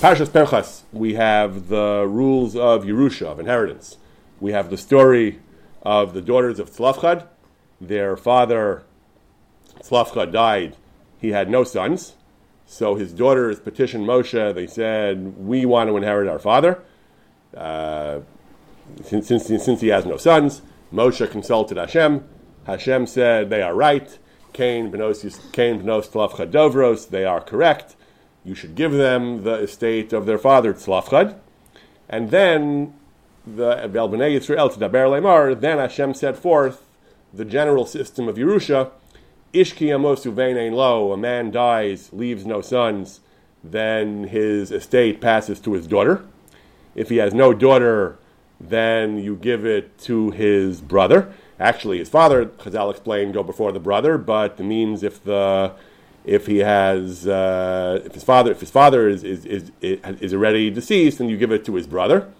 Parshas 0.00 0.32
Pinchas, 0.32 0.84
we 0.94 1.12
have 1.12 1.68
the 1.68 2.06
rules 2.08 2.56
of 2.56 2.84
Yerusha, 2.84 3.26
of 3.26 3.38
inheritance. 3.38 3.98
We 4.40 4.52
have 4.52 4.70
the 4.70 4.78
story 4.78 5.40
of 5.82 6.14
the 6.14 6.22
daughters 6.22 6.58
of 6.58 6.70
Tzlafchad. 6.70 7.26
Their 7.82 8.16
father, 8.16 8.84
Tzlafchad, 9.82 10.32
died. 10.32 10.74
He 11.20 11.32
had 11.32 11.50
no 11.50 11.64
sons. 11.64 12.14
So 12.64 12.94
his 12.94 13.12
daughters 13.12 13.60
petitioned 13.60 14.06
Moshe. 14.06 14.54
They 14.54 14.66
said, 14.66 15.36
We 15.36 15.66
want 15.66 15.90
to 15.90 15.98
inherit 15.98 16.28
our 16.28 16.38
father. 16.38 16.82
Uh, 17.54 18.20
since, 19.04 19.28
since, 19.28 19.44
since 19.44 19.82
he 19.82 19.88
has 19.88 20.06
no 20.06 20.16
sons, 20.16 20.62
Moshe 20.90 21.30
consulted 21.30 21.76
Hashem. 21.76 22.26
Hashem 22.64 23.06
said, 23.06 23.50
They 23.50 23.60
are 23.60 23.74
right. 23.74 24.18
Cain, 24.54 24.90
Benos, 24.90 25.52
Cain, 25.52 25.82
Benos, 25.82 26.08
Tzlafchad, 26.08 26.50
Dovros, 26.50 27.10
they 27.10 27.26
are 27.26 27.42
correct. 27.42 27.96
You 28.44 28.54
should 28.54 28.74
give 28.74 28.92
them 28.92 29.44
the 29.44 29.54
estate 29.54 30.12
of 30.12 30.26
their 30.26 30.38
father, 30.38 30.72
Tzlafchad. 30.72 31.36
And 32.08 32.30
then 32.30 32.94
the 33.46 33.88
Bel 33.92 34.08
Bnei 34.08 34.36
Yisrael 34.36 35.60
then 35.60 35.78
Hashem 35.78 36.14
set 36.14 36.36
forth 36.36 36.84
the 37.32 37.44
general 37.44 37.86
system 37.86 38.28
of 38.28 38.36
Yerusha. 38.36 38.90
Ishki 39.52 39.88
Amosu 39.88 40.72
Lo, 40.72 41.12
a 41.12 41.16
man 41.16 41.50
dies, 41.50 42.12
leaves 42.12 42.46
no 42.46 42.60
sons, 42.60 43.20
then 43.64 44.24
his 44.24 44.70
estate 44.70 45.20
passes 45.20 45.60
to 45.60 45.72
his 45.72 45.86
daughter. 45.86 46.24
If 46.94 47.08
he 47.08 47.16
has 47.16 47.34
no 47.34 47.52
daughter, 47.52 48.16
then 48.60 49.18
you 49.18 49.36
give 49.36 49.64
it 49.64 49.98
to 49.98 50.30
his 50.30 50.80
brother. 50.80 51.32
Actually, 51.58 51.98
his 51.98 52.08
father, 52.08 52.46
Chazal 52.46 52.90
explained, 52.90 53.34
go 53.34 53.42
before 53.42 53.72
the 53.72 53.80
brother, 53.80 54.18
but 54.18 54.58
it 54.58 54.62
means 54.62 55.02
if 55.02 55.22
the 55.22 55.72
if 56.24 56.46
he 56.46 56.58
has 56.58 57.26
uh, 57.26 58.00
if 58.04 58.14
his 58.14 58.24
father 58.24 58.50
if 58.52 58.60
his 58.60 58.70
father 58.70 59.08
is, 59.08 59.24
is, 59.24 59.44
is, 59.46 59.72
is 59.80 60.34
already 60.34 60.70
deceased, 60.70 61.18
then 61.18 61.28
you 61.28 61.36
give 61.36 61.52
it 61.52 61.64
to 61.64 61.74
his 61.74 61.86
brother. 61.86 62.30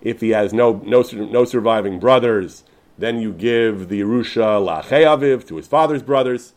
If 0.00 0.20
he 0.20 0.30
has 0.30 0.52
no 0.52 0.82
no 0.84 1.02
no 1.12 1.44
surviving 1.44 1.98
brothers, 1.98 2.64
then 2.98 3.20
you 3.20 3.32
give 3.32 3.88
the 3.88 4.00
Yerusha 4.00 4.82
Aviv 4.84 5.46
to 5.48 5.56
his 5.56 5.66
father's 5.66 6.02
brothers. 6.02 6.52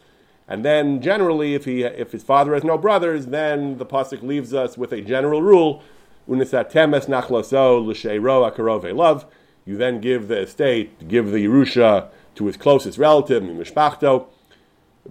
And 0.48 0.66
then 0.66 1.02
generally, 1.02 1.54
if 1.54 1.66
he 1.66 1.84
if 1.84 2.12
his 2.12 2.24
father 2.24 2.54
has 2.54 2.64
no 2.64 2.78
brothers, 2.78 3.28
then 3.28 3.78
the 3.78 3.86
pasuk 3.86 4.22
leaves 4.24 4.54
us 4.54 4.78
with 4.78 4.92
a 4.92 5.02
general 5.02 5.42
rule: 5.42 5.84
Unisatemes 6.28 7.08
nachlaso 7.08 7.86
l'sheiro 7.86 8.50
akarove 8.52 8.96
love. 8.96 9.26
You 9.66 9.78
then 9.78 10.02
give 10.02 10.28
the 10.28 10.42
estate, 10.42 11.08
give 11.08 11.32
the 11.32 11.46
Yerusha 11.46 12.10
to 12.36 12.46
his 12.48 12.58
closest 12.58 12.98
relative, 12.98 13.44
mishpachto, 13.44 14.26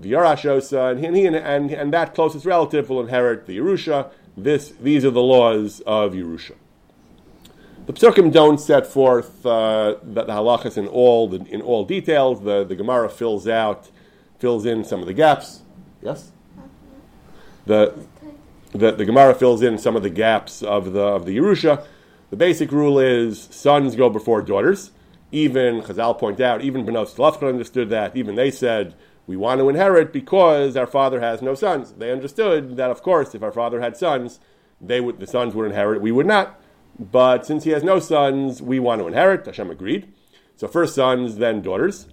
the 0.01 0.13
Yarashosa, 0.13 0.93
and, 0.93 1.17
he, 1.17 1.27
and, 1.27 1.37
and, 1.37 1.71
and 1.71 1.93
that 1.93 2.15
closest 2.15 2.47
relative 2.47 2.89
will 2.89 3.01
inherit 3.01 3.47
the 3.47 3.59
Yerusha. 3.59 4.11
This, 4.37 4.71
these 4.81 5.05
are 5.05 5.11
the 5.11 5.23
laws 5.23 5.81
of 5.87 6.13
Yerusha. 6.13 6.55
The 7.87 7.93
Psukim 7.93 8.33
don't 8.33 8.61
set 8.61 8.87
forth 8.87 9.45
uh, 9.47 9.97
the, 10.03 10.25
the 10.25 10.33
halachas 10.33 10.77
in 10.77 10.87
all 10.87 11.27
the, 11.27 11.39
in 11.47 11.63
all 11.63 11.85
details. 11.85 12.43
The, 12.43 12.63
the 12.63 12.77
Gemara 12.77 13.09
fills 13.09 13.49
out, 13.49 13.91
fills 14.39 14.67
in 14.67 14.85
some 14.85 15.01
of 15.01 15.07
the 15.07 15.15
gaps. 15.15 15.63
Yes. 16.03 16.33
The, 17.65 17.95
the, 18.73 18.93
the 18.93 19.05
Gemara 19.07 19.35
fills 19.35 19.63
in 19.63 19.79
some 19.79 19.97
of 19.97 20.03
the 20.03 20.11
gaps 20.11 20.63
of 20.63 20.93
the 20.93 21.01
of 21.01 21.25
the 21.25 21.37
Yerusha. 21.37 21.85
The 22.31 22.37
basic 22.37 22.71
rule 22.71 22.99
is 22.99 23.49
sons 23.51 23.97
go 23.97 24.11
before 24.11 24.43
daughters. 24.43 24.91
Even 25.33 25.83
Chazal 25.83 26.19
point 26.19 26.41
out, 26.41 26.61
even 26.63 26.85
Benos 26.85 27.15
Tzlafchad 27.15 27.49
understood 27.49 27.89
that. 27.91 28.17
Even 28.17 28.35
they 28.35 28.51
said 28.51 28.95
we 29.29 29.37
want 29.37 29.61
to 29.61 29.69
inherit 29.69 30.11
because 30.11 30.75
our 30.75 30.87
father 30.87 31.21
has 31.21 31.43
no 31.43 31.55
sons. 31.55 31.93
They 31.93 32.11
understood 32.11 32.79
that, 32.79 32.91
of 32.91 33.03
course, 33.03 33.35
if 33.35 33.43
our 33.43 33.53
father 33.53 33.79
had 33.79 33.95
sons, 33.95 34.41
they 34.81 35.03
would 35.03 35.21
the 35.21 35.27
sons 35.27 35.55
would 35.55 35.67
inherit. 35.67 36.01
We 36.01 36.11
would 36.11 36.27
not. 36.27 36.59
But 36.99 37.45
since 37.45 37.65
he 37.65 37.71
has 37.71 37.85
no 37.85 38.01
sons, 38.01 38.63
we 38.63 38.81
want 38.81 39.03
to 39.03 39.07
inherit. 39.07 39.45
Hashem 39.45 39.71
agreed. 39.71 40.11
So 40.57 40.67
first 40.67 40.95
sons, 40.95 41.37
then 41.37 41.61
daughters. 41.61 42.09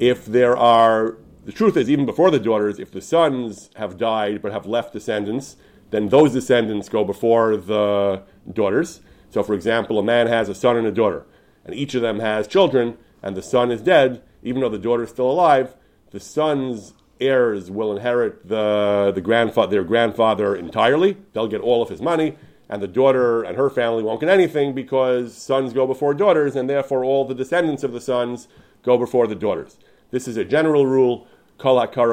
If 0.00 0.26
there 0.26 0.56
are, 0.56 1.18
the 1.44 1.52
truth 1.52 1.76
is, 1.76 1.88
even 1.88 2.04
before 2.04 2.32
the 2.32 2.40
daughters, 2.40 2.80
if 2.80 2.90
the 2.90 3.00
sons 3.00 3.70
have 3.76 3.96
died 3.96 4.42
but 4.42 4.50
have 4.50 4.66
left 4.66 4.92
descendants, 4.92 5.56
then 5.90 6.08
those 6.08 6.32
descendants 6.32 6.88
go 6.88 7.04
before 7.04 7.56
the 7.56 8.24
daughters. 8.52 9.02
So, 9.30 9.44
for 9.44 9.54
example, 9.54 10.00
a 10.00 10.02
man 10.02 10.26
has 10.26 10.48
a 10.48 10.54
son 10.54 10.76
and 10.76 10.86
a 10.86 10.92
daughter, 10.92 11.24
and 11.64 11.76
each 11.76 11.94
of 11.94 12.02
them 12.02 12.18
has 12.18 12.48
children, 12.48 12.98
and 13.22 13.36
the 13.36 13.42
son 13.42 13.70
is 13.70 13.80
dead, 13.80 14.20
even 14.42 14.60
though 14.60 14.68
the 14.68 14.78
daughter 14.78 15.04
is 15.04 15.10
still 15.10 15.30
alive. 15.30 15.76
The 16.10 16.20
son's 16.20 16.94
heirs 17.20 17.70
will 17.70 17.94
inherit 17.94 18.48
the, 18.48 19.12
the 19.14 19.20
grandfather, 19.20 19.70
their 19.70 19.84
grandfather 19.84 20.56
entirely. 20.56 21.18
They'll 21.32 21.48
get 21.48 21.60
all 21.60 21.82
of 21.82 21.88
his 21.88 22.00
money 22.00 22.36
and 22.70 22.80
the 22.80 22.88
daughter 22.88 23.42
and 23.42 23.56
her 23.56 23.68
family 23.68 24.04
won't 24.04 24.20
get 24.20 24.28
anything 24.28 24.72
because 24.72 25.36
sons 25.36 25.72
go 25.72 25.88
before 25.88 26.14
daughters, 26.14 26.54
and 26.54 26.70
therefore 26.70 27.04
all 27.04 27.24
the 27.24 27.34
descendants 27.34 27.82
of 27.82 27.92
the 27.92 28.00
sons 28.00 28.46
go 28.84 28.96
before 28.96 29.26
the 29.26 29.34
daughters. 29.34 29.76
This 30.12 30.28
is 30.28 30.36
a 30.36 30.44
general 30.44 30.86
rule. 30.86 31.26
Kol 31.58 31.84
kol 31.88 32.12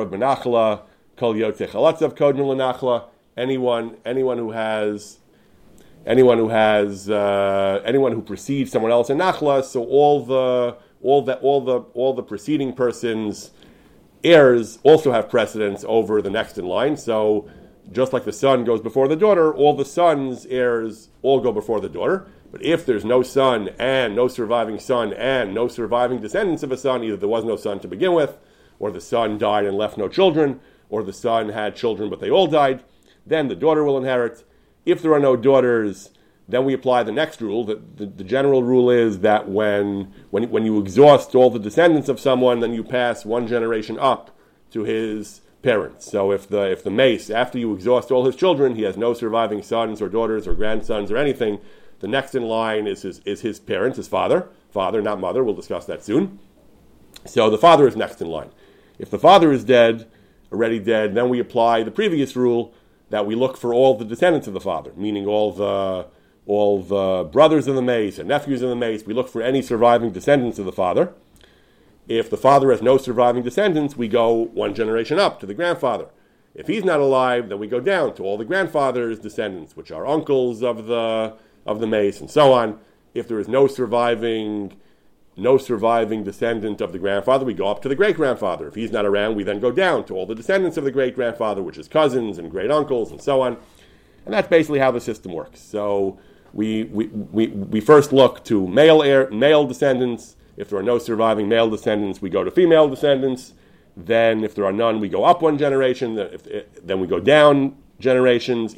Anyone, 3.38 3.98
anyone 4.04 4.38
who 4.40 4.52
has, 4.52 5.20
anyone 6.08 6.38
who 6.40 6.50
has, 6.50 7.08
uh, 7.08 7.82
anyone 7.86 8.12
who 8.12 8.22
precedes 8.24 8.72
someone 8.72 8.92
else 8.92 9.12
in 9.12 9.20
nachla. 9.20 9.64
So 9.64 9.84
all 9.84 10.26
the, 10.26 10.76
all 11.04 11.22
the, 11.22 11.38
all 11.38 11.62
the, 11.62 11.82
all 11.94 12.14
the 12.16 12.24
preceding 12.24 12.74
persons' 12.74 13.52
heirs 14.24 14.80
also 14.84 15.12
have 15.12 15.30
precedence 15.30 15.86
over 15.88 16.22
the 16.22 16.30
next 16.30 16.58
in 16.58 16.66
line. 16.66 16.98
So 16.98 17.50
just 17.92 18.14
like 18.14 18.26
the 18.26 18.34
son 18.34 18.64
goes 18.64 18.82
before 18.82 19.08
the 19.08 19.16
daughter, 19.16 19.54
all 19.54 19.74
the 19.76 19.86
son's 19.86 20.46
heirs 20.48 21.10
all 21.22 21.40
go 21.40 21.52
before 21.52 21.80
the 21.80 21.90
daughter. 21.90 22.28
But 22.52 22.64
if 22.64 22.86
there's 22.86 23.06
no 23.06 23.24
son 23.24 23.70
and 23.78 24.16
no 24.16 24.28
surviving 24.28 24.80
son 24.80 25.14
and 25.14 25.54
no 25.54 25.68
surviving 25.68 26.20
descendants 26.20 26.64
of 26.64 26.72
a 26.72 26.78
son, 26.78 27.04
either 27.04 27.18
there 27.18 27.28
was 27.28 27.44
no 27.44 27.56
son 27.56 27.80
to 27.82 27.88
begin 27.88 28.14
with, 28.14 28.38
or 28.80 28.92
the 28.92 29.02
son 29.02 29.38
died 29.38 29.66
and 29.66 29.78
left 29.78 29.98
no 29.98 30.08
children, 30.08 30.60
or 30.90 31.04
the 31.04 31.14
son 31.14 31.50
had 31.50 31.76
children 31.76 32.10
but 32.10 32.20
they 32.20 32.30
all 32.30 32.48
died, 32.48 32.84
then 33.26 33.48
the 33.48 33.56
daughter 33.56 33.84
will 33.84 33.98
inherit. 33.98 34.44
If 34.86 35.02
there 35.02 35.14
are 35.14 35.20
no 35.20 35.36
daughters, 35.36 36.12
then 36.48 36.64
we 36.64 36.74
apply 36.74 37.04
the 37.04 37.12
next 37.12 37.42
rule. 37.42 37.66
The, 37.66 37.82
the, 37.96 38.06
the, 38.06 38.24
general 38.24 38.64
rule 38.64 38.90
is 38.90 39.20
that 39.20 39.50
when, 39.50 40.14
when, 40.30 40.50
when 40.50 40.66
you 40.66 40.80
exhaust 40.80 41.36
all 41.36 41.50
the 41.50 41.60
descendants 41.60 42.08
of 42.08 42.20
someone, 42.20 42.62
then 42.62 42.74
you 42.74 42.84
pass 42.84 43.26
one 43.26 43.48
generation 43.48 44.00
up 44.00 44.36
to 44.72 44.84
his 44.84 45.42
parents. 45.62 46.10
So 46.10 46.32
if 46.32 46.48
the 46.48 46.72
if 46.72 46.84
the 46.84 46.92
mace, 46.92 47.30
after 47.30 47.58
you 47.58 47.74
exhaust 47.74 48.12
all 48.12 48.26
his 48.26 48.36
children, 48.36 48.76
he 48.76 48.84
has 48.84 48.96
no 48.96 49.14
surviving 49.14 49.62
sons 49.62 50.02
or 50.02 50.08
daughters 50.08 50.48
or 50.48 50.54
grandsons 50.54 51.12
or 51.12 51.18
anything, 51.18 51.60
the 52.00 52.08
next 52.08 52.36
in 52.36 52.44
line 52.44 52.88
is 52.88 53.02
his 53.02 53.20
is 53.26 53.42
his 53.42 53.60
parents, 53.60 53.98
his 53.98 54.08
father, 54.08 54.48
father, 54.70 55.02
not 55.02 55.20
mother. 55.20 55.44
We'll 55.44 55.56
discuss 55.56 55.86
that 55.86 56.04
soon. 56.04 56.40
So 57.26 57.50
the 57.50 57.58
father 57.58 57.88
is 57.88 57.98
next 57.98 58.22
in 58.22 58.28
line. 58.28 58.52
If 59.00 59.10
the 59.10 59.20
father 59.20 59.52
is 59.52 59.64
dead, 59.64 60.08
already 60.52 60.80
dead, 60.80 61.14
then 61.14 61.28
we 61.30 61.40
apply 61.40 61.84
the 61.84 61.92
previous 61.92 62.36
rule 62.36 62.74
that 63.10 63.26
we 63.26 63.36
look 63.36 63.58
for 63.58 63.74
all 63.74 63.98
the 63.98 64.06
descendants 64.06 64.48
of 64.48 64.54
the 64.54 64.62
father, 64.62 64.92
meaning 64.96 65.26
all 65.26 65.52
the 65.52 66.08
all 66.48 66.82
the 66.82 67.30
brothers 67.30 67.68
of 67.68 67.76
the 67.76 67.82
mace 67.82 68.18
and 68.18 68.28
nephews 68.28 68.62
of 68.62 68.70
the 68.70 68.76
mace. 68.76 69.06
We 69.06 69.14
look 69.14 69.30
for 69.30 69.42
any 69.42 69.62
surviving 69.62 70.12
descendants 70.12 70.58
of 70.58 70.66
the 70.66 70.72
father. 70.72 71.14
If 72.08 72.30
the 72.30 72.38
father 72.38 72.72
has 72.72 72.82
no 72.82 72.98
surviving 72.98 73.44
descendants, 73.44 73.98
we 73.98 74.08
go 74.08 74.32
one 74.32 74.74
generation 74.74 75.20
up 75.20 75.40
to 75.42 75.46
the 75.46 75.54
grandfather. 75.54 76.08
If 76.56 76.68
he's 76.68 76.86
not 76.86 77.02
alive, 77.02 77.50
then 77.50 77.60
we 77.60 77.68
go 77.68 77.82
down 77.82 78.16
to 78.16 78.24
all 78.24 78.38
the 78.38 78.46
grandfather's 78.46 79.20
descendants, 79.20 79.76
which 79.76 79.92
are 79.92 80.08
uncles 80.08 80.64
of 80.64 80.88
the 80.88 81.36
of 81.66 81.82
the 81.82 81.88
mace 81.88 82.22
and 82.22 82.32
so 82.32 82.54
on. 82.54 82.80
If 83.14 83.28
there 83.28 83.40
is 83.40 83.50
no 83.50 83.68
surviving 83.68 84.74
no 85.40 85.58
surviving 85.58 86.24
descendant 86.24 86.82
of 86.82 86.92
the 86.92 87.00
grandfather, 87.00 87.46
we 87.46 87.54
go 87.54 87.68
up 87.68 87.82
to 87.84 87.90
the 87.90 87.96
great 87.96 88.16
grandfather. 88.16 88.68
If 88.68 88.76
he's 88.76 88.92
not 88.92 89.06
around, 89.06 89.36
we 89.36 89.44
then 89.44 89.60
go 89.60 89.72
down 89.72 90.04
to 90.06 90.16
all 90.16 90.26
the 90.26 90.34
descendants 90.34 90.78
of 90.78 90.84
the 90.84 90.92
great 90.92 91.14
grandfather, 91.14 91.62
which 91.62 91.78
is 91.78 91.88
cousins 91.88 92.40
and 92.40 92.50
great 92.50 92.72
uncles 92.72 93.12
and 93.12 93.22
so 93.22 93.42
on. 93.42 93.58
And 94.26 94.34
that's 94.34 94.48
basically 94.48 94.80
how 94.80 94.90
the 94.90 95.00
system 95.00 95.32
works. 95.34 95.62
So 95.62 96.20
we, 96.54 96.86
we, 96.86 97.08
we, 97.08 97.48
we 97.48 97.80
first 97.80 98.12
look 98.14 98.44
to 98.46 98.68
male 98.68 99.04
heir, 99.04 99.30
male 99.32 99.66
descendants, 99.66 100.38
if 100.58 100.70
there 100.70 100.80
are 100.80 100.84
no 100.84 100.98
surviving 100.98 101.48
male 101.48 101.70
descendants, 101.70 102.22
we 102.22 102.32
go 102.32 102.44
to 102.44 102.50
female 102.50 102.90
descendants. 102.90 103.54
Then, 103.96 104.44
if 104.44 104.56
there 104.56 104.66
are 104.66 104.74
none, 104.74 105.00
we 105.00 105.08
go 105.08 105.24
up 105.24 105.42
one 105.42 105.58
generation. 105.58 106.18
If, 106.18 106.86
then 106.86 107.00
we 107.00 107.08
go 107.08 107.20
down 107.20 107.78
generations. 108.00 108.76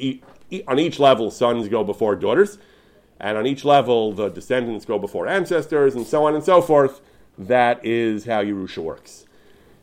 on 0.68 0.78
each 0.78 0.98
level, 0.98 1.30
sons 1.30 1.68
go 1.68 1.82
before 1.82 2.16
daughters. 2.16 2.58
And 3.18 3.36
on 3.36 3.46
each 3.46 3.64
level, 3.64 4.12
the 4.12 4.28
descendants 4.28 4.84
go 4.84 4.98
before 4.98 5.26
ancestors, 5.26 5.94
and 5.94 6.06
so 6.06 6.24
on 6.26 6.34
and 6.34 6.44
so 6.44 6.62
forth. 6.62 7.00
That 7.38 7.84
is 7.84 8.26
how 8.26 8.42
Yerusha 8.42 8.82
works. 8.82 9.26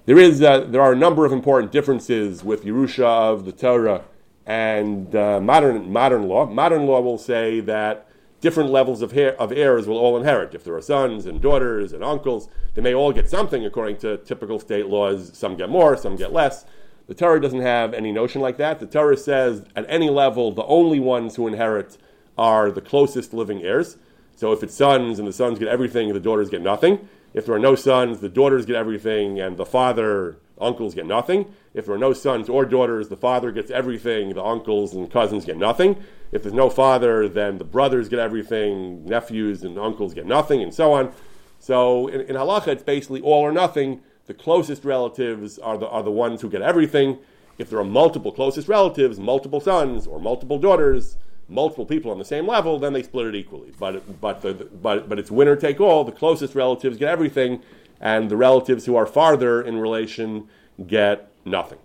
There, 0.05 0.17
is, 0.17 0.41
uh, 0.41 0.61
there 0.61 0.81
are 0.81 0.93
a 0.93 0.95
number 0.95 1.25
of 1.25 1.31
important 1.31 1.71
differences 1.71 2.43
with 2.43 2.63
Yerusha 2.63 3.03
of 3.05 3.45
the 3.45 3.51
Torah 3.51 4.03
and 4.47 5.13
uh, 5.13 5.41
modern, 5.41 5.91
modern 5.91 6.27
law. 6.27 6.45
Modern 6.45 6.87
law 6.87 7.01
will 7.01 7.17
say 7.17 7.59
that 7.59 8.07
different 8.39 8.69
levels 8.69 9.01
of, 9.01 9.11
hair, 9.11 9.39
of 9.39 9.51
heirs 9.51 9.87
will 9.87 9.97
all 9.97 10.17
inherit. 10.17 10.55
If 10.55 10.63
there 10.63 10.73
are 10.73 10.81
sons 10.81 11.25
and 11.25 11.41
daughters 11.41 11.91
and 11.91 12.01
uncles, 12.01 12.47
they 12.73 12.81
may 12.81 12.95
all 12.95 13.11
get 13.11 13.29
something 13.29 13.65
according 13.65 13.97
to 13.97 14.17
typical 14.17 14.59
state 14.59 14.87
laws. 14.87 15.37
Some 15.37 15.57
get 15.57 15.69
more, 15.69 15.97
some 15.97 16.15
get 16.15 16.31
less. 16.31 16.65
The 17.07 17.13
Torah 17.13 17.41
doesn't 17.41 17.61
have 17.61 17.93
any 17.93 18.11
notion 18.11 18.41
like 18.41 18.57
that. 18.57 18.79
The 18.79 18.87
Torah 18.87 19.17
says 19.17 19.65
at 19.75 19.85
any 19.89 20.09
level, 20.09 20.51
the 20.53 20.65
only 20.65 20.99
ones 20.99 21.35
who 21.35 21.47
inherit 21.47 21.97
are 22.37 22.71
the 22.71 22.81
closest 22.81 23.33
living 23.33 23.63
heirs. 23.63 23.97
So 24.35 24.53
if 24.53 24.63
it's 24.63 24.75
sons 24.75 25.19
and 25.19 25.27
the 25.27 25.33
sons 25.33 25.59
get 25.59 25.67
everything, 25.67 26.13
the 26.13 26.19
daughters 26.19 26.49
get 26.49 26.61
nothing. 26.61 27.09
If 27.37 27.45
there 27.45 27.53
are 27.53 27.59
no 27.59 27.75
sons, 27.75 28.19
the 28.19 28.29
daughters 28.29 28.65
get 28.65 28.77
everything, 28.77 29.39
and 29.39 29.57
the 29.57 29.65
father, 29.65 30.37
uncles 30.59 30.95
get 30.95 31.05
nothing. 31.05 31.53
If 31.75 31.85
there 31.85 31.93
are 31.93 31.99
no 31.99 32.11
sons 32.11 32.49
or 32.49 32.65
daughters, 32.65 33.09
the 33.09 33.15
father 33.15 33.51
gets 33.51 33.69
everything, 33.69 34.33
the 34.33 34.43
uncles 34.43 34.95
and 34.95 35.07
cousins 35.11 35.45
get 35.45 35.55
nothing. 35.55 35.97
If 36.31 36.41
there's 36.41 36.55
no 36.55 36.71
father, 36.71 37.29
then 37.29 37.59
the 37.59 37.63
brothers 37.63 38.09
get 38.09 38.17
everything, 38.17 39.05
nephews 39.05 39.63
and 39.63 39.77
uncles 39.77 40.15
get 40.15 40.25
nothing, 40.25 40.63
and 40.63 40.73
so 40.73 40.93
on. 40.93 41.13
So 41.59 42.07
in, 42.07 42.21
in 42.21 42.35
halacha, 42.35 42.69
it's 42.69 42.81
basically 42.81 43.21
all 43.21 43.41
or 43.41 43.51
nothing. 43.51 44.01
The 44.25 44.33
closest 44.33 44.83
relatives 44.83 45.59
are 45.59 45.77
the, 45.77 45.87
are 45.87 46.01
the 46.01 46.09
ones 46.09 46.41
who 46.41 46.49
get 46.49 46.63
everything. 46.63 47.19
If 47.59 47.69
there 47.69 47.77
are 47.77 47.83
multiple 47.83 48.31
closest 48.31 48.67
relatives, 48.67 49.19
multiple 49.19 49.59
sons 49.59 50.07
or 50.07 50.19
multiple 50.19 50.57
daughters, 50.57 51.17
multiple 51.49 51.85
people 51.85 52.11
on 52.11 52.17
the 52.17 52.25
same 52.25 52.47
level, 52.47 52.79
then 52.79 52.93
they 52.93 53.03
split 53.03 53.27
it 53.27 53.35
equally. 53.35 53.71
But, 53.79 54.19
but, 54.19 54.41
the, 54.41 54.53
but, 54.53 55.07
but 55.07 55.19
it's 55.19 55.31
winner 55.31 55.55
take 55.55 55.79
all. 55.79 56.03
The 56.03 56.11
closest 56.11 56.55
relatives 56.55 56.97
get 56.97 57.09
everything, 57.09 57.63
and 57.99 58.29
the 58.29 58.37
relatives 58.37 58.85
who 58.85 58.95
are 58.95 59.05
farther 59.05 59.61
in 59.61 59.77
relation 59.77 60.47
get 60.85 61.31
nothing. 61.45 61.79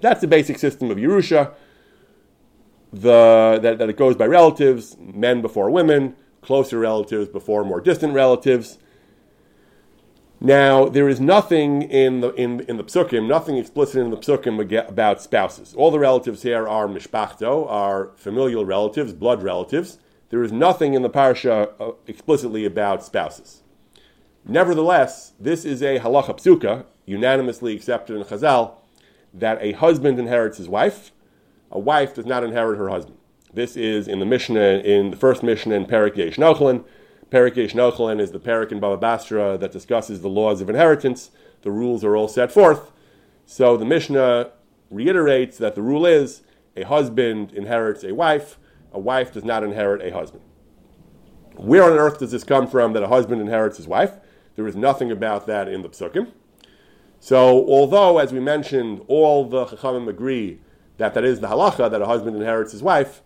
That's 0.00 0.20
the 0.20 0.26
basic 0.26 0.58
system 0.58 0.90
of 0.90 0.98
Yerusha. 0.98 1.54
The, 2.92 3.58
that, 3.62 3.78
that 3.78 3.88
it 3.88 3.96
goes 3.96 4.16
by 4.16 4.26
relatives, 4.26 4.96
men 4.98 5.40
before 5.40 5.70
women, 5.70 6.14
closer 6.42 6.78
relatives 6.78 7.28
before 7.28 7.64
more 7.64 7.80
distant 7.80 8.12
relatives. 8.12 8.78
Now, 10.44 10.86
there 10.88 11.08
is 11.08 11.20
nothing 11.20 11.82
in 11.82 12.20
the 12.20 12.34
in, 12.34 12.62
in 12.62 12.76
the 12.76 12.82
psukim, 12.82 13.28
nothing 13.28 13.58
explicit 13.58 14.02
in 14.02 14.10
the 14.10 14.16
psukim 14.16 14.88
about 14.88 15.22
spouses. 15.22 15.72
All 15.74 15.92
the 15.92 16.00
relatives 16.00 16.42
here 16.42 16.66
are 16.66 16.88
mishpachto, 16.88 17.70
are 17.70 18.10
familial 18.16 18.64
relatives, 18.64 19.12
blood 19.12 19.40
relatives. 19.44 20.00
There 20.30 20.42
is 20.42 20.50
nothing 20.50 20.94
in 20.94 21.02
the 21.02 21.10
parsha 21.10 21.70
uh, 21.78 21.92
explicitly 22.08 22.64
about 22.64 23.04
spouses. 23.04 23.62
Nevertheless, 24.44 25.34
this 25.38 25.64
is 25.64 25.80
a 25.80 26.00
halacha 26.00 26.36
psuka, 26.36 26.86
unanimously 27.06 27.76
accepted 27.76 28.16
in 28.16 28.24
Chazal, 28.24 28.72
that 29.32 29.58
a 29.60 29.72
husband 29.72 30.18
inherits 30.18 30.58
his 30.58 30.68
wife, 30.68 31.12
a 31.70 31.78
wife 31.78 32.16
does 32.16 32.26
not 32.26 32.42
inherit 32.42 32.78
her 32.78 32.88
husband. 32.88 33.16
This 33.54 33.76
is 33.76 34.08
in 34.08 34.18
the 34.18 34.26
Mishnah, 34.26 34.80
in 34.80 35.12
the 35.12 35.16
first 35.16 35.44
Mishnah 35.44 35.76
in 35.76 35.84
Perik 35.86 36.16
Yesh 36.16 36.36
Nochlin, 36.36 36.84
Perik 37.32 37.56
Yesh 37.56 37.72
Nochlin 37.72 38.20
is 38.20 38.32
the 38.32 38.38
Perik 38.38 38.72
in 38.72 38.78
Baba 38.78 38.98
Basra 38.98 39.56
that 39.56 39.72
discusses 39.72 40.20
the 40.20 40.28
laws 40.28 40.60
of 40.60 40.68
inheritance. 40.68 41.30
The 41.62 41.70
rules 41.70 42.04
are 42.04 42.14
all 42.14 42.28
set 42.28 42.52
forth. 42.52 42.92
So 43.46 43.78
the 43.78 43.86
Mishnah 43.86 44.50
reiterates 44.90 45.56
that 45.56 45.74
the 45.74 45.80
rule 45.80 46.04
is 46.04 46.42
a 46.76 46.82
husband 46.82 47.52
inherits 47.52 48.04
a 48.04 48.12
wife, 48.12 48.58
a 48.92 48.98
wife 48.98 49.32
does 49.32 49.44
not 49.44 49.64
inherit 49.64 50.02
a 50.02 50.12
husband. 50.12 50.42
Where 51.56 51.84
on 51.84 51.92
earth 51.92 52.18
does 52.18 52.32
this 52.32 52.44
come 52.44 52.66
from 52.66 52.92
that 52.92 53.02
a 53.02 53.08
husband 53.08 53.40
inherits 53.40 53.78
his 53.78 53.88
wife? 53.88 54.12
There 54.54 54.66
is 54.66 54.76
nothing 54.76 55.10
about 55.10 55.46
that 55.46 55.68
in 55.68 55.80
the 55.80 55.88
psukim. 55.88 56.32
So, 57.18 57.66
although, 57.66 58.18
as 58.18 58.34
we 58.34 58.40
mentioned, 58.40 59.00
all 59.08 59.48
the 59.48 59.64
chachamim 59.64 60.06
agree 60.06 60.60
that 60.98 61.14
that 61.14 61.24
is 61.24 61.40
the 61.40 61.48
halacha 61.48 61.90
that 61.90 62.02
a 62.02 62.06
husband 62.06 62.36
inherits 62.36 62.72
his 62.72 62.82
wife, 62.82 63.22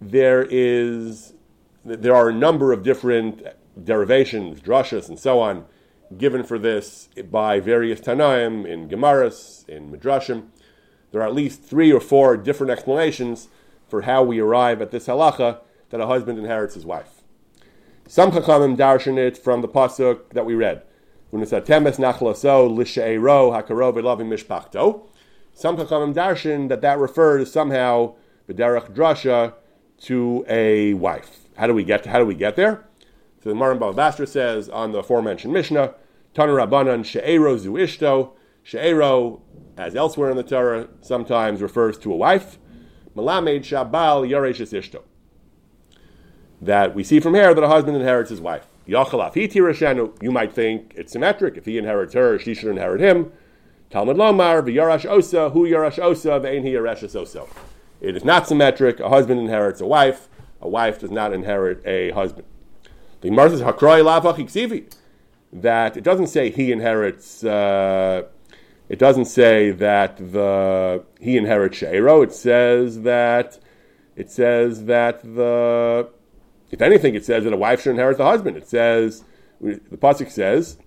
there 0.00 0.46
is 0.48 1.32
there 1.84 2.14
are 2.14 2.28
a 2.28 2.34
number 2.34 2.72
of 2.72 2.82
different 2.82 3.42
derivations, 3.82 4.60
drashas, 4.60 5.08
and 5.08 5.18
so 5.18 5.40
on, 5.40 5.64
given 6.16 6.42
for 6.42 6.58
this 6.58 7.08
by 7.30 7.60
various 7.60 8.00
Tanaim 8.00 8.66
in 8.66 8.88
Gemaras, 8.88 9.68
in 9.68 9.90
Midrashim. 9.90 10.48
There 11.12 11.22
are 11.22 11.26
at 11.26 11.34
least 11.34 11.62
three 11.62 11.92
or 11.92 12.00
four 12.00 12.36
different 12.36 12.70
explanations 12.70 13.48
for 13.88 14.02
how 14.02 14.22
we 14.22 14.38
arrive 14.40 14.80
at 14.82 14.90
this 14.90 15.06
halacha 15.06 15.60
that 15.90 16.00
a 16.00 16.06
husband 16.06 16.38
inherits 16.38 16.74
his 16.74 16.86
wife. 16.86 17.22
Some 18.06 18.32
chachamim 18.32 18.76
darshan 18.76 19.18
it 19.18 19.38
from 19.38 19.62
the 19.62 19.68
pasuk 19.68 20.30
that 20.30 20.44
we 20.44 20.54
read. 20.54 20.82
Some 21.30 21.42
chachamim 21.42 21.94
darshan 26.14 26.68
that 26.68 26.80
that 26.80 26.98
refers 26.98 27.52
somehow 27.52 28.14
b'derech 28.48 28.92
drasha 28.92 29.54
to 30.00 30.44
a 30.48 30.94
wife. 30.94 31.39
How 31.60 31.66
do 31.66 31.74
we 31.74 31.84
get 31.84 32.04
to, 32.04 32.08
how 32.10 32.18
do 32.18 32.24
we 32.24 32.34
get 32.34 32.56
there? 32.56 32.86
So 33.44 33.50
the 33.50 33.54
Maran 33.54 33.78
Basra 33.78 34.26
says 34.26 34.70
on 34.70 34.92
the 34.92 35.00
aforementioned 35.00 35.52
Mishnah, 35.52 35.92
Tanu 36.34 36.56
Rabbanan 36.56 37.04
She'ero 37.04 37.58
Zu 37.58 37.72
Ishto. 37.72 38.30
She'ero, 38.62 39.42
as 39.76 39.94
elsewhere 39.94 40.30
in 40.30 40.38
the 40.38 40.42
Torah, 40.42 40.88
sometimes 41.02 41.60
refers 41.60 41.98
to 41.98 42.14
a 42.14 42.16
wife. 42.16 42.58
Malamed 43.14 43.60
Shabal 43.60 44.26
Yareshes 44.26 44.72
Ishto. 44.72 45.02
That 46.62 46.94
we 46.94 47.04
see 47.04 47.20
from 47.20 47.34
here 47.34 47.52
that 47.52 47.62
a 47.62 47.68
husband 47.68 47.94
inherits 47.94 48.30
his 48.30 48.40
wife. 48.40 48.66
Yachalaf 48.88 50.22
you 50.22 50.32
might 50.32 50.54
think 50.54 50.94
it's 50.96 51.12
symmetric. 51.12 51.58
If 51.58 51.66
he 51.66 51.76
inherits 51.76 52.14
her, 52.14 52.38
she 52.38 52.54
should 52.54 52.70
inherit 52.70 53.02
him. 53.02 53.32
Talmud 53.90 54.16
Lomar, 54.16 54.62
V'yarash 54.62 55.04
Osa, 55.04 55.50
Hu 55.50 55.66
Yarash 55.66 55.98
Osa, 55.98 56.40
V'ein 56.40 56.62
Hi 56.62 56.70
Yareshes 56.70 57.14
Osa. 57.14 57.44
It 58.00 58.16
is 58.16 58.24
not 58.24 58.48
symmetric. 58.48 58.98
A 58.98 59.10
husband 59.10 59.38
inherits 59.38 59.82
a 59.82 59.86
wife 59.86 60.30
a 60.60 60.68
wife 60.68 61.00
does 61.00 61.10
not 61.10 61.32
inherit 61.32 61.84
a 61.86 62.10
husband. 62.10 62.46
The 63.20 63.28
Gemara 63.28 63.50
says 63.50 63.60
Hakroi 63.60 64.02
Lavach 64.02 64.96
that 65.52 65.96
it 65.96 66.04
doesn't 66.04 66.28
say 66.28 66.50
he 66.50 66.72
inherits. 66.72 67.44
Uh, 67.44 68.22
it 68.88 68.98
doesn't 68.98 69.26
say 69.26 69.70
that 69.72 70.16
the 70.16 71.04
he 71.20 71.36
inherits 71.36 71.80
Sheiro. 71.80 72.24
It 72.24 72.32
says 72.32 73.02
that 73.02 73.58
it 74.16 74.30
says 74.30 74.84
that 74.86 75.22
the 75.22 76.08
if 76.70 76.80
anything, 76.80 77.14
it 77.14 77.24
says 77.24 77.44
that 77.44 77.52
a 77.52 77.56
wife 77.56 77.82
should 77.82 77.90
inherit 77.90 78.18
the 78.18 78.24
husband. 78.24 78.56
It 78.56 78.68
says 78.68 79.24
the 79.60 79.96
pasuk 79.96 80.30
says 80.30 80.78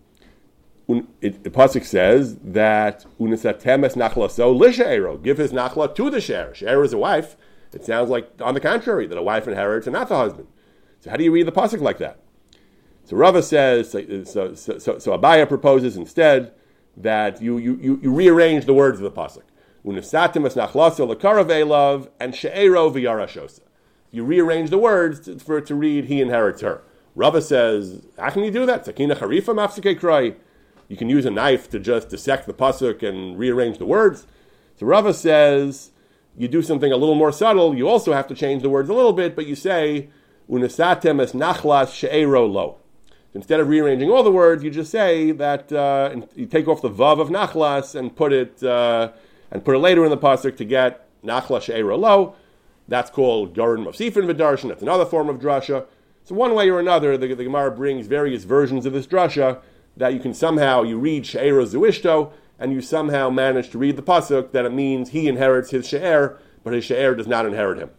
it, 1.22 1.44
the 1.44 1.50
pasuk 1.50 1.86
says 1.86 2.38
that 2.38 3.06
unisatemes 3.20 3.96
nachlaso 3.96 4.58
lishaero 4.58 5.22
give 5.22 5.38
his 5.38 5.52
nachla 5.52 5.94
to 5.96 6.10
the 6.10 6.22
share. 6.22 6.54
Share 6.54 6.84
is 6.84 6.94
a 6.94 6.98
wife, 6.98 7.36
it 7.74 7.86
sounds 7.86 8.10
like, 8.10 8.30
on 8.42 8.54
the 8.54 8.60
contrary, 8.60 9.08
that 9.08 9.18
a 9.18 9.24
wife 9.24 9.48
inherits 9.48 9.88
and 9.88 9.94
not 9.94 10.10
the 10.10 10.18
husband. 10.18 10.48
So 11.00 11.10
how 11.10 11.18
do 11.18 11.24
you 11.24 11.32
read 11.32 11.48
the 11.48 11.52
pasuk 11.52 11.82
like 11.82 11.98
that? 11.98 12.20
So 13.06 13.18
Rava 13.18 13.44
says, 13.44 13.92
so, 13.92 14.24
so, 14.24 14.54
so, 14.56 15.00
so 15.00 15.18
Abaye 15.18 15.48
proposes 15.48 15.98
instead 15.98 16.54
that 16.96 17.42
you, 17.42 17.58
you, 17.58 17.78
you, 17.82 18.00
you 18.02 18.14
rearrange 18.14 18.66
the 18.66 18.74
words 18.74 19.00
of 19.00 19.04
the 19.04 19.12
pasuk. 19.12 19.44
Unisatim 19.86 20.48
nachlaso 20.48 21.14
lekarav 21.14 22.10
and 22.20 22.34
she'ero 22.34 22.90
v'yarashosa. 22.90 23.62
You 24.12 24.24
rearrange 24.24 24.70
the 24.70 24.78
words 24.78 25.22
to, 25.22 25.40
for 25.40 25.58
it 25.58 25.66
to 25.66 25.76
read, 25.76 26.06
he 26.06 26.22
inherits 26.22 26.62
her. 26.62 26.84
Rava 27.16 27.42
says, 27.42 28.06
how 28.18 28.30
can 28.30 28.44
you 28.44 28.52
do 28.52 28.66
that? 28.66 28.86
Sakina 28.86 29.16
harifa 29.16 29.54
mafsike 29.54 30.36
You 30.88 30.98
can 30.98 31.10
use 31.10 31.26
a 31.26 31.32
knife 31.32 31.70
to 31.72 31.80
just 31.80 32.10
dissect 32.10 32.48
the 32.48 32.54
pasuk 32.54 33.04
and 33.04 33.38
rearrange 33.38 33.78
the 33.80 33.86
words. 33.86 34.26
So 34.78 34.86
Rava 34.86 35.14
says, 35.14 35.92
you 36.38 36.48
do 36.48 36.62
something 36.62 36.92
a 36.92 36.98
little 36.98 37.16
more 37.16 37.32
subtle, 37.32 37.76
you 37.76 37.88
also 37.88 38.14
have 38.14 38.28
to 38.28 38.36
change 38.36 38.62
the 38.62 38.70
words 38.70 38.90
a 38.90 38.94
little 38.94 39.14
bit, 39.14 39.36
but 39.36 39.46
you 39.46 39.56
say, 39.56 40.10
Unesatem 40.50 41.22
es 41.22 41.34
nachlas 41.34 41.94
she'ero 41.94 42.46
lo. 42.46 42.80
Instead 43.34 43.60
of 43.60 43.68
rearranging 43.68 44.10
all 44.10 44.24
the 44.24 44.32
words, 44.32 44.64
you 44.64 44.70
just 44.70 44.92
say 44.92 45.32
that 45.32 45.72
uh, 45.72 46.16
you 46.36 46.46
take 46.46 46.68
off 46.68 46.82
the 46.82 46.90
vav 46.90 47.20
of 47.20 47.30
nachlas 47.30 47.96
and 47.96 48.16
put 48.16 48.32
it 48.32 48.62
uh, 48.64 49.12
and 49.52 49.64
put 49.64 49.76
it 49.76 49.80
later 49.80 50.04
in 50.04 50.10
the 50.12 50.18
pasuk 50.18 50.58
to 50.58 50.66
get 50.66 51.08
nachlas 51.24 51.64
she'ero 51.64 51.98
lo. 51.98 52.36
That's 52.88 53.10
called 53.10 53.54
Garin 53.54 53.88
of 53.88 53.96
Sifin 53.96 54.30
Vidarshan. 54.30 54.68
That's 54.68 54.82
another 54.82 55.06
form 55.06 55.30
of 55.30 55.40
drasha. 55.40 55.86
So 56.26 56.36
one 56.36 56.54
way 56.54 56.70
or 56.70 56.80
another, 56.80 57.18
the, 57.18 57.34
the 57.34 57.44
Gemara 57.44 57.72
brings 57.72 58.08
various 58.08 58.44
versions 58.44 58.86
of 58.86 58.94
this 58.94 59.08
drasha 59.08 59.62
that 59.96 60.14
you 60.14 60.20
can 60.20 60.34
somehow 60.34 60.84
you 60.84 60.98
read 60.98 61.26
she'ero 61.26 61.66
zuishto 61.66 62.32
and 62.60 62.72
you 62.72 62.82
somehow 62.82 63.30
manage 63.30 63.70
to 63.72 63.78
read 63.78 63.96
the 63.96 64.04
pasuk 64.04 64.52
that 64.52 64.66
it 64.66 64.74
means 64.74 65.10
he 65.10 65.28
inherits 65.28 65.72
his 65.72 65.88
she'er, 65.88 66.40
but 66.64 66.74
his 66.74 66.86
she'er 66.86 67.16
does 67.16 67.28
not 67.28 67.46
inherit 67.46 67.78
him. 67.78 67.90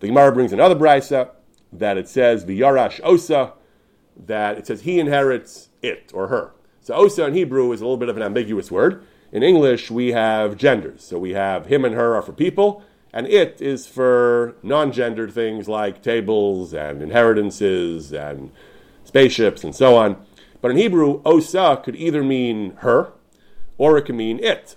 The 0.00 0.08
Gemara 0.08 0.32
brings 0.32 0.52
another 0.52 0.74
brisa 0.74 1.30
that 1.72 1.96
it 1.96 2.08
says 2.08 2.44
v'yarash 2.44 3.00
osa, 3.04 3.52
that 4.16 4.58
it 4.58 4.66
says 4.66 4.82
he 4.82 4.98
inherits 4.98 5.68
it 5.82 6.10
or 6.14 6.28
her. 6.28 6.52
So 6.80 6.94
osa 6.94 7.26
in 7.26 7.34
Hebrew 7.34 7.70
is 7.72 7.80
a 7.80 7.84
little 7.84 7.96
bit 7.96 8.08
of 8.08 8.16
an 8.16 8.22
ambiguous 8.22 8.70
word. 8.70 9.04
In 9.32 9.42
English, 9.42 9.90
we 9.90 10.12
have 10.12 10.56
genders. 10.56 11.04
So 11.04 11.18
we 11.18 11.30
have 11.32 11.66
him 11.66 11.84
and 11.84 11.94
her 11.94 12.16
are 12.16 12.22
for 12.22 12.32
people, 12.32 12.82
and 13.12 13.26
it 13.26 13.60
is 13.60 13.86
for 13.86 14.56
non-gendered 14.62 15.32
things 15.32 15.68
like 15.68 16.02
tables 16.02 16.72
and 16.72 17.02
inheritances 17.02 18.12
and 18.12 18.50
spaceships 19.04 19.62
and 19.62 19.74
so 19.74 19.96
on. 19.96 20.16
But 20.60 20.72
in 20.72 20.76
Hebrew, 20.76 21.22
osa 21.24 21.80
could 21.84 21.96
either 21.96 22.24
mean 22.24 22.74
her, 22.78 23.12
or 23.80 23.96
it 23.96 24.02
can 24.02 24.16
mean 24.18 24.38
it. 24.44 24.76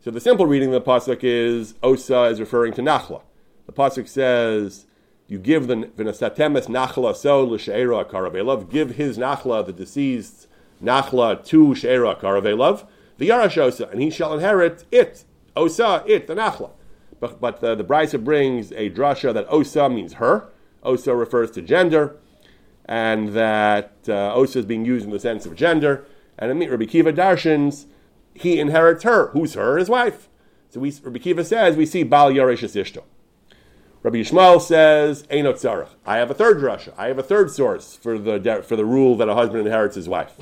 So 0.00 0.10
the 0.10 0.20
simple 0.20 0.44
reading 0.44 0.74
of 0.74 0.84
the 0.84 0.90
pasuk 0.90 1.20
is 1.22 1.76
Osa 1.84 2.24
is 2.24 2.40
referring 2.40 2.72
to 2.72 2.82
Nachla. 2.82 3.22
The 3.66 3.72
pasuk 3.72 4.08
says, 4.08 4.86
"You 5.28 5.38
give 5.38 5.68
the 5.68 5.76
v'nasatemes 5.76 6.66
Nachla 6.66 7.14
so 7.14 7.44
l'sheira 7.44 8.04
karavelav. 8.04 8.68
Give 8.68 8.96
his 8.96 9.18
Nachla, 9.18 9.64
the 9.64 9.72
deceased 9.72 10.48
Nachla, 10.82 11.44
to 11.46 11.68
sheira 11.68 12.20
karavelav. 12.20 12.88
the 13.18 13.28
Yarash 13.28 13.56
Osa, 13.56 13.86
and 13.86 14.02
he 14.02 14.10
shall 14.10 14.34
inherit 14.34 14.84
it, 14.90 15.24
Osa, 15.54 16.02
it, 16.04 16.26
the 16.26 16.34
Nachla. 16.34 16.70
But, 17.20 17.40
but 17.40 17.60
the, 17.60 17.76
the 17.76 17.84
Brisa 17.84 18.22
brings 18.22 18.72
a 18.72 18.90
drasha 18.90 19.32
that 19.32 19.46
Osa 19.48 19.88
means 19.88 20.14
her. 20.14 20.48
Osa 20.82 21.14
refers 21.14 21.52
to 21.52 21.62
gender, 21.62 22.16
and 22.84 23.28
that 23.28 23.92
uh, 24.08 24.34
Osa 24.34 24.58
is 24.58 24.66
being 24.66 24.84
used 24.84 25.04
in 25.06 25.12
the 25.12 25.20
sense 25.20 25.46
of 25.46 25.54
gender. 25.54 26.04
And 26.36 26.50
in 26.50 26.68
Rabbi 26.68 26.86
Kiva 26.86 27.12
Darshans, 27.12 27.86
he 28.34 28.58
inherits 28.58 29.04
her. 29.04 29.28
Who's 29.28 29.54
her? 29.54 29.78
His 29.78 29.88
wife. 29.88 30.28
So 30.70 30.80
we, 30.80 30.92
Rabbi 31.02 31.18
Kiva 31.18 31.44
says, 31.44 31.76
we 31.76 31.86
see 31.86 32.02
Bal 32.02 32.30
Yaresh 32.30 32.62
Ishto. 32.62 33.04
Rabbi 34.02 34.18
Yishmael 34.18 34.60
says, 34.60 35.22
Einot 35.28 35.54
Tzarech. 35.54 35.88
I 36.04 36.18
have 36.18 36.30
a 36.30 36.34
third 36.34 36.58
drasha. 36.58 36.92
I 36.98 37.06
have 37.06 37.18
a 37.18 37.22
third 37.22 37.50
source 37.50 37.96
for 37.96 38.18
the, 38.18 38.62
for 38.66 38.76
the 38.76 38.84
rule 38.84 39.16
that 39.16 39.28
a 39.28 39.34
husband 39.34 39.66
inherits 39.66 39.96
his 39.96 40.08
wife. 40.08 40.36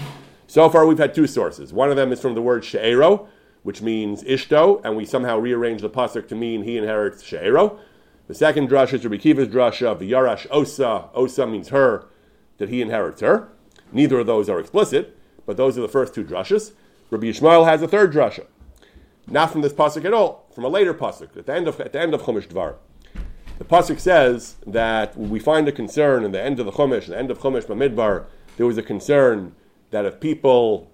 So 0.49 0.69
far, 0.69 0.85
we've 0.85 0.99
had 0.99 1.15
two 1.15 1.27
sources. 1.27 1.73
One 1.73 1.89
of 1.91 1.97
them 1.97 2.11
is 2.13 2.21
from 2.21 2.35
the 2.35 2.43
word 2.43 2.65
she'ero, 2.65 3.29
which 3.63 3.81
means 3.81 4.25
ishto, 4.25 4.81
and 4.85 4.97
we 4.97 5.05
somehow 5.05 5.39
rearrange 5.39 5.81
the 5.81 5.89
pasuk 5.89 6.27
to 6.29 6.35
mean 6.35 6.65
he 6.65 6.77
inherits 6.77 7.23
she'ero. 7.23 7.79
The 8.27 8.35
second 8.35 8.69
drasha 8.69 8.95
is 8.95 9.05
Rabbi 9.05 9.19
Kiva's 9.19 9.49
drasha 9.49 9.87
of 9.87 10.51
Osa. 10.51 11.11
Osa 11.15 11.47
means 11.47 11.69
her, 11.69 12.07
that 12.59 12.69
he 12.69 12.83
inherits 12.83 13.21
her. 13.21 13.49
Neither 13.93 14.19
of 14.19 14.27
those 14.27 14.49
are 14.49 14.59
explicit, 14.59 15.17
but 15.47 15.57
those 15.57 15.79
are 15.79 15.83
the 15.83 15.89
first 15.89 16.15
two 16.15 16.25
drashas. 16.25 16.73
Rabbi 17.13 17.27
Yishmael 17.27 17.67
has 17.67 17.83
a 17.83 17.89
third 17.89 18.11
drasha, 18.11 18.47
not 19.27 19.51
from 19.53 19.61
this 19.61 19.75
pasuk 19.75 20.07
at 20.07 20.15
all, 20.15 20.49
from 20.55 20.65
a 20.65 20.69
later 20.69 20.95
pasuk 20.95 21.37
at 21.37 21.45
the 21.45 21.55
end 21.55 21.69
of 21.69 21.79
at 21.79 21.93
the 21.93 22.01
end 22.01 22.15
of 22.15 22.23
Chumash 22.23 22.49
Dvar. 22.49 22.77
The 23.59 23.67
pasuk 23.67 24.01
says 24.01 24.57
that 24.67 25.15
we 25.15 25.39
find 25.39 25.69
a 25.69 25.73
concern 25.73 26.25
in 26.25 26.33
the 26.33 26.41
end 26.41 26.59
of 26.59 26.65
the 26.65 26.73
Chumash, 26.73 27.09
the 27.09 27.19
end 27.19 27.31
of 27.31 27.39
Chumash 27.39 27.67
Bamidbar, 27.67 28.25
there 28.57 28.65
was 28.65 28.79
a 28.79 28.83
concern 28.83 29.55
that 29.91 30.07
if 30.07 30.21
people, 30.21 30.91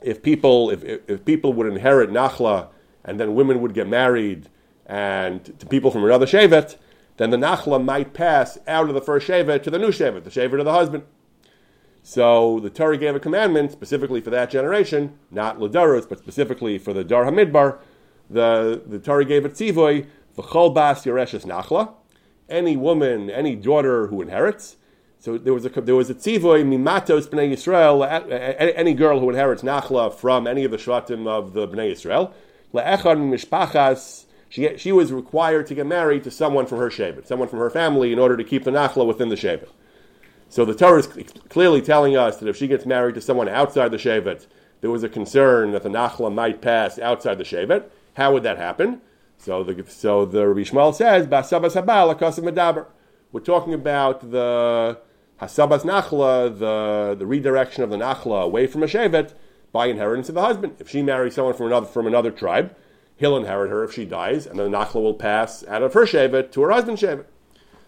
if 0.00 0.22
people, 0.22 0.70
if, 0.70 0.82
if, 0.82 1.00
if 1.06 1.24
people 1.26 1.52
would 1.52 1.66
inherit 1.66 2.08
Nachla 2.08 2.68
and 3.04 3.20
then 3.20 3.34
women 3.34 3.60
would 3.60 3.74
get 3.74 3.86
married 3.86 4.48
and 4.86 5.44
to 5.58 5.66
people 5.66 5.90
from 5.90 6.02
another 6.02 6.24
Shevet, 6.24 6.76
then 7.18 7.28
the 7.28 7.36
Nachla 7.36 7.84
might 7.84 8.14
pass 8.14 8.56
out 8.66 8.88
of 8.88 8.94
the 8.94 9.02
first 9.02 9.28
Shevet 9.28 9.62
to 9.64 9.70
the 9.70 9.78
new 9.78 9.90
Shevet, 9.90 10.24
the 10.24 10.30
Shevet 10.30 10.58
of 10.58 10.64
the 10.64 10.72
husband. 10.72 11.04
So 12.08 12.60
the 12.60 12.70
Torah 12.70 12.96
gave 12.96 13.16
a 13.16 13.20
commandment 13.20 13.72
specifically 13.72 14.20
for 14.20 14.30
that 14.30 14.48
generation, 14.48 15.18
not 15.32 15.58
Ladarus, 15.58 16.08
but 16.08 16.20
specifically 16.20 16.78
for 16.78 16.92
the 16.92 17.02
Dar 17.02 17.24
Hamidbar. 17.24 17.78
The, 18.30 18.80
the 18.86 19.00
Torah 19.00 19.24
gave 19.24 19.44
a 19.44 19.48
tzivoy, 19.48 20.06
v'chol 20.38 20.72
bas 20.72 21.04
yereshes 21.04 21.44
nachla, 21.44 21.94
any 22.48 22.76
woman, 22.76 23.28
any 23.28 23.56
daughter 23.56 24.06
who 24.06 24.22
inherits. 24.22 24.76
So 25.18 25.36
there 25.36 25.52
was 25.52 25.66
a 25.66 25.68
there 25.68 25.96
was 25.96 26.08
a 26.08 26.14
tzivoy 26.14 26.64
mimatos 26.64 27.26
bnei 27.26 27.52
Yisrael, 27.52 28.06
any 28.76 28.94
girl 28.94 29.18
who 29.18 29.28
inherits 29.28 29.62
nachla 29.62 30.14
from 30.14 30.46
any 30.46 30.62
of 30.62 30.70
the 30.70 30.76
shvatim 30.76 31.26
of 31.26 31.54
the 31.54 31.66
bnei 31.66 31.90
Yisrael, 31.90 32.32
le'echad 32.72 33.18
mishpachas. 33.18 34.26
She, 34.48 34.78
she 34.78 34.92
was 34.92 35.12
required 35.12 35.66
to 35.66 35.74
get 35.74 35.88
married 35.88 36.22
to 36.22 36.30
someone 36.30 36.66
from 36.66 36.78
her 36.78 36.88
shevet, 36.88 37.26
someone 37.26 37.48
from 37.48 37.58
her 37.58 37.68
family, 37.68 38.12
in 38.12 38.20
order 38.20 38.36
to 38.36 38.44
keep 38.44 38.62
the 38.62 38.70
nachla 38.70 39.04
within 39.04 39.28
the 39.28 39.34
shevet. 39.34 39.70
So 40.48 40.64
the 40.64 40.74
Torah 40.74 41.00
is 41.00 41.08
clearly 41.48 41.82
telling 41.82 42.16
us 42.16 42.36
that 42.38 42.48
if 42.48 42.56
she 42.56 42.68
gets 42.68 42.86
married 42.86 43.14
to 43.16 43.20
someone 43.20 43.48
outside 43.48 43.90
the 43.90 43.96
Shevet, 43.96 44.46
there 44.80 44.90
was 44.90 45.02
a 45.02 45.08
concern 45.08 45.72
that 45.72 45.82
the 45.82 45.88
Nachla 45.88 46.32
might 46.32 46.60
pass 46.60 46.98
outside 46.98 47.38
the 47.38 47.44
Shevet. 47.44 47.84
How 48.14 48.32
would 48.32 48.42
that 48.44 48.56
happen? 48.56 49.00
So 49.38 49.62
the, 49.62 49.84
so 49.90 50.24
the 50.24 50.46
Rabbi 50.48 50.60
Yishmael 50.60 50.94
says, 50.94 51.26
Basabas 51.26 51.80
Habal, 51.80 52.16
Medaber. 52.18 52.86
We're 53.32 53.40
talking 53.40 53.74
about 53.74 54.30
the 54.30 54.98
Hasabas 55.40 55.82
Nachla, 55.82 56.58
the, 56.58 57.16
the 57.18 57.26
redirection 57.26 57.82
of 57.82 57.90
the 57.90 57.96
Nachla 57.96 58.44
away 58.44 58.66
from 58.66 58.82
a 58.82 58.86
Shevet 58.86 59.34
by 59.72 59.86
inheritance 59.86 60.28
of 60.28 60.34
the 60.34 60.42
husband. 60.42 60.76
If 60.78 60.88
she 60.88 61.02
marries 61.02 61.34
someone 61.34 61.54
from 61.54 61.66
another, 61.66 61.86
from 61.86 62.06
another 62.06 62.30
tribe, 62.30 62.74
he'll 63.16 63.36
inherit 63.36 63.70
her 63.70 63.84
if 63.84 63.92
she 63.92 64.04
dies, 64.04 64.46
and 64.46 64.58
the 64.58 64.68
Nachla 64.68 65.02
will 65.02 65.14
pass 65.14 65.64
out 65.66 65.82
of 65.82 65.92
her 65.92 66.06
Shevet 66.06 66.52
to 66.52 66.62
her 66.62 66.70
husband's 66.70 67.02
Shevet. 67.02 67.26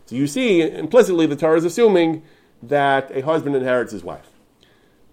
So 0.04 0.16
you 0.16 0.26
see, 0.26 0.60
implicitly, 0.60 1.26
the 1.26 1.36
Torah 1.36 1.58
is 1.58 1.64
assuming 1.64 2.22
that 2.62 3.10
a 3.14 3.20
husband 3.22 3.56
inherits 3.56 3.92
his 3.92 4.04
wife. 4.04 4.30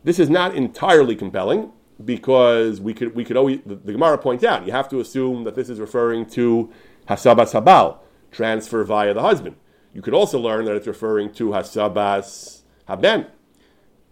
This 0.04 0.20
is 0.20 0.30
not 0.30 0.56
entirely 0.56 1.16
compelling 1.16 1.72
because 2.04 2.82
we 2.82 2.94
could 2.94 3.16
we 3.16 3.24
could 3.24 3.38
always 3.38 3.60
the, 3.66 3.76
the 3.76 3.94
Gemara 3.94 4.18
points 4.18 4.44
out 4.44 4.66
you 4.66 4.72
have 4.72 4.90
to 4.90 5.00
assume 5.00 5.46
that 5.46 5.56
this 5.56 5.70
is 5.70 5.80
referring 5.80 6.26
to 6.26 6.70
hasabas 7.08 7.54
habal 7.54 8.00
transfer 8.32 8.84
via 8.84 9.14
the 9.14 9.22
husband. 9.22 9.56
You 9.94 10.02
could 10.02 10.14
also 10.14 10.38
learn 10.40 10.66
that 10.66 10.76
it's 10.76 10.88
referring 10.88 11.32
to 11.34 11.50
hasabas 11.50 12.62
haben. 12.88 13.28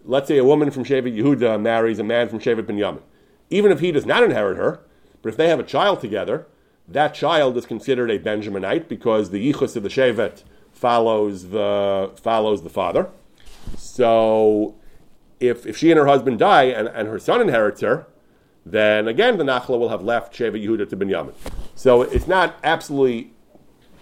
Let's 0.06 0.28
say 0.28 0.38
a 0.38 0.46
woman 0.46 0.72
from 0.72 0.84
Shevet 0.84 1.16
Yehuda 1.16 1.62
marries 1.62 2.00
a 2.00 2.04
man 2.04 2.30
from 2.30 2.40
Shevet 2.40 2.64
Binyamin. 2.64 3.02
Even 3.50 3.72
if 3.72 3.80
he 3.80 3.92
does 3.92 4.06
not 4.06 4.24
inherit 4.24 4.58
her, 4.58 4.82
but 5.22 5.30
if 5.30 5.38
they 5.38 5.48
have 5.48 5.60
a 5.60 5.64
child 5.64 6.02
together, 6.02 6.48
that 6.88 7.14
child 7.14 7.56
is 7.58 7.66
considered 7.66 8.12
a 8.12 8.20
Benjaminite 8.20 8.88
because 8.88 9.30
the 9.30 9.52
yichus 9.52 9.76
of 9.76 9.84
the 9.84 9.90
Shevet 9.90 10.44
follows 10.72 11.50
the 11.50 12.12
follows 12.16 12.64
the 12.64 12.70
father. 12.70 13.10
So 13.78 14.76
if, 15.40 15.66
if 15.66 15.78
she 15.78 15.92
and 15.92 16.00
her 16.00 16.06
husband 16.06 16.40
die 16.40 16.64
and, 16.64 16.88
and 16.88 17.08
her 17.08 17.20
son 17.20 17.42
inherits 17.42 17.82
her, 17.82 18.08
then 18.66 19.08
again 19.08 19.38
the 19.38 19.44
Nachla 19.44 19.78
will 19.78 19.90
have 19.90 20.02
left 20.02 20.34
Shevet 20.34 20.64
Yehuda 20.64 20.90
to 20.90 20.98
Binyamin. 20.98 21.34
So 21.76 22.02
it's 22.02 22.28
not 22.28 22.56
absolutely 22.64 23.34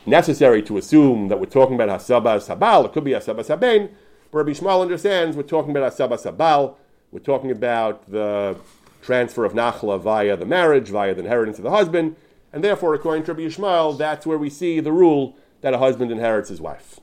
necessary 0.05 0.61
to 0.63 0.77
assume 0.77 1.27
that 1.27 1.39
we're 1.39 1.45
talking 1.45 1.75
about 1.75 1.89
Hasabas 1.89 2.55
Habal. 2.55 2.85
It 2.85 2.93
could 2.93 3.03
be 3.03 3.11
Hasabas 3.11 3.47
Haben. 3.47 3.89
But 4.31 4.37
Rabbi 4.39 4.51
Yishmael 4.51 4.81
understands 4.81 5.35
we're 5.35 5.43
talking 5.43 5.71
about 5.75 5.91
Hasabas 5.91 6.31
Habal. 6.31 6.75
We're 7.11 7.19
talking 7.19 7.51
about 7.51 8.09
the 8.09 8.57
transfer 9.01 9.45
of 9.45 9.53
Nachla 9.53 9.99
via 9.99 10.37
the 10.37 10.45
marriage, 10.45 10.89
via 10.89 11.13
the 11.13 11.21
inheritance 11.21 11.57
of 11.57 11.63
the 11.63 11.71
husband. 11.71 12.15
And 12.53 12.63
therefore, 12.63 12.93
according 12.93 13.23
to 13.25 13.33
Rabbi 13.33 13.47
Yishmael, 13.47 13.97
that's 13.97 14.25
where 14.25 14.37
we 14.37 14.49
see 14.49 14.79
the 14.79 14.91
rule 14.91 15.35
that 15.61 15.73
a 15.73 15.77
husband 15.77 16.11
inherits 16.11 16.49
his 16.49 16.61
wife. 16.61 16.99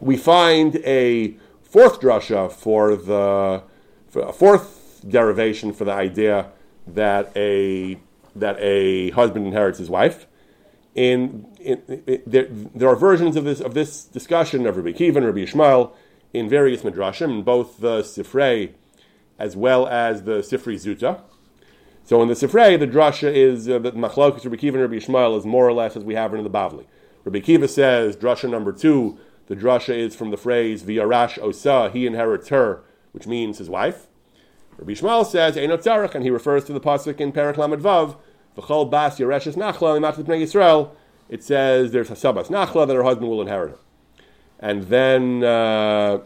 We 0.00 0.16
find 0.16 0.76
a 0.76 1.36
fourth 1.68 2.00
drasha 2.00 2.50
for 2.50 2.96
the 2.96 3.62
for 4.08 4.22
a 4.22 4.32
fourth 4.32 5.04
derivation 5.06 5.72
for 5.72 5.84
the 5.84 5.92
idea 5.92 6.50
that 6.86 7.30
a 7.36 7.98
that 8.34 8.56
a 8.60 9.10
husband 9.10 9.46
inherits 9.46 9.78
his 9.78 9.90
wife. 9.90 10.26
In, 10.94 11.46
in, 11.60 11.82
in 12.06 12.22
there, 12.26 12.48
there, 12.50 12.88
are 12.88 12.96
versions 12.96 13.36
of 13.36 13.44
this 13.44 13.60
of 13.60 13.74
this 13.74 14.04
discussion 14.04 14.66
of 14.66 14.76
Rabbi 14.76 14.92
Kiva 14.92 15.18
and 15.18 15.26
Rabbi 15.26 15.40
Yishmael 15.40 15.92
in 16.32 16.48
various 16.48 16.82
midrashim, 16.82 17.30
in 17.30 17.42
both 17.42 17.78
the 17.78 18.00
Sifrei 18.00 18.72
as 19.38 19.56
well 19.56 19.86
as 19.86 20.24
the 20.24 20.38
Sifri 20.38 20.74
Zuta. 20.74 21.20
So 22.04 22.20
in 22.22 22.28
the 22.28 22.34
Sifrei, 22.34 22.78
the 22.78 22.86
drasha 22.86 23.32
is 23.32 23.68
uh, 23.68 23.78
that 23.80 23.94
Machlokas 23.94 24.44
Rabbi 24.44 24.56
Kiva 24.56 24.82
and 24.82 24.90
Rabbi 24.90 25.04
Yishmael 25.04 25.38
is 25.38 25.46
more 25.46 25.68
or 25.68 25.72
less 25.72 25.96
as 25.96 26.02
we 26.02 26.14
have 26.14 26.34
in 26.34 26.42
the 26.42 26.50
Bavli. 26.50 26.86
Rabbi 27.24 27.40
Kiva 27.40 27.68
says 27.68 28.16
drasha 28.16 28.50
number 28.50 28.72
two 28.72 29.18
the 29.48 29.56
drasha 29.56 29.94
is 29.94 30.14
from 30.14 30.30
the 30.30 30.36
phrase 30.36 30.82
"V'yarash 30.82 31.38
osa," 31.42 31.90
he 31.92 32.06
inherits 32.06 32.48
her, 32.48 32.82
which 33.12 33.26
means 33.26 33.58
his 33.58 33.68
wife. 33.68 34.06
Rabbi 34.76 34.92
Yishmael 34.92 35.26
says 35.26 35.56
"Einot 35.56 35.82
tzarech," 35.82 36.14
and 36.14 36.22
he 36.22 36.30
refers 36.30 36.64
to 36.64 36.72
the 36.72 36.80
pasuk 36.80 37.20
in 37.20 37.32
Perak 37.32 37.58
Lamed 37.58 37.82
Vav, 37.82 38.16
"V'chol 38.56 38.88
bas 38.90 39.18
yareshes 39.18 39.56
nachla 39.56 39.98
imatzit 39.98 40.24
bnei 40.24 40.42
Yisrael." 40.42 40.90
It 41.28 41.42
says 41.42 41.92
there's 41.92 42.08
hasabas 42.08 42.46
nachla 42.46 42.86
that 42.86 42.94
her 42.94 43.02
husband 43.02 43.28
will 43.28 43.42
inherit 43.42 43.72
her, 43.72 43.78
and 44.60 44.84
then. 44.84 45.42
Uh, 45.42 46.20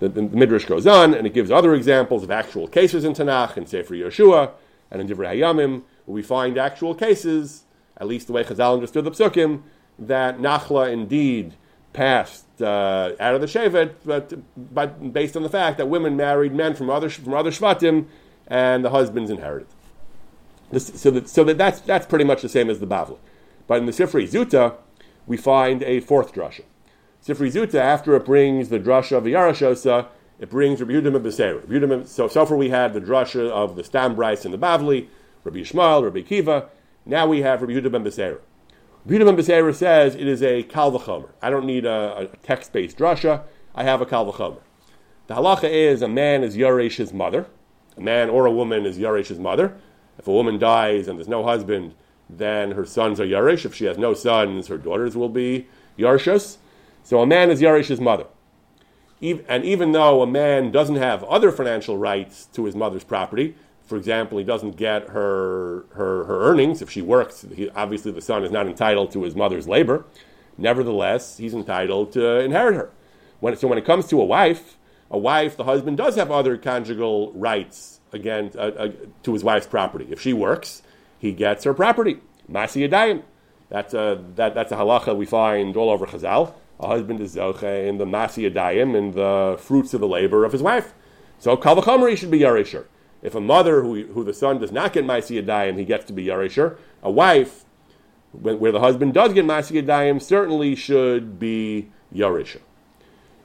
the, 0.00 0.08
the, 0.08 0.22
Midrash 0.22 0.64
goes 0.64 0.86
on 0.86 1.12
and 1.12 1.26
it 1.26 1.34
gives 1.34 1.50
other 1.50 1.74
examples 1.74 2.22
of 2.22 2.30
actual 2.30 2.68
cases 2.68 3.04
in 3.04 3.14
Tanakh 3.14 3.56
and 3.56 3.68
Sefer 3.68 3.94
Yeshua 3.94 4.52
and 4.92 5.00
in 5.00 5.08
Divrei 5.08 5.34
Hayamim, 5.34 5.82
where 6.04 6.14
we 6.14 6.22
find 6.22 6.56
actual 6.56 6.94
cases, 6.94 7.64
at 7.96 8.06
least 8.06 8.26
the 8.26 8.32
way 8.32 8.44
Chazal 8.44 8.74
understood 8.74 9.04
the 9.04 9.10
psukim, 9.10 9.62
that 9.98 10.38
Nachla 10.38 10.92
indeed 10.92 11.54
passed 11.92 12.46
uh, 12.60 13.12
out 13.18 13.34
of 13.34 13.40
the 13.40 13.46
Shevet, 13.46 13.94
but, 14.04 14.32
but 14.56 15.12
based 15.12 15.36
on 15.36 15.42
the 15.42 15.48
fact 15.48 15.78
that 15.78 15.88
women 15.88 16.16
married 16.16 16.54
men 16.54 16.74
from 16.74 16.90
other, 16.90 17.08
from 17.08 17.34
other 17.34 17.50
Shvatim 17.50 18.06
and 18.46 18.84
the 18.84 18.90
husbands 18.90 19.30
inherited. 19.30 19.68
This, 20.70 20.86
so 21.00 21.10
that, 21.12 21.28
so 21.28 21.44
that 21.44 21.56
that's, 21.56 21.80
that's 21.80 22.06
pretty 22.06 22.24
much 22.24 22.42
the 22.42 22.48
same 22.48 22.68
as 22.68 22.80
the 22.80 22.86
Bavli. 22.86 23.18
But 23.66 23.78
in 23.78 23.86
the 23.86 23.92
Sifri 23.92 24.28
Zuta, 24.28 24.76
we 25.26 25.36
find 25.36 25.82
a 25.82 26.00
fourth 26.00 26.32
drasha. 26.32 26.62
Sifri 27.24 27.52
Zuta, 27.52 27.76
after 27.76 28.14
it 28.16 28.24
brings 28.24 28.68
the 28.68 28.78
drasha 28.78 29.16
of 29.16 29.24
the 29.24 29.32
Yarashosa, 29.32 30.08
it 30.38 30.50
brings 30.50 30.80
Rabbi 30.80 30.92
Yehuda 30.92 31.20
Beseira. 31.20 32.06
So, 32.06 32.28
so 32.28 32.46
far 32.46 32.56
we 32.56 32.70
had 32.70 32.92
the 32.94 33.00
drasha 33.00 33.50
of 33.50 33.76
the 33.76 33.82
Stam 33.82 34.14
Brisa 34.14 34.44
and 34.46 34.54
the 34.54 34.58
Bavli, 34.58 35.08
Rabbi 35.44 35.58
Yishmael, 35.58 36.04
Rabbi 36.04 36.22
Kiva. 36.22 36.68
Now 37.04 37.26
we 37.26 37.42
have 37.42 37.60
Rabbi 37.60 37.80
ben 37.80 38.04
Beseira. 38.04 38.38
Bidam 39.06 39.36
Beseira 39.36 39.74
says 39.74 40.14
it 40.14 40.26
is 40.26 40.42
a 40.42 40.62
kalvachomer. 40.64 41.30
I 41.40 41.50
don't 41.50 41.64
need 41.64 41.86
a, 41.86 42.18
a 42.18 42.26
text-based 42.38 42.98
drasha. 42.98 43.42
I 43.74 43.84
have 43.84 44.00
a 44.00 44.06
kalvachomer. 44.06 44.60
The 45.28 45.34
halacha 45.34 45.70
is 45.70 46.02
a 46.02 46.08
man 46.08 46.42
is 46.42 46.56
Yaresh's 46.56 47.12
mother. 47.12 47.46
A 47.96 48.00
man 48.00 48.28
or 48.30 48.46
a 48.46 48.52
woman 48.52 48.86
is 48.86 48.98
Yaresh's 48.98 49.38
mother. 49.38 49.76
If 50.18 50.26
a 50.26 50.32
woman 50.32 50.58
dies 50.58 51.08
and 51.08 51.18
there's 51.18 51.28
no 51.28 51.44
husband, 51.44 51.94
then 52.28 52.72
her 52.72 52.84
sons 52.84 53.20
are 53.20 53.26
Yaresh. 53.26 53.64
If 53.64 53.74
she 53.74 53.84
has 53.84 53.98
no 53.98 54.14
sons, 54.14 54.66
her 54.68 54.78
daughters 54.78 55.16
will 55.16 55.28
be 55.28 55.68
Yarshas. 55.98 56.58
So 57.02 57.22
a 57.22 57.26
man 57.26 57.50
is 57.50 57.60
Yaresh's 57.60 58.00
mother. 58.00 58.26
And 59.20 59.64
even 59.64 59.92
though 59.92 60.22
a 60.22 60.26
man 60.26 60.70
doesn't 60.70 60.96
have 60.96 61.24
other 61.24 61.50
financial 61.50 61.96
rights 61.96 62.46
to 62.52 62.66
his 62.66 62.76
mother's 62.76 63.04
property, 63.04 63.56
for 63.88 63.96
example, 63.96 64.36
he 64.36 64.44
doesn't 64.44 64.76
get 64.76 65.08
her, 65.08 65.86
her, 65.94 66.24
her 66.24 66.42
earnings. 66.42 66.82
If 66.82 66.90
she 66.90 67.00
works, 67.00 67.46
he, 67.54 67.70
obviously 67.70 68.12
the 68.12 68.20
son 68.20 68.44
is 68.44 68.50
not 68.50 68.66
entitled 68.66 69.10
to 69.12 69.22
his 69.22 69.34
mother's 69.34 69.66
labor. 69.66 70.04
Nevertheless, 70.58 71.38
he's 71.38 71.54
entitled 71.54 72.12
to 72.12 72.40
inherit 72.40 72.76
her. 72.76 72.90
When, 73.40 73.56
so 73.56 73.66
when 73.66 73.78
it 73.78 73.86
comes 73.86 74.06
to 74.08 74.20
a 74.20 74.24
wife, 74.24 74.76
a 75.10 75.16
wife, 75.16 75.56
the 75.56 75.64
husband 75.64 75.96
does 75.96 76.16
have 76.16 76.30
other 76.30 76.58
conjugal 76.58 77.32
rights 77.32 78.00
again 78.12 78.50
uh, 78.56 78.58
uh, 78.58 78.92
to 79.22 79.32
his 79.32 79.42
wife's 79.42 79.66
property. 79.66 80.06
If 80.10 80.20
she 80.20 80.34
works, 80.34 80.82
he 81.18 81.32
gets 81.32 81.64
her 81.64 81.72
property. 81.72 82.18
Masi 82.50 82.86
Yadayim. 82.86 83.22
That's 83.70 83.94
a, 83.94 84.22
that, 84.36 84.54
that's 84.54 84.72
a 84.72 84.76
halacha 84.76 85.16
we 85.16 85.24
find 85.24 85.76
all 85.76 85.88
over 85.88 86.06
Chazal. 86.06 86.52
A 86.80 86.86
husband 86.86 87.20
is 87.20 87.36
zoche 87.36 87.88
in 87.88 87.96
the 87.96 88.04
Masi 88.04 88.50
Yadayim 88.50 88.96
and 88.96 89.14
the 89.14 89.56
fruits 89.58 89.94
of 89.94 90.00
the 90.00 90.08
labor 90.08 90.44
of 90.44 90.52
his 90.52 90.62
wife. 90.62 90.92
So 91.38 91.56
Kal 91.56 91.76
should 92.16 92.30
be 92.30 92.40
Yarisher. 92.40 92.84
If 93.22 93.34
a 93.34 93.40
mother 93.40 93.82
who, 93.82 94.04
who 94.06 94.24
the 94.24 94.34
son 94.34 94.58
does 94.58 94.72
not 94.72 94.92
get 94.92 95.04
Maisi 95.04 95.42
Yadayim, 95.42 95.78
he 95.78 95.84
gets 95.84 96.04
to 96.06 96.12
be 96.12 96.26
Yarisher. 96.26 96.76
A 97.02 97.10
wife, 97.10 97.64
when, 98.32 98.60
where 98.60 98.72
the 98.72 98.80
husband 98.80 99.14
does 99.14 99.32
get 99.32 99.44
Maisi 99.44 99.82
Yadayim, 99.82 100.22
certainly 100.22 100.74
should 100.74 101.38
be 101.38 101.88
Yarisher. 102.14 102.60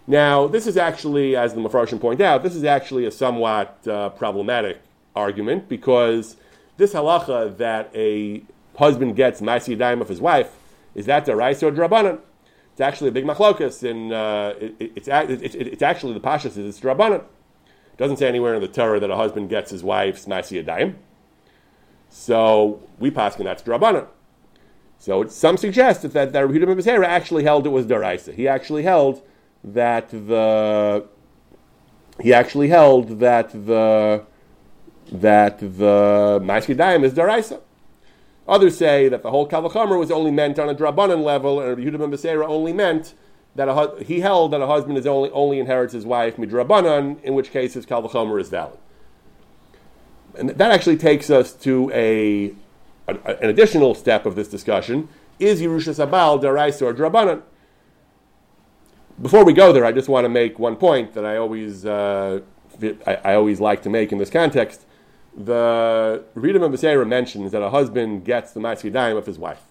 Now, 0.06 0.48
this 0.48 0.68
is 0.68 0.78
actually, 0.78 1.36
as 1.36 1.54
the 1.54 1.62
Mepharshim 1.62 2.00
point 2.00 2.22
out, 2.22 2.44
this 2.44 2.56
is 2.56 2.64
actually 2.64 3.06
a 3.06 3.12
somewhat 3.12 3.88
uh, 3.88 4.10
problematic 4.10 4.80
argument 5.16 5.70
because 5.70 6.36
this 6.78 6.94
halacha 6.94 7.58
that 7.58 7.90
a 7.96 8.44
husband 8.78 9.16
gets 9.16 9.42
Maisi 9.42 9.78
Yadayim 9.78 10.02
of 10.02 10.10
his 10.10 10.20
wife, 10.20 10.52
is 10.94 11.06
that 11.06 11.26
Daraisa 11.26 11.64
or 11.64 11.72
Drabanan? 11.72 12.20
It's 12.74 12.82
actually 12.82 13.10
a 13.10 13.12
big 13.12 13.26
machlokas, 13.26 13.88
and 13.88 14.12
uh, 14.12 14.54
it, 14.60 14.76
it, 14.80 14.92
it's, 14.96 15.08
it, 15.08 15.68
it's, 15.68 15.82
actually 15.84 16.14
the 16.14 16.20
Pashas 16.20 16.58
is 16.58 16.80
Drabanan. 16.80 17.24
It 17.94 17.98
doesn't 17.98 18.18
say 18.18 18.28
anywhere 18.28 18.56
in 18.56 18.62
the 18.62 18.68
Torah 18.68 19.00
that 19.00 19.12
a 19.12 19.16
husband 19.16 19.50
gets 19.50 19.70
his 19.70 19.84
wife's 19.84 20.26
Masi 20.26 20.64
Yadayim. 20.64 20.96
So 22.10 22.82
we 23.00 23.12
pass 23.12 23.38
and 23.38 23.46
that's 23.46 23.62
Drabanan. 23.62 24.08
So 24.98 25.28
some 25.28 25.58
suggest 25.58 26.02
that, 26.02 26.14
that, 26.14 26.34
that 26.34 26.48
Bezeira 26.48 27.06
actually 27.06 27.44
held 27.44 27.68
it 27.68 27.70
was 27.70 27.86
Daraisa. 27.86 28.34
He 28.34 28.48
actually 28.48 28.84
held 28.84 29.22
that 29.64 30.10
the 30.10 31.06
he 32.22 32.34
actually 32.34 32.70
held 32.70 33.20
that 33.20 33.52
the 33.52 34.26
that 35.12 35.60
the 35.60 36.40
Masi 36.44 36.76
Yadayim 36.76 37.04
is 37.04 37.14
Daraisa. 37.14 37.62
Others 38.48 38.78
say 38.78 39.08
that 39.08 39.24
the 39.24 39.30
whole 39.30 39.48
Kavachomer 39.48 40.00
was 40.00 40.12
only 40.12 40.32
meant 40.32 40.60
on 40.60 40.68
a 40.68 40.76
Drabanan 40.76 41.24
level, 41.24 41.60
and 41.60 41.78
Yehuda 41.78 42.22
ben 42.24 42.44
only 42.44 42.74
meant 42.74 43.14
that 43.56 43.70
a, 43.70 44.04
he 44.04 44.20
held 44.20 44.52
that 44.52 44.62
a 44.62 44.68
husband 44.68 44.98
is 44.98 45.06
only, 45.06 45.30
only 45.32 45.60
inherits 45.60 45.94
his 45.94 46.06
wife 46.06 46.38
midrabanan, 46.38 47.22
in 47.24 47.36
which 47.36 47.52
case 47.52 47.74
his 47.74 47.86
kalvachomer 47.86 48.40
is 48.40 48.50
valid. 48.50 48.78
And 50.38 50.50
that 50.50 50.72
actually 50.72 50.98
takes 50.98 51.30
us 51.30 51.54
to 51.54 51.92
a, 51.94 52.54
a, 53.08 53.16
an 53.42 53.50
additional 53.50 53.94
step 53.94 54.26
of 54.26 54.36
this 54.36 54.48
discussion: 54.48 55.08
is 55.40 55.62
Yerusha 55.62 55.94
Sabal 55.94 56.42
derais 56.42 56.82
or 56.82 56.94
drabanan? 56.94 57.44
Before 59.22 59.46
we 59.46 59.54
go 59.54 59.72
there, 59.72 59.86
I 59.86 59.92
just 59.92 60.10
want 60.10 60.26
to 60.26 60.30
make 60.30 60.58
one 60.58 60.76
point 60.76 61.14
that 61.14 61.24
I 61.24 61.38
always 61.38 61.86
uh, 61.86 62.42
I, 63.06 63.16
I, 63.24 63.36
always 63.36 63.60
like 63.60 63.84
to 63.84 63.90
make 63.92 64.12
in 64.12 64.18
this 64.18 64.32
context. 64.32 64.86
The 65.38 66.24
Rita 66.34 66.60
Beseira 66.60 67.08
mentions 67.08 67.52
that 67.52 67.62
a 67.62 67.70
husband 67.70 68.26
gets 68.26 68.54
the 68.54 68.60
Matzidayim 68.60 69.16
of 69.16 69.28
his 69.28 69.38
wife 69.38 69.62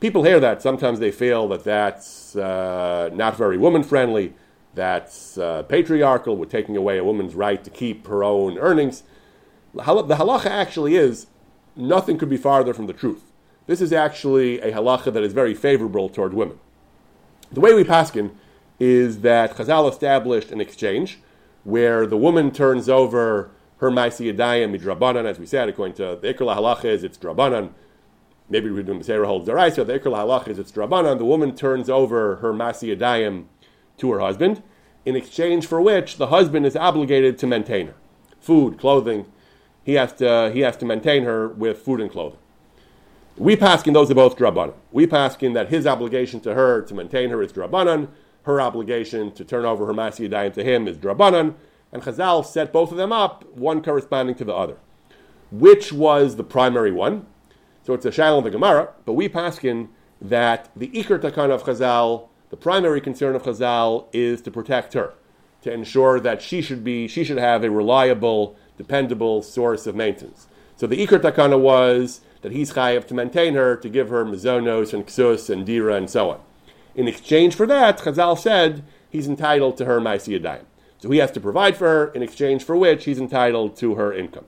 people 0.00 0.22
hear 0.22 0.40
that. 0.40 0.62
Sometimes 0.62 1.00
they 1.00 1.10
feel 1.10 1.48
that 1.48 1.64
that's 1.64 2.36
uh, 2.36 3.10
not 3.12 3.36
very 3.36 3.56
woman 3.56 3.82
friendly, 3.82 4.34
that's 4.74 5.38
uh, 5.38 5.62
patriarchal, 5.62 6.36
we're 6.36 6.44
taking 6.44 6.76
away 6.76 6.98
a 6.98 7.04
woman's 7.04 7.34
right 7.34 7.64
to 7.64 7.70
keep 7.70 8.06
her 8.06 8.22
own 8.22 8.58
earnings. 8.58 9.02
The 9.72 9.82
halacha 9.82 10.46
actually 10.46 10.96
is 10.96 11.26
nothing 11.74 12.18
could 12.18 12.28
be 12.28 12.36
farther 12.36 12.74
from 12.74 12.86
the 12.86 12.92
truth. 12.92 13.32
This 13.66 13.80
is 13.80 13.92
actually 13.92 14.60
a 14.60 14.72
halacha 14.72 15.12
that 15.12 15.22
is 15.22 15.32
very 15.32 15.54
favorable 15.54 16.08
toward 16.08 16.34
women. 16.34 16.58
The 17.50 17.60
way 17.60 17.74
we 17.74 17.84
paskin 17.84 18.32
is 18.78 19.20
that 19.22 19.56
Chazal 19.56 19.90
established 19.90 20.52
an 20.52 20.60
exchange 20.60 21.18
where 21.64 22.06
the 22.06 22.16
woman 22.16 22.50
turns 22.50 22.88
over 22.88 23.50
her 23.78 23.90
maisi 23.90 24.32
yadayim 24.32 24.78
midrabanan, 24.78 25.24
as 25.24 25.38
we 25.38 25.46
said, 25.46 25.68
according 25.68 25.96
to 25.96 26.18
the 26.20 26.34
Ikra 26.34 26.56
halacha 26.56 26.84
is 26.84 27.02
it's 27.02 27.18
drabanan, 27.18 27.70
maybe 28.48 28.70
we're 28.70 28.82
doing 28.82 29.02
Sarah 29.02 29.26
holds 29.26 29.48
deraisa. 29.48 29.86
The 29.86 29.98
ikr 29.98 30.12
halach 30.12 30.48
is 30.48 30.58
it's 30.58 30.72
drabanan. 30.72 31.18
The 31.18 31.24
woman 31.24 31.54
turns 31.54 31.88
over 31.88 32.36
her 32.36 32.52
masi 32.52 32.96
adayim 32.96 33.44
to 33.98 34.12
her 34.12 34.20
husband, 34.20 34.62
in 35.04 35.16
exchange 35.16 35.66
for 35.66 35.80
which 35.80 36.16
the 36.16 36.28
husband 36.28 36.66
is 36.66 36.76
obligated 36.76 37.38
to 37.38 37.46
maintain 37.46 37.88
her, 37.88 37.94
food, 38.40 38.78
clothing. 38.78 39.26
He 39.84 39.94
has 39.94 40.12
to 40.14 40.50
he 40.52 40.60
has 40.60 40.76
to 40.78 40.84
maintain 40.84 41.24
her 41.24 41.48
with 41.48 41.78
food 41.78 42.00
and 42.00 42.10
clothing. 42.10 42.38
We 43.36 43.56
paskin 43.56 43.92
those 43.92 44.10
are 44.10 44.14
both 44.14 44.36
drabanan. 44.36 44.74
We 44.90 45.06
paskin 45.06 45.54
that 45.54 45.68
his 45.68 45.86
obligation 45.86 46.40
to 46.40 46.54
her 46.54 46.82
to 46.82 46.94
maintain 46.94 47.30
her 47.30 47.42
is 47.42 47.52
drabanan. 47.52 48.08
Her 48.42 48.60
obligation 48.60 49.32
to 49.32 49.44
turn 49.44 49.64
over 49.64 49.86
her 49.86 49.92
masi 49.92 50.28
adayim 50.28 50.54
to 50.54 50.64
him 50.64 50.88
is 50.88 50.96
drabanan. 50.96 51.54
And 51.92 52.02
Chazal 52.02 52.44
set 52.44 52.72
both 52.72 52.90
of 52.90 52.96
them 52.96 53.12
up, 53.12 53.44
one 53.56 53.82
corresponding 53.82 54.34
to 54.36 54.44
the 54.44 54.54
other. 54.54 54.76
Which 55.50 55.92
was 55.92 56.36
the 56.36 56.44
primary 56.44 56.90
one? 56.90 57.26
So 57.86 57.94
it's 57.94 58.04
a 58.04 58.10
shadow 58.10 58.38
of 58.38 58.44
the 58.44 58.50
Gemara, 58.50 58.88
but 59.04 59.12
we 59.12 59.28
paskin 59.28 59.86
that 60.20 60.70
the 60.74 60.88
ikar 60.88 61.20
takan 61.20 61.50
of 61.50 61.62
Chazal, 61.62 62.26
the 62.50 62.56
primary 62.56 63.00
concern 63.00 63.36
of 63.36 63.44
Chazal, 63.44 64.06
is 64.12 64.42
to 64.42 64.50
protect 64.50 64.94
her, 64.94 65.14
to 65.62 65.72
ensure 65.72 66.18
that 66.18 66.42
she 66.42 66.62
should 66.62 66.82
be, 66.82 67.06
she 67.06 67.22
should 67.22 67.38
have 67.38 67.62
a 67.62 67.70
reliable, 67.70 68.56
dependable 68.76 69.40
source 69.40 69.86
of 69.86 69.94
maintenance. 69.94 70.48
So 70.76 70.88
the 70.88 71.06
ikar 71.06 71.20
takana 71.20 71.60
was 71.60 72.22
that 72.42 72.50
he's 72.50 72.72
chayav 72.72 73.06
to 73.06 73.14
maintain 73.14 73.54
her, 73.54 73.76
to 73.76 73.88
give 73.88 74.08
her 74.08 74.24
mizonos 74.24 74.92
and 74.92 75.06
ksus 75.06 75.48
and 75.48 75.64
dira 75.64 75.94
and 75.94 76.10
so 76.10 76.30
on. 76.30 76.40
In 76.96 77.06
exchange 77.06 77.54
for 77.54 77.68
that, 77.68 77.98
Chazal 77.98 78.36
said 78.36 78.82
he's 79.08 79.28
entitled 79.28 79.76
to 79.76 79.84
her 79.84 80.00
ma'asiyadayim. 80.00 80.64
So 80.98 81.08
he 81.10 81.18
has 81.18 81.30
to 81.30 81.40
provide 81.40 81.76
for 81.76 81.86
her, 81.86 82.08
in 82.08 82.24
exchange 82.24 82.64
for 82.64 82.76
which 82.76 83.04
he's 83.04 83.20
entitled 83.20 83.76
to 83.76 83.94
her 83.94 84.12
income 84.12 84.46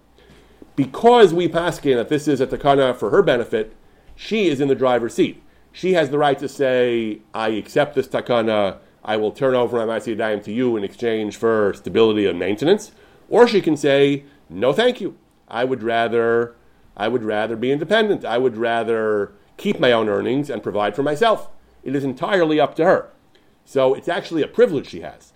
because 0.78 1.34
we 1.34 1.48
pass 1.48 1.80
paskin 1.80 1.96
that 1.96 2.08
this 2.08 2.28
is 2.28 2.40
a 2.40 2.46
takana 2.46 2.94
for 2.94 3.10
her 3.10 3.20
benefit, 3.20 3.74
she 4.14 4.46
is 4.46 4.60
in 4.60 4.68
the 4.68 4.76
driver's 4.76 5.12
seat. 5.12 5.42
She 5.72 5.94
has 5.94 6.10
the 6.10 6.18
right 6.18 6.38
to 6.38 6.48
say, 6.48 7.18
I 7.34 7.48
accept 7.48 7.96
this 7.96 8.06
takana, 8.06 8.78
I 9.04 9.16
will 9.16 9.32
turn 9.32 9.56
over 9.56 9.84
my 9.84 9.98
Maasiyadayim 9.98 10.44
to 10.44 10.52
you 10.52 10.76
in 10.76 10.84
exchange 10.84 11.36
for 11.36 11.74
stability 11.74 12.26
and 12.26 12.38
maintenance. 12.38 12.92
Or 13.28 13.48
she 13.48 13.60
can 13.60 13.76
say, 13.76 14.22
no 14.48 14.72
thank 14.72 15.00
you. 15.00 15.16
I 15.48 15.64
would 15.64 15.82
rather 15.82 16.54
I 16.96 17.08
would 17.08 17.24
rather 17.24 17.56
be 17.56 17.72
independent. 17.72 18.24
I 18.24 18.38
would 18.38 18.56
rather 18.56 19.32
keep 19.56 19.80
my 19.80 19.90
own 19.90 20.08
earnings 20.08 20.48
and 20.48 20.62
provide 20.62 20.94
for 20.94 21.02
myself. 21.02 21.48
It 21.82 21.96
is 21.96 22.04
entirely 22.04 22.60
up 22.60 22.76
to 22.76 22.84
her. 22.84 23.10
So 23.64 23.94
it's 23.94 24.08
actually 24.08 24.42
a 24.42 24.48
privilege 24.48 24.86
she 24.86 25.00
has 25.00 25.27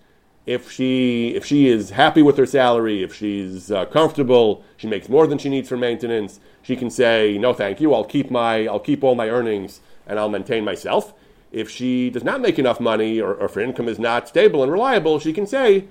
if 0.45 0.69
she 0.69 1.29
if 1.35 1.45
she 1.45 1.67
is 1.67 1.91
happy 1.91 2.21
with 2.21 2.37
her 2.37 2.45
salary, 2.45 3.01
if 3.01 3.15
she's 3.15 3.71
uh, 3.71 3.85
comfortable, 3.85 4.63
she 4.75 4.87
makes 4.87 5.07
more 5.07 5.25
than 5.25 5.37
she 5.37 5.49
needs 5.49 5.69
for 5.69 5.77
maintenance. 5.77 6.39
She 6.61 6.75
can 6.75 6.89
say, 6.89 7.37
"No, 7.37 7.53
thank 7.53 7.79
you. 7.79 7.93
I'll 7.93 8.03
keep 8.03 8.29
my 8.29 8.67
I'll 8.67 8.79
keep 8.79 9.03
all 9.03 9.15
my 9.15 9.29
earnings 9.29 9.79
and 10.05 10.19
I'll 10.19 10.29
maintain 10.29 10.65
myself." 10.65 11.13
If 11.51 11.69
she 11.69 12.09
does 12.09 12.23
not 12.23 12.41
make 12.41 12.57
enough 12.57 12.79
money 12.79 13.21
or, 13.21 13.35
or 13.35 13.45
if 13.45 13.53
her 13.53 13.61
income 13.61 13.87
is 13.87 13.99
not 13.99 14.27
stable 14.27 14.63
and 14.63 14.71
reliable, 14.71 15.19
she 15.19 15.31
can 15.31 15.45
say, 15.45 15.85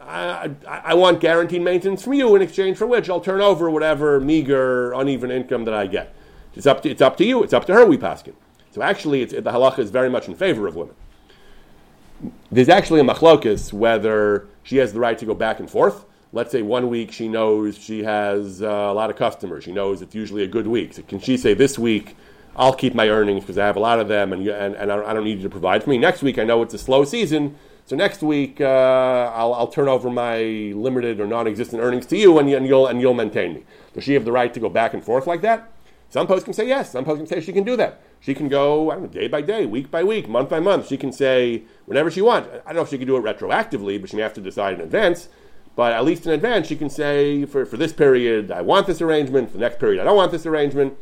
I, 0.00 0.52
I, 0.66 0.78
I, 0.78 0.94
want 0.94 1.20
guaranteed 1.20 1.60
maintenance 1.60 2.02
from 2.02 2.14
you 2.14 2.34
in 2.34 2.40
exchange 2.40 2.78
for 2.78 2.86
which 2.86 3.10
I'll 3.10 3.20
turn 3.20 3.42
over 3.42 3.68
whatever 3.68 4.18
meager, 4.20 4.94
uneven 4.94 5.30
income 5.30 5.66
that 5.66 5.74
I 5.74 5.86
get. 5.86 6.14
It's 6.54 6.66
up 6.66 6.82
to, 6.82 6.88
it's 6.88 7.02
up 7.02 7.18
to 7.18 7.26
you. 7.26 7.42
It's 7.42 7.52
up 7.52 7.66
to 7.66 7.74
her, 7.74 7.84
we 7.84 7.98
paskin. 7.98 8.32
So 8.70 8.80
actually, 8.80 9.22
the 9.26 9.42
halacha 9.42 9.80
is 9.80 9.90
very 9.90 10.08
much 10.08 10.28
in 10.28 10.34
favor 10.34 10.66
of 10.66 10.76
women 10.76 10.94
there's 12.50 12.68
actually 12.68 13.00
a 13.00 13.04
machlokus 13.04 13.72
whether 13.72 14.46
she 14.62 14.76
has 14.76 14.92
the 14.92 15.00
right 15.00 15.18
to 15.18 15.26
go 15.26 15.34
back 15.34 15.60
and 15.60 15.70
forth. 15.70 16.04
Let's 16.32 16.52
say 16.52 16.62
one 16.62 16.88
week 16.88 17.12
she 17.12 17.28
knows 17.28 17.78
she 17.78 18.02
has 18.02 18.62
uh, 18.62 18.66
a 18.66 18.92
lot 18.92 19.10
of 19.10 19.16
customers. 19.16 19.64
She 19.64 19.72
knows 19.72 20.02
it's 20.02 20.14
usually 20.14 20.42
a 20.42 20.48
good 20.48 20.66
week. 20.66 20.94
So 20.94 21.02
can 21.02 21.18
she 21.18 21.36
say 21.36 21.54
this 21.54 21.78
week, 21.78 22.16
I'll 22.56 22.74
keep 22.74 22.94
my 22.94 23.08
earnings 23.08 23.42
because 23.42 23.58
I 23.58 23.66
have 23.66 23.76
a 23.76 23.80
lot 23.80 24.00
of 24.00 24.08
them 24.08 24.32
and, 24.32 24.46
and, 24.46 24.74
and 24.74 24.90
I 24.92 25.12
don't 25.12 25.24
need 25.24 25.38
you 25.38 25.44
to 25.44 25.50
provide 25.50 25.82
for 25.82 25.90
me. 25.90 25.98
Next 25.98 26.22
week, 26.22 26.38
I 26.38 26.44
know 26.44 26.62
it's 26.62 26.74
a 26.74 26.78
slow 26.78 27.04
season. 27.04 27.56
So 27.86 27.94
next 27.94 28.22
week, 28.22 28.60
uh, 28.60 29.30
I'll, 29.34 29.54
I'll, 29.54 29.68
turn 29.68 29.86
over 29.86 30.10
my 30.10 30.42
limited 30.74 31.20
or 31.20 31.26
non-existent 31.26 31.80
earnings 31.80 32.04
to 32.06 32.16
you 32.16 32.36
and, 32.38 32.48
and, 32.50 32.66
you'll, 32.66 32.88
and 32.88 33.00
you'll 33.00 33.14
maintain 33.14 33.54
me. 33.54 33.64
Does 33.94 34.02
she 34.02 34.14
have 34.14 34.24
the 34.24 34.32
right 34.32 34.52
to 34.52 34.58
go 34.58 34.68
back 34.68 34.92
and 34.92 35.04
forth 35.04 35.28
like 35.28 35.40
that? 35.42 35.70
Some 36.16 36.26
posts 36.26 36.44
can 36.44 36.54
say 36.54 36.66
yes. 36.66 36.92
Some 36.92 37.04
posts 37.04 37.18
can 37.18 37.26
say 37.26 37.44
she 37.44 37.52
can 37.52 37.62
do 37.62 37.76
that. 37.76 38.00
She 38.20 38.32
can 38.32 38.48
go 38.48 38.88
know, 38.88 39.06
day 39.06 39.28
by 39.28 39.42
day, 39.42 39.66
week 39.66 39.90
by 39.90 40.02
week, 40.02 40.30
month 40.30 40.48
by 40.48 40.60
month. 40.60 40.88
She 40.88 40.96
can 40.96 41.12
say 41.12 41.64
whenever 41.84 42.10
she 42.10 42.22
wants. 42.22 42.48
I 42.64 42.68
don't 42.68 42.76
know 42.76 42.80
if 42.80 42.88
she 42.88 42.96
can 42.96 43.06
do 43.06 43.18
it 43.18 43.22
retroactively, 43.22 44.00
but 44.00 44.08
she 44.08 44.16
may 44.16 44.22
have 44.22 44.32
to 44.32 44.40
decide 44.40 44.76
in 44.76 44.80
advance. 44.80 45.28
But 45.74 45.92
at 45.92 46.06
least 46.06 46.24
in 46.24 46.32
advance, 46.32 46.68
she 46.68 46.76
can 46.76 46.88
say, 46.88 47.44
for, 47.44 47.66
for 47.66 47.76
this 47.76 47.92
period, 47.92 48.50
I 48.50 48.62
want 48.62 48.86
this 48.86 49.02
arrangement. 49.02 49.50
For 49.50 49.58
the 49.58 49.64
next 49.64 49.78
period, 49.78 50.00
I 50.00 50.04
don't 50.04 50.16
want 50.16 50.32
this 50.32 50.46
arrangement. 50.46 50.94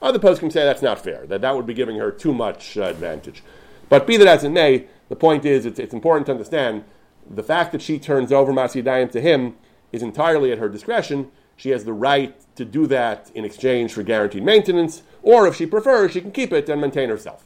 Other 0.00 0.20
posts 0.20 0.38
can 0.38 0.52
say 0.52 0.62
that's 0.62 0.82
not 0.82 1.02
fair, 1.02 1.26
that 1.26 1.40
that 1.40 1.56
would 1.56 1.66
be 1.66 1.74
giving 1.74 1.96
her 1.96 2.12
too 2.12 2.32
much 2.32 2.78
uh, 2.78 2.82
advantage. 2.82 3.42
But 3.88 4.06
be 4.06 4.16
that 4.18 4.28
as 4.28 4.44
it 4.44 4.50
may, 4.50 4.86
the 5.08 5.16
point 5.16 5.44
is 5.44 5.66
it's, 5.66 5.80
it's 5.80 5.92
important 5.92 6.26
to 6.26 6.32
understand 6.32 6.84
the 7.28 7.42
fact 7.42 7.72
that 7.72 7.82
she 7.82 7.98
turns 7.98 8.30
over 8.30 8.52
Masidayim 8.52 9.10
to 9.10 9.20
him 9.20 9.56
is 9.90 10.00
entirely 10.00 10.52
at 10.52 10.58
her 10.58 10.68
discretion 10.68 11.32
she 11.60 11.70
has 11.70 11.84
the 11.84 11.92
right 11.92 12.34
to 12.60 12.64
do 12.64 12.86
that 12.86 13.30
in 13.34 13.44
exchange 13.44 13.92
for 13.92 14.02
guaranteed 14.02 14.44
maintenance, 14.44 15.02
or 15.22 15.46
if 15.46 15.56
she 15.56 15.66
prefers, 15.66 16.12
she 16.12 16.20
can 16.20 16.30
keep 16.30 16.52
it 16.52 16.68
and 16.68 16.80
maintain 16.80 17.08
herself. 17.08 17.44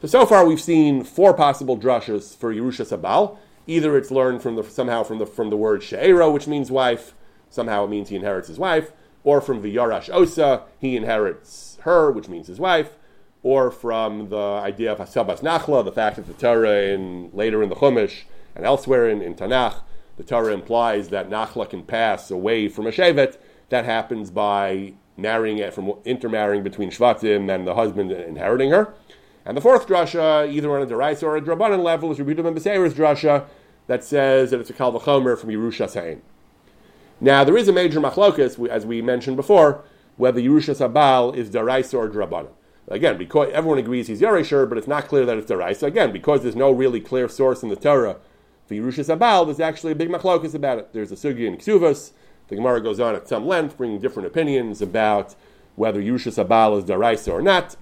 So, 0.00 0.08
so 0.08 0.26
far 0.26 0.46
we've 0.46 0.60
seen 0.60 1.04
four 1.04 1.34
possible 1.34 1.78
drushes 1.78 2.34
for 2.34 2.52
Yerusha 2.52 2.86
Sabal. 2.86 3.36
Either 3.66 3.96
it's 3.96 4.10
learned 4.10 4.42
from 4.42 4.56
the, 4.56 4.64
somehow 4.64 5.02
from 5.02 5.18
the, 5.18 5.26
from 5.26 5.50
the 5.50 5.56
word 5.56 5.82
She'era, 5.82 6.30
which 6.30 6.48
means 6.48 6.70
wife, 6.70 7.14
somehow 7.50 7.84
it 7.84 7.90
means 7.90 8.08
he 8.08 8.16
inherits 8.16 8.48
his 8.48 8.58
wife, 8.58 8.92
or 9.22 9.42
from 9.42 9.60
the 9.60 9.76
Yarash 9.76 10.08
Osa, 10.12 10.62
he 10.78 10.96
inherits 10.96 11.78
her, 11.82 12.10
which 12.10 12.28
means 12.28 12.46
his 12.46 12.58
wife, 12.58 12.96
or 13.42 13.70
from 13.70 14.30
the 14.30 14.36
idea 14.36 14.90
of 14.90 14.98
Hasabas 14.98 15.40
Nachla, 15.40 15.84
the 15.84 15.92
fact 15.92 16.16
that 16.16 16.26
the 16.26 16.32
Torah 16.32 16.82
in, 16.94 17.30
later 17.34 17.62
in 17.62 17.68
the 17.68 17.76
Chumash 17.76 18.22
and 18.56 18.64
elsewhere 18.64 19.08
in, 19.08 19.20
in 19.20 19.34
Tanakh, 19.34 19.82
the 20.16 20.24
Torah 20.24 20.54
implies 20.54 21.10
that 21.10 21.28
Nachla 21.28 21.68
can 21.68 21.82
pass 21.82 22.30
away 22.30 22.68
from 22.68 22.86
a 22.86 22.90
Shevet. 22.90 23.36
That 23.70 23.84
happens 23.84 24.30
by 24.30 24.92
marrying 25.16 25.70
from 25.70 25.94
intermarrying 26.04 26.62
between 26.62 26.90
Shvatim 26.90 27.52
and 27.52 27.66
the 27.66 27.74
husband 27.74 28.12
inheriting 28.12 28.70
her. 28.70 28.94
And 29.44 29.56
the 29.56 29.60
fourth 29.60 29.86
drasha, 29.86 30.50
either 30.52 30.74
on 30.76 30.82
a 30.82 30.86
Derais 30.86 31.22
or 31.22 31.36
a 31.36 31.40
Drabanan 31.40 31.82
level, 31.82 32.12
is 32.12 32.20
Rabbi 32.20 32.40
Ben 32.40 32.54
Beseir's 32.54 32.94
drasha 32.94 33.46
that 33.86 34.04
says 34.04 34.50
that 34.50 34.60
it's 34.60 34.70
a 34.70 34.72
Kal 34.72 34.92
V'chomer 34.92 35.38
from 35.38 35.50
Yerusha 35.50 35.88
Sain. 35.88 36.22
Now, 37.20 37.44
there 37.44 37.56
is 37.56 37.68
a 37.68 37.72
major 37.72 38.00
machlokus, 38.00 38.68
as 38.68 38.86
we 38.86 39.02
mentioned 39.02 39.36
before, 39.36 39.82
whether 40.16 40.40
Yerusha 40.40 40.76
Sabal 40.76 41.34
is 41.34 41.50
Derais 41.50 41.92
or 41.92 42.08
Drabanan. 42.08 42.50
Again, 42.88 43.18
because 43.18 43.50
everyone 43.52 43.78
agrees 43.78 44.08
he's 44.08 44.20
Yeresher, 44.20 44.68
but 44.68 44.78
it's 44.78 44.88
not 44.88 45.06
clear 45.06 45.24
that 45.24 45.36
it's 45.36 45.50
Derais. 45.50 45.76
So 45.76 45.86
again, 45.86 46.12
because 46.12 46.42
there's 46.42 46.56
no 46.56 46.70
really 46.70 47.00
clear 47.00 47.28
source 47.28 47.62
in 47.62 47.68
the 47.68 47.76
Torah 47.76 48.16
for 48.66 48.74
Yerusha 48.74 49.04
Sabal, 49.04 49.46
there's 49.46 49.60
actually 49.60 49.92
a 49.92 49.96
big 49.96 50.08
machlokus 50.08 50.54
about 50.54 50.78
it. 50.78 50.92
There's 50.92 51.12
a 51.12 51.16
sugi 51.16 51.46
in 51.46 51.56
Ksuvas. 51.56 52.12
The 52.50 52.56
Gemara 52.56 52.80
goes 52.80 52.98
on 52.98 53.14
at 53.14 53.28
some 53.28 53.46
length, 53.46 53.78
bringing 53.78 54.00
different 54.00 54.26
opinions 54.26 54.82
about 54.82 55.36
whether 55.76 56.02
Yerusha 56.02 56.32
Sabal 56.32 56.76
is 56.78 56.84
Derais 56.84 57.32
or 57.32 57.40
not. 57.40 57.76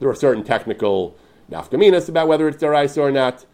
There 0.00 0.08
are 0.08 0.14
certain 0.14 0.42
technical 0.42 1.16
nafkaminas 1.50 2.08
about 2.08 2.26
whether 2.26 2.48
it's 2.48 2.60
Derais 2.60 2.98
or 2.98 3.12
not. 3.12 3.46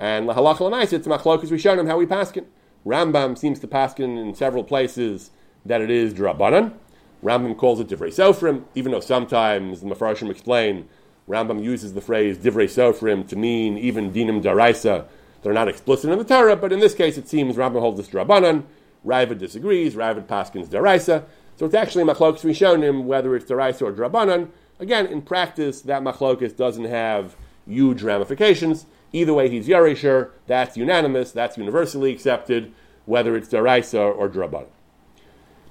And 0.00 0.28
lahalacha 0.28 0.60
l'mais, 0.60 0.92
it's 0.92 1.06
machlokas 1.06 1.50
rishonim 1.50 1.86
how 1.86 1.96
we 1.96 2.06
paskin. 2.06 2.46
Rambam 2.84 3.38
seems 3.38 3.60
to 3.60 3.68
paskin 3.68 4.20
in 4.20 4.34
several 4.34 4.64
places 4.64 5.30
that 5.64 5.80
it 5.80 5.90
is 5.90 6.12
drabanan. 6.12 6.74
Rambam 7.22 7.56
calls 7.56 7.78
it 7.78 7.86
divrei 7.86 8.08
sofrim, 8.08 8.64
even 8.74 8.90
though 8.90 8.98
sometimes 8.98 9.80
the 9.80 9.86
Mefarshim 9.86 10.28
explain 10.28 10.88
Rambam 11.28 11.62
uses 11.62 11.94
the 11.94 12.00
phrase 12.00 12.36
divrei 12.36 12.66
sofrim 12.66 13.28
to 13.28 13.36
mean 13.36 13.78
even 13.78 14.12
dinim 14.12 14.42
daraisa. 14.42 15.06
They're 15.44 15.52
not 15.52 15.68
explicit 15.68 16.10
in 16.10 16.18
the 16.18 16.24
Torah, 16.24 16.56
but 16.56 16.72
in 16.72 16.80
this 16.80 16.94
case 16.94 17.16
it 17.16 17.28
seems 17.28 17.54
Rambam 17.54 17.78
holds 17.78 17.98
this 17.98 18.08
drabanan. 18.08 18.64
Raavad 19.06 19.38
disagrees. 19.38 19.94
Raavad 19.94 20.26
paskins 20.26 20.68
daraisa. 20.68 21.24
So 21.56 21.66
it's 21.66 21.74
actually 21.74 22.04
machlokas 22.04 22.42
rishonim 22.42 23.04
whether 23.04 23.34
it's 23.36 23.50
daraisa 23.50 23.82
or 23.82 23.92
drabanan. 23.92 24.48
Again, 24.78 25.06
in 25.06 25.22
practice, 25.22 25.80
that 25.82 26.02
machlokas 26.02 26.56
doesn't 26.56 26.86
have 26.86 27.36
huge 27.66 28.02
ramifications. 28.02 28.86
Either 29.12 29.34
way, 29.34 29.48
he's 29.48 29.68
Yerisher, 29.68 30.30
that's 30.46 30.76
unanimous, 30.76 31.32
that's 31.32 31.58
universally 31.58 32.12
accepted, 32.12 32.72
whether 33.04 33.36
it's 33.36 33.48
Daraisa 33.48 34.16
or 34.16 34.28
Draban. 34.28 34.66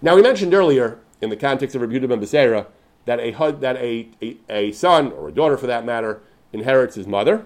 Now, 0.02 0.16
we 0.16 0.22
mentioned 0.22 0.54
earlier, 0.54 1.00
in 1.22 1.30
the 1.30 1.36
context 1.36 1.76
of 1.76 1.82
Rabbi 1.82 2.00
ben 2.00 2.20
Beseira, 2.20 2.68
that, 3.06 3.20
a, 3.20 3.32
that 3.54 3.78
a, 3.78 4.10
a, 4.22 4.38
a, 4.50 4.72
son, 4.72 5.12
or 5.12 5.30
a 5.30 5.32
daughter 5.32 5.58
for 5.58 5.68
that 5.68 5.86
matter, 5.86 6.22
inherits 6.54 6.96
his 6.96 7.08
mother. 7.08 7.46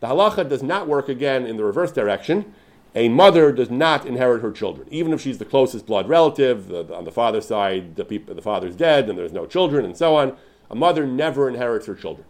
The 0.00 0.08
halacha 0.08 0.48
does 0.48 0.62
not 0.62 0.88
work 0.88 1.08
again 1.08 1.46
in 1.46 1.56
the 1.56 1.64
reverse 1.64 1.92
direction. 1.92 2.54
A 2.96 3.10
mother 3.10 3.52
does 3.52 3.70
not 3.70 4.06
inherit 4.06 4.40
her 4.40 4.50
children, 4.50 4.88
even 4.90 5.12
if 5.12 5.20
she's 5.20 5.36
the 5.36 5.44
closest 5.44 5.84
blood 5.84 6.08
relative. 6.08 6.68
The, 6.68 6.92
on 6.94 7.04
the 7.04 7.12
father's 7.12 7.46
side, 7.46 7.94
the, 7.94 8.04
the 8.04 8.40
father's 8.40 8.74
dead 8.74 9.10
and 9.10 9.18
there's 9.18 9.34
no 9.34 9.44
children, 9.44 9.84
and 9.84 9.94
so 9.94 10.16
on. 10.16 10.34
A 10.70 10.74
mother 10.74 11.06
never 11.06 11.46
inherits 11.46 11.86
her 11.86 11.94
children. 11.94 12.26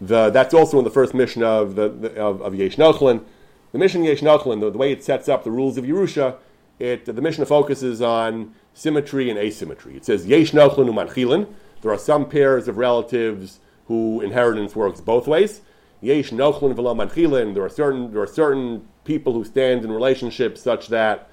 The, 0.00 0.30
that's 0.30 0.54
also 0.54 0.78
in 0.78 0.84
the 0.84 0.90
first 0.90 1.12
mission 1.12 1.42
of, 1.42 1.74
the, 1.74 1.90
the 1.90 2.16
of, 2.16 2.40
of 2.40 2.54
Yesh 2.54 2.76
Nochlin. 2.76 3.24
The 3.72 3.78
mission 3.78 4.04
Yesh 4.04 4.20
Nochlin, 4.20 4.60
the, 4.60 4.70
the, 4.70 4.78
way 4.78 4.90
it 4.90 5.04
sets 5.04 5.28
up 5.28 5.44
the 5.44 5.50
rules 5.50 5.76
of 5.76 5.84
Yerusha, 5.84 6.36
it, 6.78 7.04
the 7.04 7.20
mission 7.20 7.44
focuses 7.44 8.00
on 8.00 8.54
symmetry 8.72 9.28
and 9.28 9.38
asymmetry. 9.38 9.96
It 9.96 10.06
says 10.06 10.26
Yesh 10.26 10.52
Nochlin 10.52 10.88
umanchilin. 10.88 11.52
There 11.82 11.92
are 11.92 11.98
some 11.98 12.26
pairs 12.26 12.68
of 12.68 12.78
relatives 12.78 13.60
who 13.86 14.22
inheritance 14.22 14.74
works 14.74 15.02
both 15.02 15.26
ways. 15.26 15.60
Yesh 16.00 16.30
Nochlin 16.30 16.74
v'lo 16.74 16.94
manchilin. 16.96 17.54
There 17.54 17.64
are 17.64 17.68
certain 17.68 18.12
there 18.12 18.22
are 18.22 18.26
certain 18.26 18.86
people 19.04 19.32
who 19.32 19.44
stand 19.44 19.84
in 19.84 19.90
relationships 19.90 20.62
such 20.62 20.88
that 20.88 21.28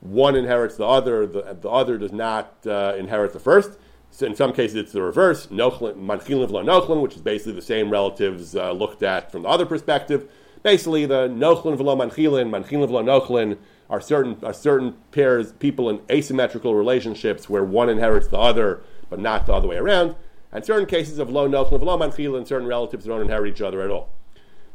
one 0.00 0.34
inherits 0.34 0.76
the 0.76 0.86
other, 0.86 1.26
the, 1.26 1.56
the 1.60 1.70
other 1.70 1.96
does 1.96 2.12
not 2.12 2.54
uh, 2.66 2.94
inherit 2.98 3.32
the 3.32 3.38
first. 3.38 3.78
So 4.10 4.26
in 4.26 4.34
some 4.34 4.52
cases, 4.52 4.76
it's 4.76 4.92
the 4.92 5.00
reverse, 5.00 5.46
manchilin 5.46 6.48
v'lo 6.48 7.00
which 7.00 7.14
is 7.14 7.22
basically 7.22 7.52
the 7.52 7.62
same 7.62 7.88
relatives 7.90 8.54
uh, 8.54 8.72
looked 8.72 9.02
at 9.02 9.32
from 9.32 9.42
the 9.42 9.48
other 9.48 9.64
perspective. 9.64 10.30
Basically, 10.62 11.06
the 11.06 11.28
nochlin 11.28 11.78
v'lo 11.78 11.96
manchilin, 11.96 12.50
manchilin 12.50 12.88
v'lo 12.88 13.02
nochlin 13.04 13.56
are 13.88 14.00
certain, 14.00 14.36
are 14.42 14.52
certain 14.52 14.96
pairs, 15.12 15.52
people 15.52 15.88
in 15.88 16.00
asymmetrical 16.10 16.74
relationships 16.74 17.48
where 17.48 17.64
one 17.64 17.88
inherits 17.88 18.28
the 18.28 18.38
other, 18.38 18.82
but 19.08 19.18
not 19.18 19.46
the 19.46 19.52
other 19.54 19.68
way 19.68 19.76
around. 19.76 20.14
And 20.52 20.64
certain 20.64 20.86
cases 20.86 21.18
of 21.18 21.30
lo 21.30 21.48
nochlin 21.48 21.80
v'lo 21.80 22.36
and 22.36 22.46
certain 22.46 22.68
relatives 22.68 23.06
don't 23.06 23.22
inherit 23.22 23.54
each 23.54 23.62
other 23.62 23.80
at 23.82 23.90
all. 23.90 24.10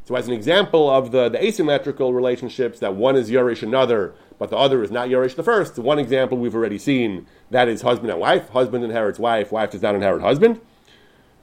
So, 0.04 0.16
as 0.16 0.26
an 0.26 0.32
example 0.32 0.90
of 0.90 1.12
the, 1.12 1.28
the 1.28 1.44
asymmetrical 1.44 2.14
relationships, 2.14 2.80
that 2.80 2.94
one 2.94 3.14
is 3.14 3.30
Yorish 3.30 3.62
another, 3.62 4.14
but 4.38 4.48
the 4.48 4.56
other 4.56 4.82
is 4.82 4.90
not 4.90 5.08
Yorish 5.08 5.36
the 5.36 5.42
first, 5.42 5.78
one 5.78 5.98
example 5.98 6.38
we've 6.38 6.54
already 6.54 6.78
seen 6.78 7.26
that 7.50 7.68
is 7.68 7.82
husband 7.82 8.10
and 8.10 8.18
wife. 8.18 8.48
Husband 8.48 8.82
inherits 8.82 9.18
wife, 9.18 9.52
wife 9.52 9.70
does 9.70 9.82
not 9.82 9.94
inherit 9.94 10.22
husband. 10.22 10.60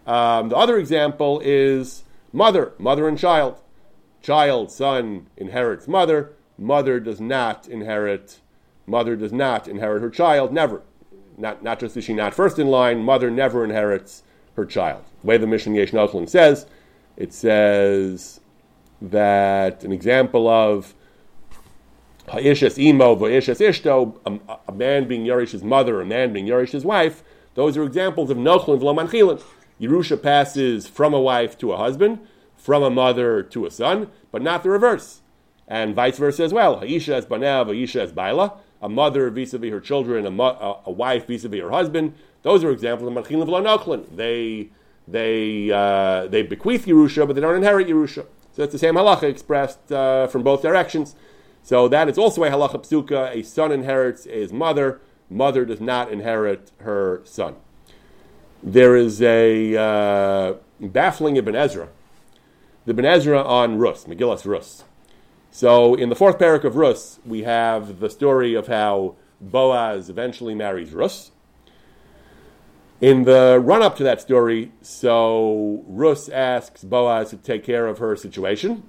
Um, 0.08 0.50
the 0.50 0.58
other 0.58 0.78
example 0.78 1.39
is 1.43 2.04
mother, 2.34 2.74
mother 2.78 3.08
and 3.08 3.17
child. 3.17 3.62
Child, 4.21 4.71
son 4.71 5.28
inherits 5.38 5.88
mother, 5.88 6.34
mother 6.58 7.00
does 7.00 7.21
not 7.21 7.67
inherit, 7.67 8.39
mother 8.88 9.15
does 9.15 9.32
not 9.32 9.67
inherit 9.67 10.02
her 10.02 10.10
child, 10.10 10.52
never. 10.52 10.82
Not, 11.38 11.63
not 11.63 11.80
just 11.80 11.98
is 11.98 12.04
she 12.04 12.13
not 12.13 12.34
first 12.34 12.60
in 12.60 12.67
line, 12.67 13.04
mother 13.04 13.30
never 13.30 13.63
inherits 13.63 14.24
her 14.56 14.65
child. 14.65 15.04
The 15.21 15.28
way 15.28 15.38
the 15.38 15.48
mission 15.48 15.76
Yesh 15.76 15.91
says, 16.28 16.65
it 17.17 17.34
says 17.34 18.39
that 19.02 19.84
an 19.84 19.91
example 19.91 20.48
of 20.48 20.93
Ha'ishes 22.28 22.80
imo 22.80 23.15
v'ishes 23.15 23.60
ishto, 23.60 24.15
a, 24.67 24.71
man 24.71 25.08
being 25.08 25.26
Yerish's 25.26 25.63
mother, 25.63 26.02
a 26.02 26.06
man 26.06 26.34
being 26.34 26.48
Yerish's 26.48 26.86
wife, 26.86 27.24
those 27.54 27.78
are 27.78 27.84
examples 27.84 28.30
of 28.30 28.38
Nochlin 28.38 28.80
v'lo 28.80 29.41
Yerusha 29.80 30.21
passes 30.21 30.88
from 30.88 31.13
a 31.13 31.19
wife 31.19 31.58
to 31.58 31.74
a 31.74 31.78
husband, 31.78 32.26
from 32.56 32.82
a 32.82 32.89
mother 32.89 33.43
to 33.43 33.65
a 33.65 33.71
son, 33.71 34.10
but 34.32 34.41
not 34.41 34.63
the 34.63 34.69
reverse. 34.69 35.21
And 35.67 35.93
vice 35.93 36.17
versa 36.17 36.43
as 36.43 36.54
well. 36.54 36.80
Ha'isha 36.80 37.13
as 37.13 37.26
banev, 37.26 37.67
Ha'isha 37.67 38.02
as 38.02 38.12
baila, 38.12 38.54
a 38.86 38.89
mother 38.89 39.32
vis-a-vis 39.32 39.71
her 39.71 39.80
children, 39.80 40.28
a, 40.28 40.32
mo- 40.32 40.82
a, 40.86 40.91
wife 40.91 41.26
vis-a-vis 41.26 41.60
her 41.60 41.71
husband. 41.71 42.13
Those 42.43 42.63
are 42.63 42.69
examples 42.69 43.08
of 43.10 43.15
Manchilin 43.15 43.48
v'lo 43.48 43.63
Nochlin. 43.63 44.15
They, 44.15 44.69
they, 45.08 45.71
uh, 45.71 46.28
they 46.28 46.43
bequeath 46.43 46.86
Yerusha, 46.86 47.26
but 47.26 47.34
they 47.34 47.41
don't 47.41 47.56
inherit 47.56 47.88
Yerusha. 47.88 48.26
So 48.54 48.62
that's 48.62 48.71
the 48.71 48.80
same 48.80 48.93
halacha 48.93 49.24
expressed 49.24 49.91
uh, 49.91 50.28
from 50.28 50.43
both 50.43 50.62
directions. 50.62 51.15
So 51.63 51.88
that 51.88 52.08
is 52.08 52.19
also 52.19 52.43
a 52.43 52.50
halacha 52.50 52.86
psuka. 52.86 53.36
A 53.36 53.41
son 53.41 53.71
inherits 53.71 54.26
his 54.26 54.54
mother. 54.54 55.02
Mother 55.32 55.65
does 55.65 55.82
not 55.82 56.12
inherit 56.12 56.71
her 56.78 57.21
son. 57.26 57.56
There 58.62 58.95
is 58.95 59.19
a 59.21 59.76
uh, 59.76 60.54
baffling 60.80 61.38
Ibn 61.38 61.56
Ezra. 61.56 61.89
The 62.86 62.91
Ibn 62.91 63.06
Ezra 63.06 63.43
on 63.43 63.80
Rus, 63.80 64.06
Megillas 64.06 64.45
Rus. 64.45 64.84
So 65.56 65.96
in 65.96 66.10
the 66.10 66.18
fourth 66.18 66.38
parak 66.38 66.65
of 66.65 66.76
Rus, 66.76 67.22
we 67.26 67.44
have 67.44 68.02
the 68.02 68.10
story 68.10 68.56
of 68.56 68.68
how 68.68 69.15
Boaz 69.39 70.10
eventually 70.10 70.54
marries 70.54 70.91
Rus. 70.91 71.32
In 73.00 73.24
the 73.24 73.62
run 73.63 73.82
up 73.82 73.96
to 73.96 74.04
that 74.04 74.20
story, 74.20 74.74
so 74.82 75.82
Rus 75.88 76.28
asks 76.28 76.84
Boaz 76.84 77.30
to 77.30 77.38
take 77.38 77.63
care 77.63 77.88
of 77.88 78.00
her 78.00 78.18
situation. 78.18 78.84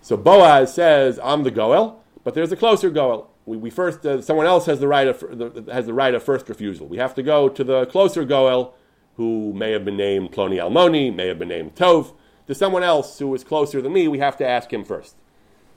So 0.00 0.16
Boaz 0.16 0.72
says, 0.72 1.20
I'm 1.22 1.42
the 1.42 1.50
Goel. 1.50 2.02
But 2.24 2.32
there's 2.32 2.50
a 2.50 2.56
closer 2.56 2.88
Goel. 2.88 3.30
We, 3.44 3.58
we 3.58 3.68
first, 3.68 4.06
uh, 4.06 4.22
someone 4.22 4.46
else 4.46 4.64
has 4.64 4.80
the 4.80 4.88
right 4.88 5.08
of 5.08 5.20
the, 5.20 5.70
has 5.70 5.84
the 5.84 5.92
right 5.92 6.14
of 6.14 6.22
first 6.22 6.48
refusal. 6.48 6.86
We 6.86 6.96
have 6.96 7.14
to 7.16 7.22
go 7.22 7.50
to 7.50 7.62
the 7.62 7.84
closer 7.84 8.24
goel, 8.24 8.74
who 9.16 9.52
may 9.52 9.72
have 9.72 9.84
been 9.84 9.98
named 9.98 10.32
Ploni 10.32 10.56
Almoni, 10.56 11.14
may 11.14 11.26
have 11.26 11.38
been 11.38 11.48
named 11.48 11.74
Tov. 11.74 12.14
To 12.46 12.54
someone 12.54 12.82
else 12.82 13.18
who 13.18 13.34
is 13.34 13.44
closer 13.44 13.82
than 13.82 13.92
me, 13.92 14.08
we 14.08 14.18
have 14.20 14.38
to 14.38 14.48
ask 14.48 14.72
him 14.72 14.82
first. 14.82 15.16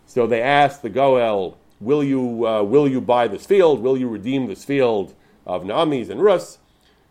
So 0.09 0.25
they 0.25 0.41
asked 0.41 0.81
the 0.81 0.89
goel, 0.89 1.55
"Will 1.79 2.03
you 2.03 2.47
uh, 2.47 2.63
will 2.63 2.87
you 2.87 2.99
buy 2.99 3.27
this 3.27 3.45
field? 3.45 3.79
Will 3.79 3.95
you 3.95 4.09
redeem 4.09 4.47
this 4.47 4.65
field 4.65 5.13
of 5.45 5.63
Naomi's 5.63 6.09
and 6.09 6.19
Rus?" 6.19 6.57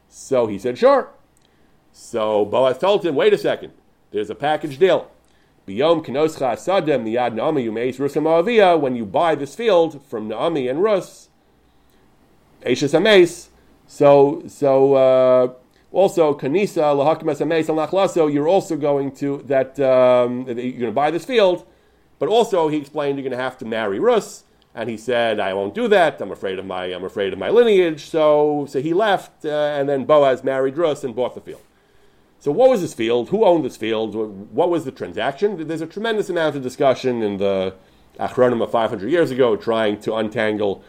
So 0.08 0.48
he 0.48 0.58
said, 0.58 0.76
"Sure." 0.76 1.08
So 1.92 2.44
Boaz 2.44 2.78
told 2.78 3.06
him, 3.06 3.14
"Wait 3.14 3.32
a 3.32 3.38
second. 3.38 3.72
There's 4.10 4.30
a 4.30 4.34
package 4.34 4.78
deal. 4.80 5.08
Biyom 5.64 6.04
Kenoscha 6.04 6.54
Asadem 6.54 7.04
Miyad 7.04 7.34
Naomi 7.34 7.66
Yumeis 7.66 8.00
Rus 8.00 8.16
When 8.82 8.96
you 8.96 9.06
buy 9.06 9.36
this 9.36 9.54
field 9.54 10.02
from 10.02 10.26
Naomi 10.26 10.66
and 10.66 10.82
Rus, 10.82 11.28
Eishes 12.64 12.94
Ames. 12.94 13.50
So, 13.86 14.42
so 14.48 14.94
uh, 14.94 15.52
also 15.92 16.34
Kanisa 16.34 16.82
lahakimas 16.96 17.40
Ames 17.40 18.16
You're 18.34 18.48
also 18.48 18.76
going 18.76 19.12
to 19.12 19.44
that 19.46 19.78
um, 19.78 20.48
you're 20.48 20.54
going 20.54 20.80
to 20.80 20.90
buy 20.90 21.12
this 21.12 21.24
field, 21.24 21.64
but 22.18 22.28
also 22.28 22.68
he 22.68 22.76
explained 22.76 23.18
you're 23.18 23.28
going 23.28 23.36
to 23.36 23.42
have 23.42 23.58
to 23.58 23.64
marry 23.64 23.98
Rus. 23.98 24.44
And 24.74 24.88
he 24.88 24.96
said, 24.96 25.40
"I 25.40 25.54
won't 25.54 25.74
do 25.74 25.88
that. 25.88 26.20
I'm 26.20 26.30
afraid 26.30 26.58
of 26.58 26.66
my 26.66 26.84
I'm 26.84 27.04
afraid 27.04 27.32
of 27.32 27.38
my 27.38 27.48
lineage." 27.48 28.04
So, 28.04 28.66
so 28.68 28.80
he 28.80 28.94
left, 28.94 29.44
uh, 29.44 29.48
and 29.48 29.88
then 29.88 30.04
Boaz 30.04 30.44
married 30.44 30.76
Rus 30.76 31.02
and 31.02 31.16
bought 31.16 31.34
the 31.34 31.40
field. 31.40 31.62
So, 32.38 32.52
what 32.52 32.70
was 32.70 32.80
this 32.82 32.94
field? 32.94 33.30
Who 33.30 33.44
owned 33.44 33.64
this 33.64 33.76
field? 33.76 34.14
What 34.14 34.70
was 34.70 34.84
the 34.84 34.92
transaction? 34.92 35.66
There's 35.66 35.80
a 35.80 35.86
tremendous 35.86 36.30
amount 36.30 36.54
of 36.54 36.62
discussion 36.62 37.22
in 37.22 37.38
the 37.38 37.74
Achronim 38.20 38.62
of 38.62 38.70
500 38.70 39.10
years 39.10 39.30
ago, 39.32 39.56
trying 39.56 40.00
to 40.00 40.14
untangle 40.14 40.84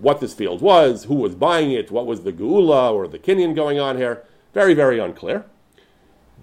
what 0.00 0.20
this 0.20 0.34
field 0.34 0.60
was, 0.60 1.04
who 1.04 1.14
was 1.16 1.34
buying 1.34 1.72
it, 1.72 1.90
what 1.90 2.06
was 2.06 2.22
the 2.22 2.32
geula 2.32 2.92
or 2.92 3.08
the 3.08 3.18
kinyan 3.18 3.54
going 3.54 3.80
on 3.80 3.96
here. 3.96 4.24
Very, 4.54 4.74
very 4.74 4.98
unclear. 4.98 5.44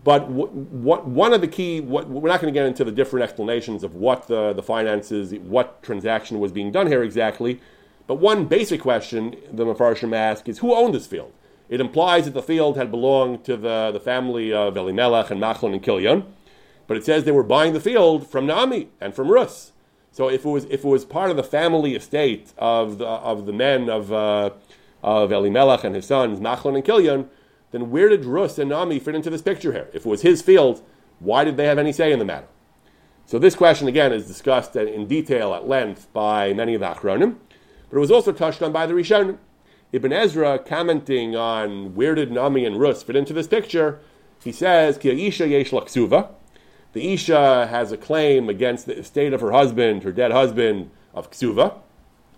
But 0.06 0.30
what, 0.30 1.08
one 1.08 1.34
of 1.34 1.42
the 1.42 1.48
key, 1.48 1.82
what, 1.82 2.08
we're 2.08 2.30
not 2.30 2.40
going 2.40 2.54
to 2.54 2.58
get 2.58 2.68
into 2.68 2.84
the 2.84 2.92
different 2.92 3.24
explanations 3.24 3.84
of 3.84 3.96
what 3.96 4.28
the, 4.28 4.54
the 4.54 4.62
finances, 4.62 5.34
what 5.34 5.82
transaction 5.82 6.40
was 6.40 6.52
being 6.52 6.72
done 6.72 6.86
here 6.86 7.02
exactly. 7.02 7.60
But 8.06 8.16
one 8.16 8.46
basic 8.46 8.82
question 8.82 9.36
the 9.52 9.66
Mefarshim 9.66 10.16
ask 10.16 10.48
is 10.48 10.60
who 10.60 10.76
owned 10.76 10.94
this 10.94 11.08
field? 11.08 11.34
It 11.70 11.82
implies 11.82 12.26
that 12.26 12.36
the 12.36 12.44
field 12.44 12.78
had 12.78 12.92
belonged 12.92 13.46
to 13.46 13.58
the, 13.58 13.90
the 13.92 14.00
family 14.00 14.54
of 14.54 14.78
Elimelech 14.78 15.32
and 15.32 15.42
Machlon 15.42 15.74
and 15.74 15.82
Kilyon, 15.82 16.24
but 16.86 16.98
it 16.98 17.04
says 17.04 17.24
they 17.24 17.32
were 17.32 17.42
buying 17.42 17.74
the 17.74 17.80
field 17.80 18.30
from 18.30 18.46
Naomi 18.46 18.90
and 19.02 19.16
from 19.16 19.32
Rus. 19.32 19.72
So 20.12 20.30
if 20.30 20.46
it 20.46 20.50
was 20.50 20.66
if 20.66 20.86
it 20.86 20.88
was 20.88 21.04
part 21.04 21.32
of 21.32 21.36
the 21.36 21.44
family 21.44 21.96
estate 21.96 22.54
of 22.60 23.00
the 23.00 23.08
of 23.08 23.48
the 23.48 23.54
men 23.54 23.90
of 23.90 24.14
uh, 24.14 24.52
of 25.02 25.32
Elimelech 25.32 25.84
and 25.84 25.96
his 25.96 26.06
sons 26.06 26.40
Machlon 26.40 26.76
and 26.76 26.86
Kilyon, 26.86 27.28
then 27.76 27.92
where 27.92 28.08
did 28.08 28.24
Rus 28.24 28.58
and 28.58 28.70
Naomi 28.70 29.00
fit 29.00 29.16
into 29.16 29.30
this 29.30 29.42
picture 29.42 29.74
here? 29.74 29.90
If 29.94 30.06
it 30.06 30.10
was 30.10 30.22
his 30.22 30.42
field, 30.42 30.82
why 31.20 31.44
did 31.44 31.58
they 31.58 31.66
have 31.66 31.78
any 31.78 31.92
say 31.92 32.14
in 32.14 32.20
the 32.20 32.26
matter? 32.26 32.48
So 33.26 33.38
this 33.38 33.54
question 33.54 33.90
again 33.90 34.14
is 34.14 34.28
discussed 34.28 34.78
in 34.78 35.08
detail 35.08 35.54
at 35.54 35.68
length 35.68 36.08
by 36.14 36.54
many 36.54 36.74
of 36.74 36.80
the 36.80 36.88
Achronim, 36.88 37.36
but 37.90 37.98
it 37.98 38.00
was 38.00 38.12
also 38.12 38.32
touched 38.32 38.62
on 38.62 38.72
by 38.72 38.86
the 38.86 38.94
Rishonim. 38.94 39.40
Ibn 39.92 40.14
Ezra 40.14 40.58
commenting 40.60 41.36
on 41.36 41.96
where 41.96 42.16
did 42.16 42.32
Naomi 42.32 42.66
and 42.66 42.80
Rus 42.80 43.04
fit 43.04 43.16
into 43.16 43.34
this 43.34 43.48
picture, 43.48 44.00
he 44.42 44.52
says, 44.52 44.98
Ki 44.98 45.28
Isha 45.28 45.48
yesh 45.48 45.72
laksuva. 45.72 46.30
The 46.94 47.14
Isha 47.14 47.68
has 47.68 47.92
a 47.92 47.98
claim 47.98 48.48
against 48.48 48.86
the 48.86 48.98
estate 48.98 49.34
of 49.34 49.42
her 49.42 49.52
husband, 49.52 50.04
her 50.04 50.14
dead 50.14 50.32
husband, 50.32 50.92
of 51.14 51.30
ksuva. 51.30 51.80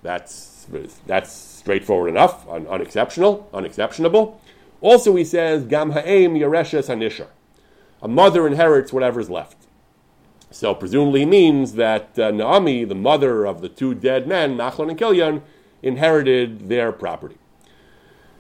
That's, 0.02 0.68
that's 1.06 1.32
straightforward 1.32 2.10
enough, 2.10 2.48
un- 2.48 2.68
unexceptional, 2.68 3.50
unexceptionable. 3.54 4.42
Also, 4.82 5.16
he 5.16 5.24
says, 5.24 5.66
Gam 5.66 5.92
ha'em 5.92 6.36
yareshes 6.36 6.88
hanishar. 6.88 7.28
A 8.02 8.08
mother 8.08 8.46
inherits 8.46 8.94
whatever 8.94 9.20
is 9.20 9.30
left. 9.30 9.68
So 10.52 10.74
presumably 10.74 11.26
means 11.26 11.74
that 11.74 12.18
uh, 12.18 12.32
Naomi, 12.32 12.84
the 12.84 12.96
mother 12.96 13.46
of 13.46 13.62
the 13.62 13.70
two 13.70 13.94
dead 13.94 14.28
men, 14.28 14.56
Machlon 14.56 14.90
and 14.90 15.00
Kilyon, 15.00 15.42
inherited 15.82 16.70
their 16.70 16.92
property. 16.92 17.38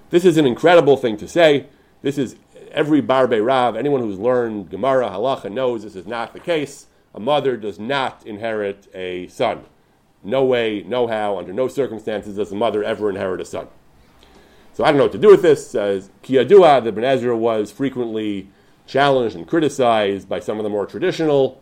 This 0.10 0.24
is 0.24 0.38
an 0.38 0.46
incredible 0.46 0.96
thing 0.96 1.18
to 1.18 1.28
say. 1.28 1.68
This 2.02 2.18
is 2.18 2.38
every 2.72 3.02
Barbe 3.02 3.42
Rav, 3.42 3.76
anyone 3.76 4.02
who's 4.02 4.20
learned 4.20 4.70
Gemara, 4.70 5.10
Halacha 5.10 5.52
knows 5.52 5.84
this 5.84 5.96
is 5.96 6.08
not 6.08 6.34
the 6.34 6.40
case. 6.40 6.88
A 7.14 7.20
mother 7.20 7.58
does 7.58 7.80
not 7.80 8.26
inherit 8.26 8.88
a 8.94 9.28
son. 9.28 9.66
No 10.24 10.46
way, 10.46 10.84
no 10.88 11.08
how, 11.08 11.38
under 11.38 11.54
no 11.54 11.68
circumstances 11.68 12.36
does 12.38 12.52
a 12.52 12.56
mother 12.56 12.84
ever 12.84 13.10
inherit 13.10 13.42
a 13.42 13.46
son. 13.46 13.68
So 14.78 14.84
I 14.84 14.90
don't 14.90 15.00
know 15.00 15.06
what 15.06 15.14
to 15.14 15.18
do 15.18 15.30
with 15.30 15.42
this. 15.42 15.74
Uh, 15.74 16.04
Kiyadua, 16.22 16.84
the 16.84 16.92
Ben 16.92 17.04
Ezra 17.04 17.36
was 17.36 17.72
frequently 17.72 18.48
challenged 18.86 19.36
and 19.36 19.48
criticized 19.48 20.30
by 20.30 20.40
some 20.40 20.60
of 20.60 20.64
the 20.64 20.70
more 20.70 20.86
traditional 20.86 21.60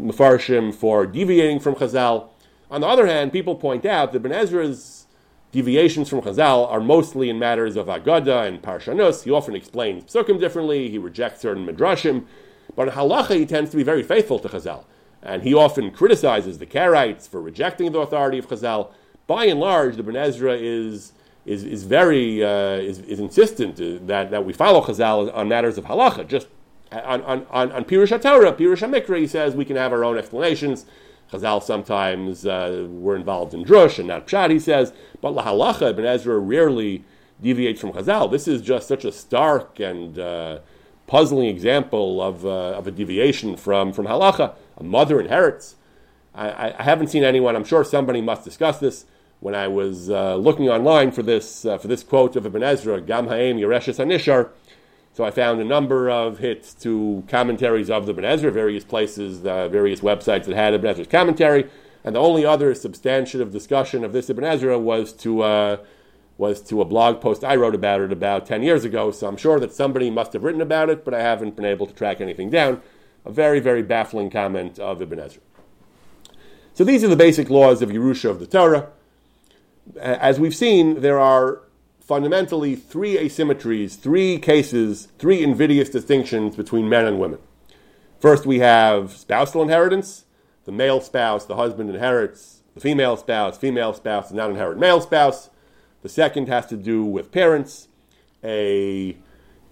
Mefarshim 0.00 0.74
for 0.74 1.06
deviating 1.06 1.60
from 1.60 1.74
Chazal. 1.74 2.30
On 2.70 2.80
the 2.80 2.86
other 2.86 3.06
hand, 3.06 3.30
people 3.30 3.56
point 3.56 3.84
out 3.84 4.12
that 4.12 4.20
Ben 4.20 4.32
Ezra's 4.32 5.06
deviations 5.52 6.08
from 6.08 6.22
Chazal 6.22 6.66
are 6.72 6.80
mostly 6.80 7.28
in 7.28 7.38
matters 7.38 7.76
of 7.76 7.88
Agada 7.88 8.48
and 8.48 8.62
Parshanus. 8.62 9.24
He 9.24 9.30
often 9.30 9.54
explains 9.54 10.04
Psukim 10.04 10.40
differently, 10.40 10.88
he 10.88 10.96
rejects 10.96 11.42
certain 11.42 11.66
Midrashim, 11.66 12.24
but 12.74 12.88
in 12.88 12.94
Halacha 12.94 13.36
he 13.36 13.44
tends 13.44 13.70
to 13.72 13.76
be 13.76 13.82
very 13.82 14.02
faithful 14.02 14.38
to 14.38 14.48
Chazal. 14.48 14.86
And 15.22 15.42
he 15.42 15.52
often 15.52 15.90
criticizes 15.90 16.56
the 16.56 16.64
Karaites 16.64 17.28
for 17.28 17.42
rejecting 17.42 17.92
the 17.92 18.00
authority 18.00 18.38
of 18.38 18.48
Chazal. 18.48 18.92
By 19.26 19.44
and 19.44 19.60
large, 19.60 19.96
the 19.96 20.02
Ben 20.02 20.16
Ezra 20.16 20.54
is 20.54 21.12
is, 21.48 21.64
is 21.64 21.84
very 21.84 22.44
uh, 22.44 22.76
is, 22.76 22.98
is 23.00 23.18
insistent 23.18 23.76
that, 24.06 24.30
that 24.30 24.44
we 24.44 24.52
follow 24.52 24.82
Chazal 24.82 25.34
on 25.34 25.48
matters 25.48 25.78
of 25.78 25.86
halacha. 25.86 26.26
Just 26.26 26.48
on 26.92 27.22
on 27.22 27.46
on, 27.50 27.72
on 27.72 27.84
Pirush 27.84 28.16
HaTorah, 28.16 28.56
Pirush 28.56 28.86
HaMikra, 28.86 29.18
he 29.18 29.26
says 29.26 29.56
we 29.56 29.64
can 29.64 29.76
have 29.76 29.92
our 29.92 30.04
own 30.04 30.18
explanations. 30.18 30.84
Chazal 31.32 31.62
sometimes 31.62 32.46
uh, 32.46 32.86
were 32.88 33.14
involved 33.14 33.52
in 33.52 33.62
drush 33.64 33.98
and 33.98 34.08
not 34.08 34.26
pshat, 34.26 34.50
he 34.50 34.58
says, 34.58 34.94
but 35.20 35.34
la 35.34 35.44
halacha, 35.44 35.90
Ibn 35.90 36.04
Ezra 36.04 36.38
rarely 36.38 37.04
deviates 37.42 37.80
from 37.80 37.92
Chazal. 37.92 38.30
This 38.30 38.48
is 38.48 38.62
just 38.62 38.88
such 38.88 39.04
a 39.04 39.12
stark 39.12 39.78
and 39.78 40.18
uh, 40.18 40.60
puzzling 41.06 41.48
example 41.48 42.22
of, 42.22 42.46
uh, 42.46 42.78
of 42.78 42.86
a 42.86 42.90
deviation 42.90 43.56
from, 43.56 43.92
from 43.92 44.06
halacha. 44.06 44.54
A 44.78 44.82
mother 44.82 45.20
inherits. 45.20 45.76
I, 46.34 46.74
I 46.78 46.82
haven't 46.82 47.08
seen 47.08 47.24
anyone, 47.24 47.56
I'm 47.56 47.64
sure 47.64 47.84
somebody 47.84 48.22
must 48.22 48.44
discuss 48.44 48.78
this 48.78 49.04
when 49.40 49.54
I 49.54 49.68
was 49.68 50.10
uh, 50.10 50.36
looking 50.36 50.68
online 50.68 51.12
for 51.12 51.22
this 51.22 51.64
uh, 51.64 51.78
for 51.78 51.88
this 51.88 52.02
quote 52.02 52.36
of 52.36 52.44
Ibn 52.46 52.62
Ezra, 52.62 53.00
Gam 53.00 53.28
Ha'em 53.28 53.56
Yereshes 53.56 53.98
Anishar. 53.98 54.50
So 55.12 55.24
I 55.24 55.30
found 55.30 55.60
a 55.60 55.64
number 55.64 56.08
of 56.10 56.38
hits 56.38 56.74
to 56.74 57.24
commentaries 57.28 57.90
of 57.90 58.06
the 58.06 58.12
Ibn 58.12 58.24
Ezra, 58.24 58.52
various 58.52 58.84
places, 58.84 59.44
uh, 59.44 59.68
various 59.68 60.00
websites 60.00 60.44
that 60.44 60.54
had 60.54 60.74
Ibn 60.74 60.90
Ezra's 60.90 61.08
commentary, 61.08 61.68
and 62.04 62.14
the 62.14 62.20
only 62.20 62.44
other 62.44 62.74
substantive 62.74 63.50
discussion 63.50 64.04
of 64.04 64.12
this 64.12 64.30
Ibn 64.30 64.44
Ezra 64.44 64.78
was 64.78 65.12
to 65.14 65.42
uh, 65.42 65.76
was 66.36 66.60
to 66.62 66.80
a 66.80 66.84
blog 66.84 67.20
post 67.20 67.42
I 67.42 67.56
wrote 67.56 67.74
about 67.74 68.00
it 68.00 68.12
about 68.12 68.46
ten 68.46 68.62
years 68.62 68.84
ago. 68.84 69.10
So 69.10 69.26
I'm 69.28 69.36
sure 69.36 69.60
that 69.60 69.72
somebody 69.72 70.10
must 70.10 70.32
have 70.32 70.44
written 70.44 70.60
about 70.60 70.90
it, 70.90 71.04
but 71.04 71.14
I 71.14 71.20
haven't 71.20 71.56
been 71.56 71.64
able 71.64 71.86
to 71.86 71.94
track 71.94 72.20
anything 72.20 72.50
down. 72.50 72.80
A 73.24 73.30
very 73.30 73.60
very 73.60 73.82
baffling 73.82 74.30
comment 74.30 74.78
of 74.78 75.00
Ibn 75.00 75.20
Ezra. 75.20 75.42
So 76.74 76.84
these 76.84 77.02
are 77.02 77.08
the 77.08 77.16
basic 77.16 77.50
laws 77.50 77.82
of 77.82 77.90
Yerusha 77.90 78.30
of 78.30 78.38
the 78.38 78.46
Torah 78.46 78.88
as 79.98 80.40
we've 80.40 80.54
seen, 80.54 81.00
there 81.00 81.18
are 81.18 81.62
fundamentally 82.00 82.74
three 82.74 83.16
asymmetries, 83.16 83.98
three 83.98 84.38
cases, 84.38 85.08
three 85.18 85.42
invidious 85.42 85.90
distinctions 85.90 86.56
between 86.56 86.88
men 86.88 87.04
and 87.04 87.18
women. 87.18 87.38
First, 88.20 88.46
we 88.46 88.58
have 88.60 89.12
spousal 89.12 89.62
inheritance. 89.62 90.24
The 90.64 90.72
male 90.72 91.00
spouse, 91.00 91.44
the 91.44 91.56
husband 91.56 91.90
inherits 91.90 92.58
the 92.78 92.82
female 92.82 93.16
spouse, 93.16 93.58
female 93.58 93.92
spouse 93.92 94.28
does 94.28 94.34
not 94.34 94.50
inherit 94.50 94.78
male 94.78 95.00
spouse. 95.00 95.50
The 96.02 96.08
second 96.08 96.46
has 96.46 96.64
to 96.66 96.76
do 96.76 97.02
with 97.02 97.32
parents. 97.32 97.88
A, 98.44 99.16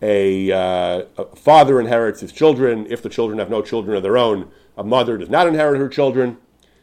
a, 0.02 0.50
uh, 0.50 1.04
a 1.16 1.36
father 1.36 1.78
inherits 1.78 2.20
his 2.20 2.32
children. 2.32 2.84
If 2.90 3.02
the 3.02 3.08
children 3.08 3.38
have 3.38 3.48
no 3.48 3.62
children 3.62 3.96
of 3.96 4.02
their 4.02 4.18
own, 4.18 4.50
a 4.76 4.82
mother 4.82 5.16
does 5.18 5.30
not 5.30 5.46
inherit 5.46 5.78
her 5.78 5.88
children. 5.88 6.38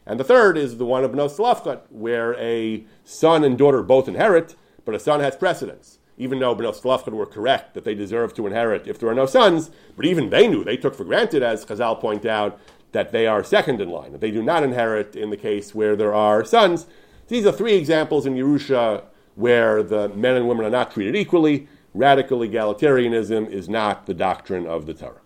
And 0.05 0.19
the 0.19 0.23
third 0.23 0.57
is 0.57 0.77
the 0.77 0.85
one 0.85 1.03
of 1.03 1.11
Bnos 1.11 1.37
Tzlafchat, 1.37 1.83
where 1.89 2.35
a 2.37 2.85
son 3.03 3.43
and 3.43 3.57
daughter 3.57 3.81
both 3.81 4.07
inherit, 4.07 4.55
but 4.85 4.95
a 4.95 4.99
son 4.99 5.21
has 5.21 5.35
precedence. 5.35 5.99
Even 6.17 6.39
though 6.39 6.55
Bnos 6.55 6.81
Tzlafchat 6.81 7.13
were 7.13 7.25
correct 7.25 7.73
that 7.73 7.85
they 7.85 7.95
deserve 7.95 8.33
to 8.33 8.45
inherit 8.45 8.87
if 8.87 8.99
there 8.99 9.09
are 9.09 9.15
no 9.15 9.25
sons, 9.25 9.71
but 9.95 10.05
even 10.05 10.29
they 10.29 10.47
knew, 10.47 10.63
they 10.63 10.77
took 10.77 10.95
for 10.95 11.05
granted, 11.05 11.41
as 11.41 11.65
Chazal 11.65 11.99
point 11.99 12.25
out, 12.25 12.59
that 12.91 13.11
they 13.11 13.25
are 13.25 13.43
second 13.43 13.81
in 13.81 13.89
line, 13.89 14.11
that 14.11 14.21
they 14.21 14.31
do 14.31 14.43
not 14.43 14.63
inherit 14.63 15.15
in 15.15 15.29
the 15.29 15.37
case 15.37 15.73
where 15.73 15.95
there 15.95 16.13
are 16.13 16.45
sons. 16.45 16.85
These 17.27 17.45
are 17.45 17.51
three 17.51 17.73
examples 17.73 18.25
in 18.25 18.35
Yerusha 18.35 19.03
where 19.35 19.81
the 19.81 20.09
men 20.09 20.35
and 20.35 20.47
women 20.47 20.65
are 20.65 20.69
not 20.69 20.91
treated 20.91 21.15
equally. 21.15 21.67
Radical 21.93 22.39
egalitarianism 22.39 23.49
is 23.49 23.69
not 23.69 24.05
the 24.05 24.13
doctrine 24.13 24.67
of 24.67 24.85
the 24.85 24.93
Torah. 24.93 25.21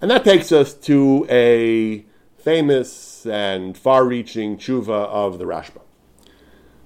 And 0.00 0.10
that 0.10 0.24
takes 0.24 0.52
us 0.52 0.74
to 0.74 1.26
a 1.28 2.04
famous 2.44 3.24
and 3.24 3.76
far 3.76 4.04
reaching 4.04 4.58
tshuva 4.58 5.08
of 5.08 5.38
the 5.38 5.46
Rashba. 5.46 5.80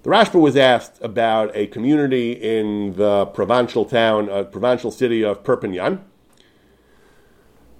The 0.04 0.10
Rashba 0.10 0.40
was 0.40 0.56
asked 0.56 1.02
about 1.02 1.50
a 1.56 1.66
community 1.66 2.30
in 2.30 2.94
the 2.94 3.26
provincial 3.26 3.84
town, 3.84 4.30
uh, 4.30 4.44
provincial 4.44 4.92
city 4.92 5.24
of 5.24 5.42
Perpignan. 5.42 6.04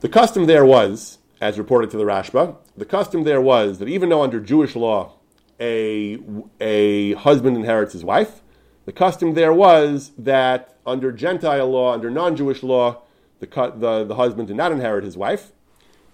The 0.00 0.08
custom 0.08 0.46
there 0.46 0.64
was, 0.64 1.18
as 1.40 1.56
reported 1.56 1.90
to 1.90 1.96
the 1.96 2.04
Rashba, 2.04 2.56
the 2.76 2.84
custom 2.84 3.22
there 3.22 3.40
was 3.40 3.78
that 3.78 3.88
even 3.88 4.08
though 4.08 4.22
under 4.22 4.40
Jewish 4.40 4.74
law 4.74 5.14
a, 5.60 6.18
a 6.60 7.12
husband 7.14 7.56
inherits 7.56 7.92
his 7.92 8.04
wife, 8.04 8.42
the 8.86 8.92
custom 8.92 9.34
there 9.34 9.52
was 9.52 10.10
that 10.18 10.76
under 10.84 11.12
Gentile 11.12 11.70
law, 11.70 11.92
under 11.92 12.10
non 12.10 12.34
Jewish 12.34 12.64
law, 12.64 13.02
the, 13.38 13.46
the, 13.46 14.04
the 14.04 14.16
husband 14.16 14.48
did 14.48 14.56
not 14.56 14.72
inherit 14.72 15.04
his 15.04 15.16
wife, 15.16 15.52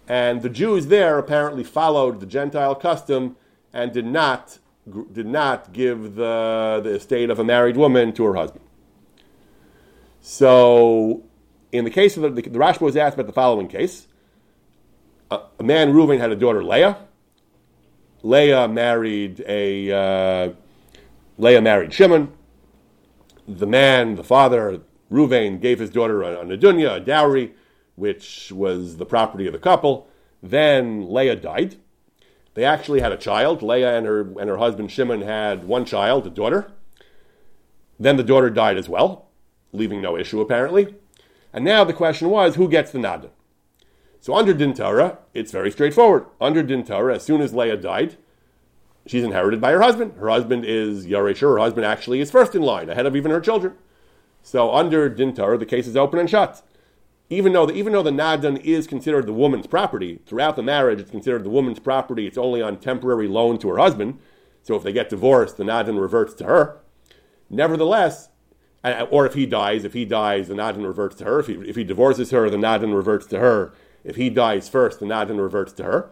and 0.09 0.43
the 0.43 0.51
Jews 0.51 0.87
there 0.87 1.19
apparently 1.19 1.65
followed 1.65 2.21
the 2.21 2.27
Gentile 2.27 2.75
custom 2.75 3.37
and 3.73 3.93
did 3.93 4.07
not 4.07 4.59
did 5.13 5.27
not 5.27 5.73
give 5.73 6.15
the, 6.15 6.81
the 6.85 6.91
estate 6.91 7.31
of 7.31 7.39
a 7.39 7.45
married 7.45 7.77
woman 7.77 8.13
to 8.13 8.25
her 8.25 8.35
husband. 8.35 8.65
So, 10.21 11.23
in 11.73 11.85
the 11.85 11.91
case 11.91 12.17
of 12.17 12.23
the, 12.23 12.31
the, 12.31 12.43
the 12.43 12.59
Rashba 12.59 12.83
was 12.83 12.97
asked 12.97 13.15
about 13.15 13.27
the 13.27 13.33
following 13.33 13.69
case. 13.69 14.07
A, 15.31 15.41
a 15.59 15.63
man, 15.63 15.93
Reuven, 15.93 16.19
had 16.19 16.31
a 16.31 16.37
daughter, 16.37 16.63
Leah. 16.63 16.99
Leah 18.23 18.69
married 18.69 19.45
a 19.47 19.91
uh, 19.91 20.53
Leah 21.39 21.61
married 21.61 21.93
Shimon. 21.93 22.33
The 23.47 23.67
man, 23.67 24.17
the 24.17 24.25
father, 24.25 24.81
Reuven, 25.11 25.61
gave 25.61 25.79
his 25.79 25.91
daughter 25.91 26.23
a, 26.23 26.41
a 26.41 26.47
a 26.47 27.01
dowry, 27.01 27.53
which 27.97 28.51
was 28.53 28.97
the 28.97 29.07
property 29.07 29.47
of 29.47 29.53
the 29.53 29.59
couple. 29.59 30.09
Then 30.43 31.13
Leah 31.13 31.37
died. 31.37 31.77
They 32.55 32.65
actually 32.65 33.01
had 33.01 33.13
a 33.13 33.17
child. 33.17 33.63
Leah 33.63 33.97
and 33.97 34.07
her 34.07 34.21
and 34.39 34.49
her 34.49 34.59
husband 34.59 34.91
Shimon 34.91 35.23
had 35.23 35.65
one 35.65 35.85
child, 35.85 36.27
a 36.27 36.31
daughter. 36.31 36.71
Then 37.99 38.17
the 38.17 38.25
daughter 38.25 38.51
died 38.51 38.77
as 38.77 38.89
well, 38.89 39.29
leaving 39.73 40.01
no 40.01 40.17
issue 40.17 40.41
apparently. 40.41 40.95
And 41.53 41.65
now 41.65 41.85
the 41.85 41.93
question 41.93 42.31
was, 42.31 42.57
who 42.57 42.69
gets 42.69 42.91
the 42.91 42.99
nada? 42.99 43.31
So 44.21 44.35
under 44.35 44.55
Din 44.55 44.75
Torah, 44.75 45.19
it's 45.35 45.53
very 45.53 45.71
straightforward. 45.71 46.27
Under 46.41 46.63
Din 46.63 46.85
Torah, 46.85 47.17
as 47.17 47.23
soon 47.23 47.41
as 47.41 47.55
Leah 47.55 47.77
died, 47.77 48.17
she's 49.07 49.23
inherited 49.23 49.61
by 49.61 49.73
her 49.73 49.83
husband. 49.83 50.15
Her 50.15 50.31
husband 50.31 50.65
is 50.65 51.07
Yaresher. 51.07 51.53
Her 51.53 51.59
husband 51.59 51.87
actually 51.87 52.21
is 52.21 52.31
first 52.31 52.55
in 52.55 52.63
line, 52.63 52.89
ahead 52.89 53.07
of 53.07 53.15
even 53.15 53.31
her 53.31 53.41
children. 53.41 53.75
So 54.43 54.75
under 54.75 55.09
Din 55.09 55.35
Torah, 55.35 55.59
the 55.59 55.67
case 55.67 55.87
is 55.87 55.97
open 55.97 56.19
and 56.19 56.29
shut 56.29 56.63
even 57.31 57.53
though 57.53 57.67
the, 57.67 57.75
even 57.75 57.93
though 57.93 58.03
the 58.03 58.11
nadan 58.11 58.63
is 58.63 58.87
considered 58.87 59.27
the 59.27 59.33
woman's 59.33 59.67
property 59.67 60.21
throughout 60.27 60.57
the 60.57 60.63
marriage, 60.63 61.01
it's 61.01 61.11
considered 61.11 61.45
the 61.45 61.51
woman's 61.51 61.79
property. 61.79 62.27
It's 62.27 62.39
only 62.39 62.61
on 62.61 62.79
temporary 62.79 63.29
loan 63.29 63.59
to 63.59 63.69
her 63.71 63.79
husband. 63.79 64.19
So 64.63 64.77
if 64.77 64.83
they 64.83 64.93
get 64.93 65.09
divorced, 65.09 65.57
the 65.57 65.65
nadan 65.65 66.01
reverts 66.01 66.35
to 66.35 66.45
her. 66.45 66.81
Nevertheless, 67.49 68.29
or 69.11 69.25
if 69.25 69.35
he 69.35 69.47
dies, 69.47 69.85
if 69.85 69.95
he 69.95 70.05
dies, 70.05 70.49
the 70.49 70.55
nadan 70.55 70.87
reverts 70.87 71.17
to 71.17 71.25
her. 71.25 71.41
If 71.41 71.47
he, 71.47 71.55
if 71.55 71.77
he 71.77 71.85
divorces 71.85 72.31
her, 72.31 72.51
the 72.51 72.57
nadan 72.57 72.95
reverts 72.95 73.27
to 73.29 73.39
her. 73.39 73.73
If 74.05 74.17
he 74.17 74.29
dies 74.29 74.69
first, 74.69 75.01
the 75.01 75.07
nadan 75.07 75.41
reverts 75.41 75.73
to 75.75 75.85
her. 75.85 76.11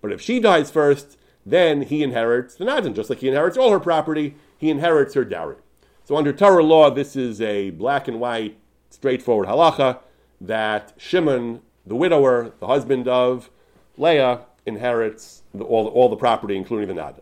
But 0.00 0.12
if 0.12 0.20
she 0.20 0.40
dies 0.40 0.70
first, 0.70 1.18
then 1.44 1.82
he 1.82 2.02
inherits 2.02 2.54
the 2.54 2.64
nadan, 2.64 2.94
just 2.94 3.10
like 3.10 3.18
he 3.18 3.28
inherits 3.28 3.58
all 3.58 3.70
her 3.70 3.80
property. 3.80 4.36
He 4.56 4.70
inherits 4.70 5.14
her 5.14 5.24
dowry. 5.24 5.56
So 6.04 6.16
under 6.16 6.32
Torah 6.32 6.62
law, 6.62 6.90
this 6.90 7.16
is 7.16 7.40
a 7.40 7.70
black 7.70 8.08
and 8.08 8.20
white, 8.20 8.58
straightforward 8.88 9.48
halacha 9.48 9.98
that 10.40 10.92
Shimon, 10.96 11.60
the 11.86 11.94
widower, 11.94 12.52
the 12.60 12.66
husband 12.66 13.08
of 13.08 13.50
Leah, 13.96 14.40
inherits 14.66 15.42
the, 15.54 15.64
all, 15.64 15.86
all 15.88 16.08
the 16.08 16.16
property, 16.16 16.56
including 16.56 16.88
the 16.88 16.94
nada. 16.94 17.20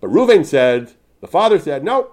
But 0.00 0.10
Ruvain 0.10 0.44
said, 0.44 0.92
the 1.20 1.26
father 1.26 1.58
said, 1.58 1.82
no, 1.82 2.12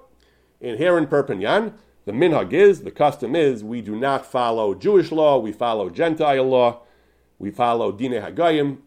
in 0.61 0.77
here 0.77 0.97
in 0.97 1.07
Perpignan, 1.07 1.73
the 2.05 2.11
minhag 2.11 2.53
is, 2.53 2.81
the 2.81 2.91
custom 2.91 3.35
is, 3.35 3.63
we 3.63 3.81
do 3.81 3.95
not 3.95 4.25
follow 4.25 4.73
Jewish 4.73 5.11
law, 5.11 5.37
we 5.37 5.51
follow 5.51 5.89
Gentile 5.89 6.43
law, 6.43 6.81
we 7.39 7.51
follow 7.51 7.91
Dine 7.91 8.21
Hagayim. 8.21 8.77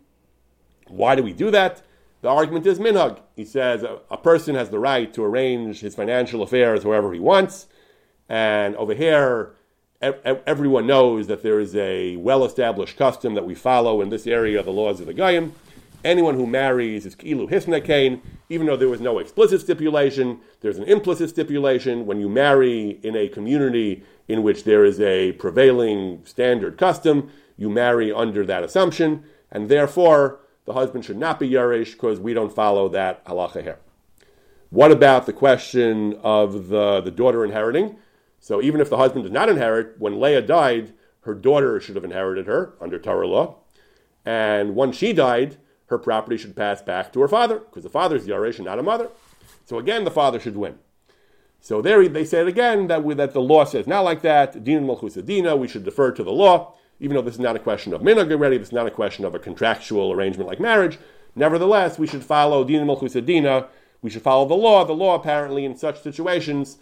Why 0.88 1.14
do 1.14 1.22
we 1.22 1.32
do 1.32 1.50
that? 1.50 1.82
The 2.22 2.28
argument 2.28 2.66
is 2.66 2.78
minhag. 2.78 3.20
He 3.35 3.44
says 3.44 3.82
a, 3.82 4.00
a 4.11 4.16
person 4.16 4.54
has 4.54 4.70
the 4.70 4.78
right 4.78 5.12
to 5.14 5.22
arrange 5.22 5.80
his 5.80 5.94
financial 5.94 6.42
affairs 6.42 6.82
however 6.82 7.12
he 7.12 7.20
wants, 7.20 7.66
and 8.28 8.74
over 8.76 8.94
here, 8.94 9.55
everyone 10.00 10.87
knows 10.87 11.26
that 11.26 11.42
there 11.42 11.61
is 11.61 11.74
a 11.76 12.16
well-established 12.16 12.96
custom 12.96 13.35
that 13.35 13.44
we 13.46 13.54
follow 13.54 14.00
in 14.00 14.11
this 14.11 14.26
area 14.26 14.59
of 14.59 14.66
the 14.66 14.72
laws 14.72 15.00
of 15.00 15.06
the 15.06 15.14
Goyim. 15.14 15.54
Anyone 16.04 16.35
who 16.35 16.46
marries 16.46 17.06
is 17.06 17.16
kilu 17.16 17.48
hisnekain, 17.50 18.20
even 18.48 18.66
though 18.66 18.76
there 18.76 18.88
was 18.88 19.00
no 19.00 19.18
explicit 19.18 19.61
stipulation, 19.61 20.40
there's 20.61 20.78
an 20.78 20.85
implicit 20.85 21.30
stipulation. 21.30 22.06
When 22.06 22.20
you 22.20 22.28
marry 22.28 23.00
in 23.02 23.16
a 23.16 23.28
community 23.28 24.04
in 24.28 24.42
which 24.42 24.64
there 24.64 24.85
is 24.85 25.00
a 25.00 25.32
prevailing 25.32 26.24
standard 26.24 26.78
custom, 26.78 27.30
you 27.56 27.70
marry 27.70 28.12
under 28.12 28.44
that 28.44 28.62
assumption, 28.62 29.24
and 29.50 29.68
therefore 29.68 30.40
the 30.66 30.74
husband 30.74 31.04
should 31.04 31.16
not 31.16 31.40
be 31.40 31.48
Yarish 31.50 31.92
because 31.92 32.20
we 32.20 32.35
don't 32.35 32.52
follow 32.52 32.88
that 32.90 33.24
halacha 33.24 33.62
here. 33.62 33.78
What 34.70 34.90
about 34.90 35.26
the 35.26 35.32
question 35.32 36.18
of 36.22 36.68
the, 36.68 37.00
the 37.00 37.11
daughter 37.11 37.44
inheriting? 37.44 37.96
So 38.40 38.62
even 38.62 38.81
if 38.81 38.90
the 38.90 38.96
husband 38.96 39.25
did 39.25 39.33
not 39.33 39.49
inherit, 39.49 39.99
when 39.99 40.20
Leah 40.20 40.42
died, 40.42 40.92
her 41.22 41.35
daughter 41.35 41.81
should 41.81 41.96
have 41.96 42.05
inherited 42.05 42.46
her 42.46 42.75
under 42.81 42.99
Torah 42.99 43.27
law. 43.27 43.57
And 44.25 44.75
once 44.75 44.96
she 44.96 45.12
died, 45.12 45.57
her 45.87 45.99
property 45.99 46.37
should 46.37 46.57
pass 46.57 46.83
back 46.83 47.12
to 47.12 47.20
her 47.20 47.29
father, 47.29 47.59
because 47.59 47.83
the 47.83 47.90
father 47.90 48.16
is 48.16 48.27
the 48.27 48.33
Yaresh 48.33 48.57
and 48.57 48.66
not 48.66 48.79
a 48.79 48.83
mother. 48.83 49.11
So 49.64 49.79
again, 49.79 50.05
the 50.05 50.11
father 50.11 50.38
should 50.38 50.57
win. 50.57 50.79
So 51.61 51.83
there 51.83 52.09
they 52.09 52.25
said 52.25 52.46
again 52.46 52.87
that, 52.87 53.03
we, 53.03 53.14
that 53.14 53.33
the 53.33 53.40
law 53.40 53.64
says 53.64 53.87
not 53.87 54.05
like 54.05 54.22
that. 54.22 54.62
Din 54.62 54.87
Malchusadina, 54.87 55.59
we 55.59 55.66
should 55.66 55.85
defer 55.85 56.12
to 56.12 56.22
the 56.22 56.33
law, 56.33 56.75
even 57.01 57.16
though 57.16 57.22
this 57.22 57.35
is 57.35 57.40
not 57.40 57.57
a 57.57 57.61
question 57.61 57.92
of 57.92 58.03
minhag 58.03 58.31
already, 58.31 58.59
this 58.59 58.68
is 58.68 58.72
not 58.72 58.87
a 58.87 58.90
question 58.90 59.25
of 59.25 59.35
a 59.35 59.40
contractual 59.40 60.12
arrangement 60.12 60.49
like 60.49 60.61
marriage. 60.61 60.99
Nevertheless, 61.35 61.99
we 61.99 62.07
should 62.07 62.25
follow 62.25 62.62
Din 62.64 62.87
Malchusadina, 62.87 63.66
we 64.01 64.11
should 64.11 64.22
follow 64.22 64.46
the 64.46 64.55
law. 64.55 64.85
The 64.85 64.92
law 64.92 65.16
apparently 65.16 65.64
in 65.64 65.77
such 65.77 66.01
situations 66.03 66.79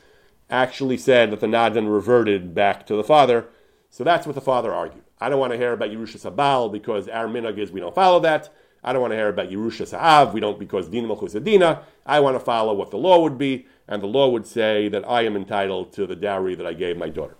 actually 0.50 0.96
said 0.96 1.30
that 1.30 1.40
the 1.40 1.46
Nadan 1.46 1.92
reverted 1.92 2.54
back 2.54 2.86
to 2.86 2.96
the 2.96 3.04
father. 3.04 3.46
So 3.90 4.04
that's 4.04 4.26
what 4.26 4.34
the 4.34 4.40
father 4.40 4.72
argued. 4.72 5.04
I 5.20 5.28
don't 5.28 5.38
want 5.38 5.52
to 5.52 5.58
hear 5.58 5.72
about 5.72 5.90
Yerushas 5.90 6.34
Baal 6.34 6.68
because 6.68 7.08
our 7.08 7.26
minhag 7.26 7.58
is 7.58 7.70
we 7.70 7.80
don't 7.80 7.94
follow 7.94 8.20
that. 8.20 8.52
I 8.84 8.92
don't 8.92 9.00
want 9.00 9.12
to 9.12 9.16
hear 9.16 9.28
about 9.28 9.48
Yerusha 9.48 9.88
Sa'av, 9.88 10.34
we 10.34 10.40
don't 10.40 10.58
because 10.58 10.88
Dina 10.88 11.08
Melchusadina. 11.08 11.80
I 12.04 12.20
want 12.20 12.36
to 12.36 12.40
follow 12.40 12.74
what 12.74 12.90
the 12.90 12.98
law 12.98 13.22
would 13.22 13.38
be, 13.38 13.66
and 13.88 14.02
the 14.02 14.06
law 14.06 14.28
would 14.28 14.46
say 14.46 14.88
that 14.88 15.08
I 15.08 15.22
am 15.22 15.36
entitled 15.36 15.92
to 15.94 16.06
the 16.06 16.14
dowry 16.14 16.54
that 16.54 16.66
I 16.66 16.74
gave 16.74 16.98
my 16.98 17.08
daughter. 17.08 17.36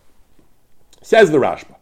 Says 1.02 1.30
the 1.30 1.38
Rashba. 1.38 1.76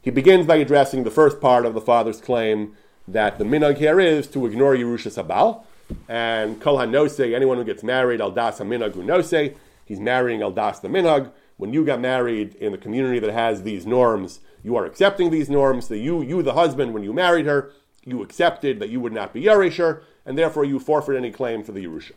He 0.00 0.10
begins 0.10 0.46
by 0.46 0.56
addressing 0.56 1.04
the 1.04 1.10
first 1.10 1.38
part 1.38 1.66
of 1.66 1.74
the 1.74 1.82
father's 1.82 2.20
claim 2.22 2.76
that 3.06 3.38
the 3.38 3.44
minhag 3.44 3.76
here 3.76 4.00
is 4.00 4.26
to 4.28 4.46
ignore 4.46 4.74
Yerusha 4.74 5.12
Sabal, 5.12 5.64
and 6.08 6.58
Kol 6.58 6.78
HaNose, 6.78 7.34
anyone 7.34 7.58
who 7.58 7.64
gets 7.64 7.82
married, 7.82 8.22
Al 8.22 8.30
Das 8.30 8.58
HaMinhag 8.58 8.96
Nose, 8.96 9.54
he's 9.88 9.98
marrying 9.98 10.42
El 10.42 10.52
Das 10.52 10.78
the 10.78 10.88
Minhag. 10.88 11.32
When 11.56 11.72
you 11.72 11.84
got 11.84 12.00
married 12.00 12.54
in 12.56 12.70
the 12.70 12.78
community 12.78 13.18
that 13.18 13.32
has 13.32 13.62
these 13.62 13.84
norms, 13.84 14.40
you 14.62 14.76
are 14.76 14.84
accepting 14.84 15.30
these 15.30 15.50
norms. 15.50 15.88
So 15.88 15.94
you, 15.94 16.22
you, 16.22 16.42
the 16.42 16.54
husband, 16.54 16.94
when 16.94 17.02
you 17.02 17.12
married 17.12 17.46
her, 17.46 17.72
you 18.04 18.22
accepted 18.22 18.78
that 18.78 18.90
you 18.90 19.00
would 19.00 19.12
not 19.12 19.32
be 19.32 19.42
Yerisher, 19.42 20.02
and 20.24 20.38
therefore 20.38 20.64
you 20.64 20.78
forfeit 20.78 21.16
any 21.16 21.32
claim 21.32 21.64
for 21.64 21.72
the 21.72 21.84
Yerusha. 21.84 22.12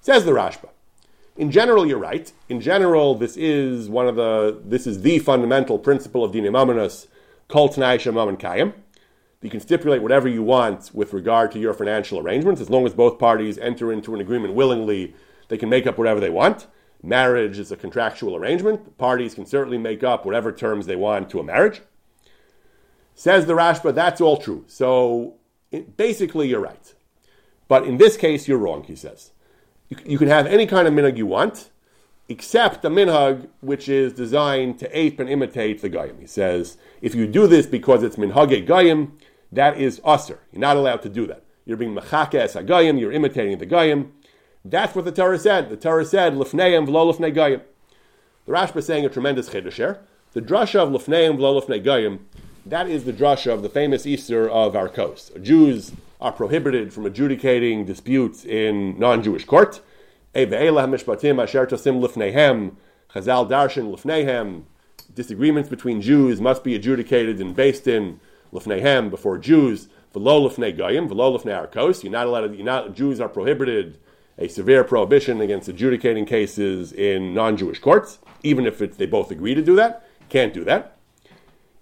Says 0.00 0.24
the 0.24 0.32
Rashba. 0.32 0.68
In 1.36 1.50
general, 1.50 1.86
you're 1.86 1.98
right. 1.98 2.32
In 2.48 2.60
general, 2.60 3.14
this 3.14 3.36
is 3.36 3.88
one 3.88 4.08
of 4.08 4.16
the 4.16 4.60
this 4.64 4.86
is 4.86 5.02
the 5.02 5.18
fundamental 5.20 5.78
principle 5.78 6.24
of 6.24 6.32
Dinim 6.32 6.52
Amanus, 6.52 7.06
Kol 7.48 7.68
Tanai 7.68 7.98
Shemam 7.98 8.28
and 8.28 8.38
Kayim. 8.38 8.74
You 9.40 9.50
can 9.50 9.60
stipulate 9.60 10.02
whatever 10.02 10.26
you 10.26 10.42
want 10.42 10.90
with 10.92 11.12
regard 11.12 11.52
to 11.52 11.60
your 11.60 11.72
financial 11.72 12.18
arrangements, 12.18 12.60
as 12.60 12.70
long 12.70 12.86
as 12.86 12.92
both 12.92 13.20
parties 13.20 13.56
enter 13.58 13.92
into 13.92 14.14
an 14.14 14.20
agreement 14.20 14.54
willingly, 14.54 15.14
they 15.46 15.56
can 15.56 15.68
make 15.68 15.86
up 15.86 15.96
whatever 15.96 16.18
they 16.18 16.30
want. 16.30 16.66
Marriage 17.02 17.58
is 17.58 17.70
a 17.70 17.76
contractual 17.76 18.34
arrangement. 18.34 18.84
The 18.84 18.90
parties 18.90 19.34
can 19.34 19.46
certainly 19.46 19.78
make 19.78 20.02
up 20.02 20.26
whatever 20.26 20.52
terms 20.52 20.86
they 20.86 20.96
want 20.96 21.30
to 21.30 21.40
a 21.40 21.44
marriage. 21.44 21.80
Says 23.14 23.46
the 23.46 23.52
Rashba, 23.52 23.94
that's 23.94 24.20
all 24.20 24.36
true. 24.36 24.64
So 24.66 25.34
it, 25.70 25.96
basically, 25.96 26.48
you're 26.48 26.60
right. 26.60 26.94
But 27.68 27.84
in 27.84 27.98
this 27.98 28.16
case, 28.16 28.48
you're 28.48 28.58
wrong, 28.58 28.84
he 28.84 28.96
says. 28.96 29.32
You, 29.88 29.96
you 30.04 30.18
can 30.18 30.28
have 30.28 30.46
any 30.46 30.66
kind 30.66 30.88
of 30.88 30.94
minhag 30.94 31.16
you 31.16 31.26
want, 31.26 31.70
except 32.28 32.84
a 32.84 32.90
minhag 32.90 33.48
which 33.60 33.88
is 33.88 34.12
designed 34.12 34.78
to 34.80 34.98
ape 34.98 35.20
and 35.20 35.28
imitate 35.28 35.82
the 35.82 35.88
Goyim. 35.88 36.18
He 36.20 36.26
says, 36.26 36.78
if 37.00 37.14
you 37.14 37.26
do 37.26 37.46
this 37.46 37.66
because 37.66 38.02
it's 38.02 38.16
minhage 38.16 38.66
Goyim, 38.66 39.18
that 39.52 39.78
is 39.78 40.00
assur. 40.04 40.40
You're 40.52 40.60
not 40.60 40.76
allowed 40.76 41.02
to 41.02 41.08
do 41.08 41.26
that. 41.26 41.42
You're 41.64 41.76
being 41.76 41.94
machake 41.94 42.34
as 42.34 42.56
a 42.56 42.62
Goyim, 42.62 42.98
you're 42.98 43.12
imitating 43.12 43.58
the 43.58 43.66
Goyim. 43.66 44.12
That's 44.64 44.94
what 44.94 45.04
the 45.04 45.12
Torah 45.12 45.38
said. 45.38 45.70
The 45.70 45.76
Torah 45.76 46.04
said, 46.04 46.34
Lefneim 46.34 46.86
v'lo 46.86 47.12
lefnei 47.12 47.34
goyim. 47.34 47.62
The 48.46 48.52
Rashba 48.52 48.76
is 48.78 48.86
saying 48.86 49.06
a 49.06 49.08
tremendous 49.08 49.50
chiddush. 49.50 49.98
The 50.32 50.42
drasha 50.42 50.80
of 50.80 50.88
Lefneim 50.90 51.38
v'lo 51.38 51.62
lefnei 51.62 51.82
goyim, 51.82 52.26
that 52.66 52.88
is 52.88 53.04
the 53.04 53.12
drasha 53.12 53.52
of 53.52 53.62
the 53.62 53.68
famous 53.68 54.04
issur 54.04 54.48
of 54.50 54.74
arkos. 54.74 55.42
Jews 55.42 55.92
are 56.20 56.32
prohibited 56.32 56.92
from 56.92 57.06
adjudicating 57.06 57.86
disputes 57.86 58.44
in 58.44 58.98
non-Jewish 58.98 59.44
court. 59.44 59.80
chazal 60.34 60.68
darshan 63.14 63.94
lefneihem. 63.94 64.64
Disagreements 65.14 65.68
between 65.68 66.02
Jews 66.02 66.40
must 66.40 66.62
be 66.62 66.74
adjudicated 66.74 67.40
and 67.40 67.56
based 67.56 67.86
in 67.86 68.20
lefneihem 68.52 69.08
before 69.08 69.38
Jews. 69.38 69.88
V'lo 70.14 70.50
lefnei 70.50 70.76
goyim, 70.76 71.08
v'lo 71.08 71.40
lefnei 71.40 71.66
arkos. 71.66 72.02
You're 72.02 72.12
not 72.12 72.26
allowed. 72.26 72.54
You're 72.54 72.64
not. 72.64 72.94
Jews 72.94 73.20
are 73.20 73.28
prohibited 73.28 73.98
a 74.38 74.48
severe 74.48 74.84
prohibition 74.84 75.40
against 75.40 75.68
adjudicating 75.68 76.24
cases 76.24 76.92
in 76.92 77.34
non-Jewish 77.34 77.80
courts, 77.80 78.18
even 78.42 78.66
if 78.66 78.78
they 78.78 79.06
both 79.06 79.30
agree 79.30 79.54
to 79.54 79.62
do 79.62 79.74
that. 79.76 80.08
Can't 80.28 80.54
do 80.54 80.64
that. 80.64 80.96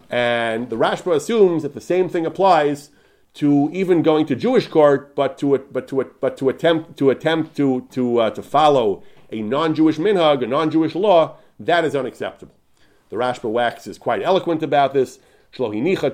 And 0.08 0.70
the 0.70 0.76
Rashba 0.76 1.14
assumes 1.14 1.62
that 1.62 1.74
the 1.74 1.80
same 1.80 2.08
thing 2.08 2.24
applies 2.24 2.90
to 3.34 3.68
even 3.72 4.02
going 4.02 4.24
to 4.26 4.34
Jewish 4.34 4.66
court, 4.66 5.14
but 5.14 5.36
to 5.38 5.58
but 5.70 5.88
to 5.88 6.10
but 6.20 6.38
to 6.38 6.48
attempt 6.48 6.96
to 6.98 7.10
attempt 7.10 7.56
to 7.56 7.86
to 7.90 8.18
uh, 8.18 8.30
to 8.30 8.42
follow 8.42 9.02
a 9.30 9.42
non-Jewish 9.42 9.98
minhag, 9.98 10.42
a 10.42 10.46
non-Jewish 10.46 10.94
law, 10.94 11.36
that 11.60 11.84
is 11.84 11.94
unacceptable. 11.94 12.54
The 13.10 13.16
Rashba 13.16 13.50
Wax 13.50 13.86
is 13.86 13.98
quite 13.98 14.22
eloquent 14.22 14.62
about 14.62 14.94
this. 14.94 15.18
The 15.58 16.12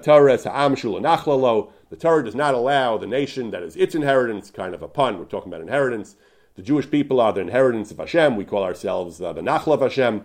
Torah 1.98 2.24
does 2.24 2.34
not 2.34 2.54
allow 2.54 2.96
the 2.96 3.06
nation 3.06 3.50
that 3.50 3.62
is 3.62 3.76
its 3.76 3.94
inheritance, 3.94 4.50
kind 4.50 4.74
of 4.74 4.82
a 4.82 4.88
pun, 4.88 5.18
we're 5.18 5.24
talking 5.24 5.52
about 5.52 5.60
inheritance. 5.60 6.16
The 6.54 6.62
Jewish 6.62 6.90
people 6.90 7.20
are 7.20 7.32
the 7.32 7.40
inheritance 7.40 7.90
of 7.90 7.98
Hashem. 7.98 8.36
We 8.36 8.44
call 8.44 8.62
ourselves 8.62 9.22
uh, 9.22 9.32
the 9.32 9.40
Nachla 9.40 9.74
of 9.74 9.80
Hashem. 9.80 10.24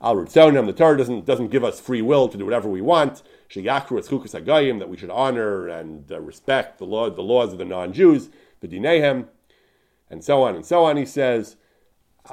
Al 0.00 0.22
The 0.22 0.74
Torah 0.76 0.98
doesn't, 0.98 1.24
doesn't 1.24 1.48
give 1.48 1.64
us 1.64 1.80
free 1.80 2.02
will 2.02 2.28
to 2.28 2.38
do 2.38 2.44
whatever 2.44 2.68
we 2.68 2.80
want. 2.80 3.22
That 3.54 4.86
we 4.88 4.96
should 4.96 5.10
honor 5.10 5.68
and 5.68 6.12
uh, 6.12 6.20
respect 6.20 6.78
the, 6.78 6.84
law, 6.84 7.10
the 7.10 7.22
laws 7.22 7.52
of 7.52 7.58
the 7.58 7.64
non 7.64 7.92
Jews, 7.92 8.28
the 8.60 8.68
Dinehem, 8.68 9.26
and 10.10 10.22
so 10.22 10.42
on 10.42 10.54
and 10.54 10.64
so 10.64 10.84
on. 10.84 10.96
He 10.96 11.06
says, 11.06 11.56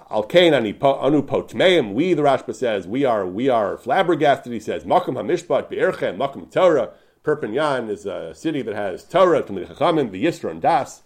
Al 0.10 0.24
Kain 0.24 0.54
anu 0.54 0.74
potmeim. 0.74 1.94
We, 1.94 2.14
the 2.14 2.22
Rashba 2.22 2.54
says, 2.54 2.88
we 2.88 3.06
are 3.06 3.26
we 3.26 3.50
are 3.50 3.78
flabbergasted. 3.78 4.52
He 4.52 4.60
says, 4.60 4.84
Makom 4.84 5.16
hamishpat 5.16 5.70
be'erchem, 5.70 6.18
Makom 6.18 6.52
Torah. 6.52 6.92
Perpignan 7.24 7.90
is 7.90 8.06
a 8.06 8.34
city 8.34 8.62
that 8.64 8.76
has 8.76 9.04
Torah, 9.04 9.44
Talmid 9.44 9.68
Chachamim, 9.68 10.12
the 10.12 10.26
Yisra 10.26 10.50
and 10.50 10.62
Das. 10.62 11.04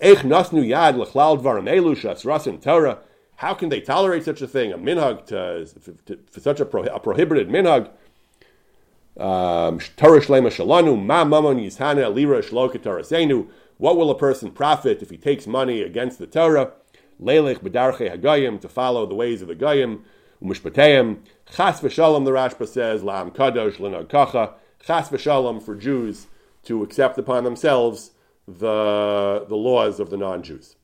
How 0.00 0.14
can 3.54 3.68
they 3.68 3.80
tolerate 3.80 4.24
such 4.24 4.42
a 4.42 4.46
thing, 4.46 4.72
a 4.72 4.78
minhag, 4.78 5.26
to, 5.26 5.66
to, 6.06 6.18
for 6.30 6.40
such 6.40 6.60
a, 6.60 6.64
pro, 6.64 6.84
a 6.84 7.00
prohibited 7.00 7.48
minhag? 7.48 7.90
Um, 9.18 9.80
What 13.78 13.96
will 13.96 14.10
a 14.10 14.18
person 14.18 14.50
profit 14.52 15.02
if 15.02 15.10
he 15.10 15.16
takes 15.16 15.46
money 15.48 15.82
against 15.82 16.18
the 16.20 16.26
Torah? 16.28 16.72
Leilech 17.20 17.58
b'darche 17.58 18.12
hagayim, 18.16 18.60
to 18.60 18.68
follow 18.68 19.04
the 19.04 19.16
ways 19.16 19.42
of 19.42 19.48
the 19.48 19.56
Goyim, 19.56 20.04
umishpateim. 20.40 21.18
Chas 21.50 21.80
v'shalom, 21.80 22.24
the 22.24 22.30
Rashba 22.30 22.68
says, 22.68 23.02
la'am 23.02 23.34
kadosh 23.34 23.80
l'nag 23.80 24.08
kacha. 24.08 24.54
Chas 24.84 25.08
v'shalom 25.08 25.60
for 25.60 25.74
Jews 25.74 26.28
to 26.62 26.84
accept 26.84 27.18
upon 27.18 27.42
themselves 27.42 28.12
the, 28.48 29.44
the 29.48 29.56
laws 29.56 30.00
of 30.00 30.10
the 30.10 30.16
non-Jews. 30.16 30.76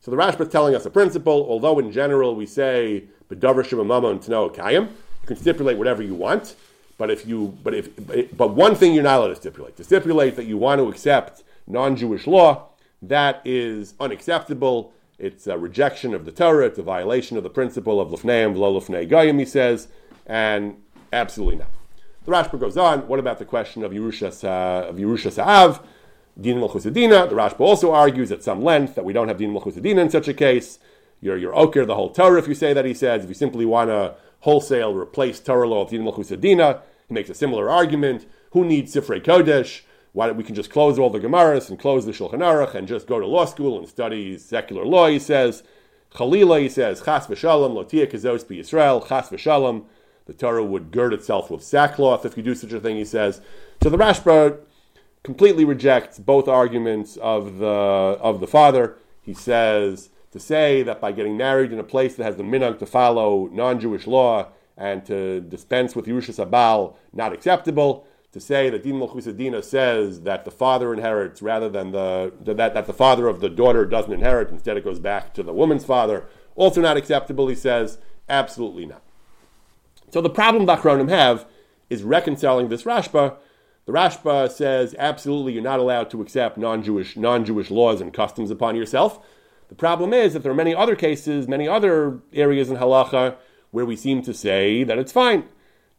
So 0.00 0.10
the 0.10 0.16
Rashba 0.16 0.40
is 0.40 0.48
telling 0.48 0.74
us 0.74 0.86
a 0.86 0.90
principle, 0.90 1.46
although 1.48 1.78
in 1.78 1.92
general 1.92 2.34
we 2.34 2.46
say, 2.46 3.04
and 3.30 3.40
tano 3.40 4.54
kayim, 4.54 4.88
you 4.88 5.26
can 5.26 5.36
stipulate 5.36 5.78
whatever 5.78 6.02
you 6.02 6.14
want, 6.14 6.56
but 6.98 7.10
if 7.10 7.26
you, 7.26 7.56
but 7.62 7.74
if, 7.74 8.36
but 8.36 8.54
one 8.54 8.74
thing 8.74 8.94
you're 8.94 9.02
not 9.02 9.18
allowed 9.18 9.28
to 9.28 9.36
stipulate, 9.36 9.76
to 9.76 9.84
stipulate 9.84 10.36
that 10.36 10.44
you 10.44 10.58
want 10.58 10.80
to 10.80 10.88
accept 10.88 11.42
non-Jewish 11.66 12.26
law, 12.26 12.68
that 13.00 13.40
is 13.44 13.94
unacceptable, 14.00 14.92
it's 15.18 15.46
a 15.46 15.56
rejection 15.56 16.14
of 16.14 16.24
the 16.24 16.32
Torah. 16.32 16.66
It's 16.66 16.78
a 16.78 16.82
violation 16.82 17.36
of 17.36 17.44
the 17.44 17.50
principle 17.50 18.00
of 18.00 18.08
lefneim 18.08 18.54
v'lo 18.54 18.80
lefnei 18.80 19.08
goyim. 19.08 19.38
He 19.38 19.44
says, 19.44 19.86
and 20.26 20.76
absolutely 21.12 21.56
not. 21.56 21.68
The 22.24 22.32
Rashba 22.32 22.58
goes 22.58 22.76
on. 22.76 23.06
What 23.06 23.20
about 23.20 23.38
the 23.38 23.44
question 23.44 23.84
of 23.84 23.92
Yerusha 23.92 24.44
uh, 24.44 24.88
of 24.88 24.96
Yerusha 24.96 25.30
Sa'av? 25.30 25.80
Din 26.40 26.58
Malchusadina. 26.58 27.28
The 27.28 27.34
Rashba 27.34 27.60
also 27.60 27.92
argues 27.92 28.32
at 28.32 28.42
some 28.42 28.62
length 28.62 28.94
that 28.94 29.04
we 29.04 29.12
don't 29.12 29.28
have 29.28 29.38
Din 29.38 29.52
Malchusadina 29.52 29.98
in 29.98 30.10
such 30.10 30.28
a 30.28 30.34
case. 30.34 30.78
You're, 31.20 31.36
you're 31.36 31.52
okir 31.52 31.86
the 31.86 31.94
whole 31.94 32.10
Torah 32.10 32.38
if 32.38 32.48
you 32.48 32.54
say 32.54 32.72
that, 32.72 32.84
he 32.84 32.94
says. 32.94 33.22
If 33.22 33.28
you 33.28 33.34
simply 33.34 33.64
want 33.64 33.90
to 33.90 34.14
wholesale 34.40 34.94
replace 34.94 35.38
Torah 35.40 35.68
law 35.68 35.82
with 35.82 35.90
Din 35.90 36.02
Malchusadina, 36.02 36.80
he 37.08 37.14
makes 37.14 37.30
a 37.30 37.34
similar 37.34 37.70
argument. 37.70 38.26
Who 38.52 38.64
needs 38.64 38.94
Sifrei 38.94 39.22
Kodesh? 39.22 39.82
Why 40.12 40.26
don't 40.26 40.36
we 40.36 40.44
can 40.44 40.54
just 40.54 40.70
close 40.70 40.98
all 40.98 41.10
the 41.10 41.20
Gemaras 41.20 41.70
and 41.70 41.78
close 41.78 42.04
the 42.04 42.12
Shulchan 42.12 42.40
Aruch 42.40 42.74
and 42.74 42.86
just 42.86 43.06
go 43.06 43.18
to 43.18 43.26
law 43.26 43.46
school 43.46 43.78
and 43.78 43.88
study 43.88 44.36
secular 44.38 44.84
law? 44.84 45.08
He 45.08 45.18
says. 45.18 45.62
Chalila, 46.14 46.60
he 46.60 46.68
says, 46.68 47.00
Chas 47.02 47.26
v'shalom, 47.26 47.72
lotia 47.72 48.06
kazos 48.06 48.44
Yisrael, 48.44 49.08
Chas 49.08 49.30
v'shalom. 49.30 49.84
The 50.26 50.34
Torah 50.34 50.64
would 50.64 50.90
gird 50.90 51.14
itself 51.14 51.50
with 51.50 51.64
sackcloth 51.64 52.24
if 52.24 52.36
you 52.36 52.42
do 52.42 52.54
such 52.54 52.72
a 52.72 52.80
thing, 52.80 52.96
he 52.96 53.04
says. 53.04 53.40
So 53.82 53.88
the 53.88 53.96
Rashba 53.96 54.58
completely 55.22 55.64
rejects 55.64 56.18
both 56.18 56.48
arguments 56.48 57.16
of 57.18 57.58
the, 57.58 57.66
of 57.66 58.40
the 58.40 58.46
father. 58.46 58.96
He 59.20 59.34
says 59.34 60.10
to 60.32 60.40
say 60.40 60.82
that 60.82 61.00
by 61.00 61.12
getting 61.12 61.36
married 61.36 61.72
in 61.72 61.78
a 61.78 61.84
place 61.84 62.16
that 62.16 62.24
has 62.24 62.36
the 62.36 62.42
minhag 62.42 62.78
to 62.80 62.86
follow 62.86 63.48
non 63.52 63.78
Jewish 63.78 64.06
law 64.06 64.48
and 64.76 65.04
to 65.06 65.40
dispense 65.40 65.94
with 65.94 66.06
Yerushas 66.06 66.50
Baal, 66.50 66.96
not 67.12 67.32
acceptable 67.32 68.06
to 68.32 68.40
say 68.40 68.70
that 68.70 68.82
Din 68.82 68.94
Malchusadina 68.94 69.62
says 69.62 70.22
that 70.22 70.44
the 70.44 70.50
father 70.50 70.94
inherits 70.94 71.42
rather 71.42 71.68
than 71.68 71.92
the 71.92 72.32
that, 72.40 72.74
that 72.74 72.86
the 72.86 72.92
father 72.94 73.28
of 73.28 73.40
the 73.40 73.50
daughter 73.50 73.84
doesn't 73.84 74.12
inherit, 74.12 74.48
instead 74.50 74.76
it 74.76 74.84
goes 74.84 74.98
back 74.98 75.34
to 75.34 75.42
the 75.42 75.52
woman's 75.52 75.84
father, 75.84 76.26
also 76.56 76.80
not 76.80 76.96
acceptable, 76.96 77.48
he 77.48 77.54
says, 77.54 77.98
absolutely 78.28 78.86
not. 78.86 79.02
So 80.10 80.20
the 80.20 80.30
problem 80.30 80.66
Bachronim 80.66 81.10
have 81.10 81.46
is 81.90 82.02
reconciling 82.02 82.68
this 82.68 82.84
Rashba. 82.84 83.36
The 83.84 83.92
Rashba 83.92 84.50
says 84.50 84.94
absolutely 84.98 85.54
you're 85.54 85.62
not 85.62 85.80
allowed 85.80 86.10
to 86.10 86.22
accept 86.22 86.56
non-Jewish 86.56 87.16
non-Jewish 87.16 87.70
laws 87.70 88.00
and 88.00 88.12
customs 88.12 88.50
upon 88.50 88.76
yourself. 88.76 89.24
The 89.68 89.74
problem 89.74 90.12
is 90.12 90.34
that 90.34 90.42
there 90.42 90.52
are 90.52 90.56
many 90.56 90.74
other 90.74 90.94
cases, 90.94 91.48
many 91.48 91.66
other 91.66 92.20
areas 92.32 92.70
in 92.70 92.76
halacha 92.76 93.36
where 93.70 93.86
we 93.86 93.96
seem 93.96 94.22
to 94.22 94.34
say 94.34 94.84
that 94.84 94.98
it's 94.98 95.12
fine 95.12 95.48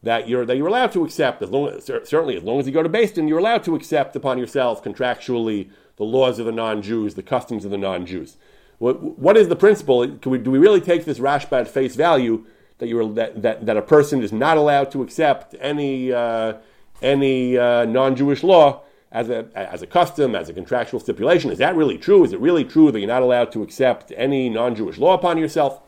that 0.03 0.27
you're 0.27 0.45
that 0.45 0.57
you're 0.57 0.67
allowed 0.67 0.91
to 0.91 1.03
accept 1.03 1.41
as 1.41 1.49
long 1.49 1.69
as, 1.69 1.85
certainly 1.85 2.35
as 2.37 2.43
long 2.43 2.59
as 2.59 2.67
you 2.67 2.73
go 2.73 2.83
to 2.83 2.89
Din, 2.89 3.27
you're 3.27 3.39
allowed 3.39 3.63
to 3.63 3.75
accept 3.75 4.15
upon 4.15 4.37
yourself 4.37 4.83
contractually 4.83 5.69
the 5.95 6.03
laws 6.03 6.39
of 6.39 6.45
the 6.45 6.51
non-Jews, 6.51 7.15
the 7.15 7.23
customs 7.23 7.65
of 7.65 7.71
the 7.71 7.77
non-Jews. 7.77 8.37
What, 8.79 9.01
what 9.01 9.37
is 9.37 9.47
the 9.47 9.55
principle? 9.55 9.99
We, 10.25 10.37
do 10.37 10.51
we 10.51 10.59
really 10.59 10.81
take 10.81 11.05
this 11.05 11.19
Rashba 11.19 11.61
at 11.61 11.67
face 11.67 11.95
value 11.95 12.45
that 12.79 12.87
you're 12.87 13.11
that, 13.13 13.41
that, 13.41 13.65
that 13.65 13.77
a 13.77 13.81
person 13.81 14.21
is 14.21 14.33
not 14.33 14.57
allowed 14.57 14.91
to 14.91 15.01
accept 15.01 15.55
any 15.59 16.11
uh, 16.11 16.55
any 17.03 17.57
uh, 17.57 17.85
non-Jewish 17.85 18.43
law 18.43 18.81
as 19.11 19.29
a 19.29 19.47
as 19.53 19.81
a 19.81 19.87
custom, 19.87 20.35
as 20.35 20.49
a 20.49 20.53
contractual 20.53 20.99
stipulation? 20.99 21.51
Is 21.51 21.59
that 21.59 21.75
really 21.75 21.97
true? 21.97 22.23
Is 22.23 22.33
it 22.33 22.39
really 22.39 22.63
true 22.63 22.91
that 22.91 22.99
you're 22.99 23.07
not 23.07 23.21
allowed 23.21 23.51
to 23.51 23.61
accept 23.61 24.11
any 24.15 24.49
non-Jewish 24.49 24.97
law 24.97 25.13
upon 25.13 25.37
yourself? 25.37 25.81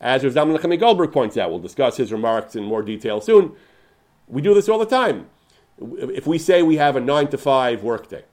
As 0.00 0.24
Rav 0.24 0.34
Zalman 0.34 0.80
Goldberg 0.80 1.12
points 1.12 1.36
out, 1.36 1.50
we'll 1.50 1.60
discuss 1.60 1.96
his 1.96 2.12
remarks 2.12 2.56
in 2.56 2.64
more 2.64 2.82
detail 2.82 3.20
soon. 3.20 3.52
We 4.26 4.42
do 4.42 4.52
this 4.52 4.68
all 4.68 4.78
the 4.78 4.86
time. 4.86 5.26
If 5.80 6.26
we 6.26 6.38
say 6.38 6.62
we 6.62 6.76
have 6.76 6.96
a 6.96 7.00
nine 7.00 7.28
to 7.28 7.38
five 7.38 7.82
workday, 7.82 8.24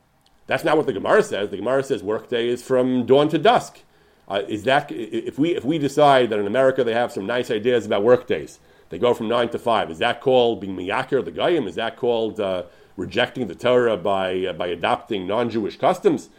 that's 0.48 0.64
not 0.64 0.78
what 0.78 0.88
the 0.88 0.94
Gemara 0.94 1.22
says. 1.22 1.50
The 1.50 1.58
Gemara 1.58 1.84
says 1.84 2.02
workday 2.02 2.48
is 2.48 2.64
from 2.64 3.06
dawn 3.06 3.30
to 3.30 3.38
dusk. 3.38 3.82
Uh, 4.28 4.42
is 4.48 4.64
that 4.64 4.92
if 4.92 5.40
we 5.40 5.56
if 5.56 5.64
we 5.64 5.78
decide 5.78 6.30
that 6.30 6.40
in 6.40 6.48
America 6.48 6.84
they 6.84 6.94
have 6.94 7.12
some 7.12 7.26
nice 7.26 7.50
ideas 7.50 7.86
about 7.86 8.04
workdays, 8.04 8.60
they 8.90 9.00
go 9.00 9.14
from 9.14 9.28
nine 9.28 9.50
to 9.50 9.60
five. 9.60 9.90
Is 9.90 10.00
that 10.00 10.22
called 10.22 10.62
being 10.62 10.76
miyakir 10.76 11.24
the 11.24 11.32
goyim? 11.32 11.68
Is 11.68 11.76
that 11.76 11.98
called 11.98 12.40
uh, 12.40 12.64
rejecting 12.98 13.48
the 13.48 13.56
Torah 13.56 13.98
by 13.98 14.46
uh, 14.46 14.54
by 14.54 14.68
adopting 14.68 15.28
non-Jewish 15.28 15.78
customs? 15.78 16.30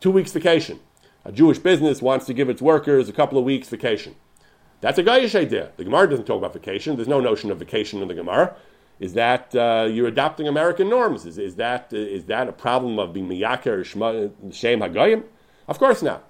Two 0.00 0.10
weeks 0.10 0.32
vacation. 0.32 0.80
A 1.24 1.32
Jewish 1.32 1.58
business 1.58 2.02
wants 2.02 2.26
to 2.26 2.34
give 2.34 2.50
its 2.50 2.60
workers 2.60 3.08
a 3.08 3.12
couple 3.12 3.38
of 3.38 3.44
weeks 3.44 3.68
vacation. 3.68 4.14
That's 4.82 4.98
a 4.98 5.02
Gayish 5.02 5.34
idea. 5.34 5.70
The 5.78 5.84
Gemara 5.84 6.10
doesn't 6.10 6.26
talk 6.26 6.36
about 6.36 6.52
vacation. 6.52 6.96
There's 6.96 7.08
no 7.08 7.20
notion 7.20 7.50
of 7.50 7.58
vacation 7.58 8.02
in 8.02 8.08
the 8.08 8.14
Gemara. 8.14 8.54
Is 9.00 9.14
that 9.14 9.54
uh, 9.54 9.88
you're 9.90 10.06
adopting 10.06 10.46
American 10.46 10.90
norms? 10.90 11.24
Is, 11.24 11.38
is, 11.38 11.56
that, 11.56 11.92
uh, 11.94 12.22
that 12.26 12.48
a 12.48 12.52
problem 12.52 12.98
of 12.98 13.14
being 13.14 13.26
miyaker 13.26 13.82
shem 13.84 14.80
hagayim? 14.80 15.24
Of 15.66 15.78
course 15.78 16.02
not. 16.02 16.28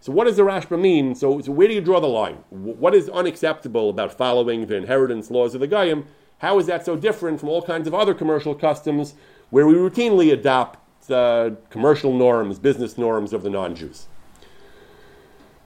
So 0.00 0.12
what 0.12 0.24
does 0.24 0.36
the 0.36 0.42
Rashba 0.42 0.80
mean? 0.80 1.14
So, 1.14 1.40
so, 1.40 1.50
where 1.52 1.66
do 1.66 1.74
you 1.74 1.80
draw 1.80 2.00
the 2.00 2.06
line? 2.06 2.36
What 2.50 2.94
is 2.94 3.08
unacceptable 3.08 3.90
about 3.90 4.16
following 4.16 4.66
the 4.66 4.76
inheritance 4.76 5.30
laws 5.30 5.54
of 5.54 5.60
the 5.60 5.66
Goyim? 5.66 6.06
How 6.38 6.58
is 6.58 6.66
that 6.66 6.84
so 6.84 6.96
different 6.96 7.40
from 7.40 7.48
all 7.48 7.62
kinds 7.62 7.88
of 7.88 7.94
other 7.94 8.14
commercial 8.14 8.54
customs 8.54 9.14
where 9.50 9.66
we 9.66 9.74
routinely 9.74 10.32
adopt 10.32 11.10
uh, 11.10 11.50
commercial 11.68 12.16
norms, 12.16 12.58
business 12.60 12.96
norms 12.96 13.32
of 13.32 13.42
the 13.42 13.50
non-Jews? 13.50 14.06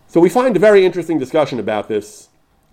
So 0.06 0.20
we 0.20 0.28
find 0.28 0.56
a 0.56 0.60
very 0.60 0.84
interesting 0.84 1.18
discussion 1.18 1.58
about 1.58 1.88
this 1.88 2.28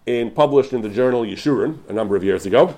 in 0.06 0.32
published 0.32 0.72
in 0.72 0.82
the 0.82 0.90
journal 0.90 1.24
Yeshurun 1.24 1.88
a 1.90 1.94
number 1.94 2.16
of 2.16 2.24
years 2.24 2.46
ago. 2.46 2.78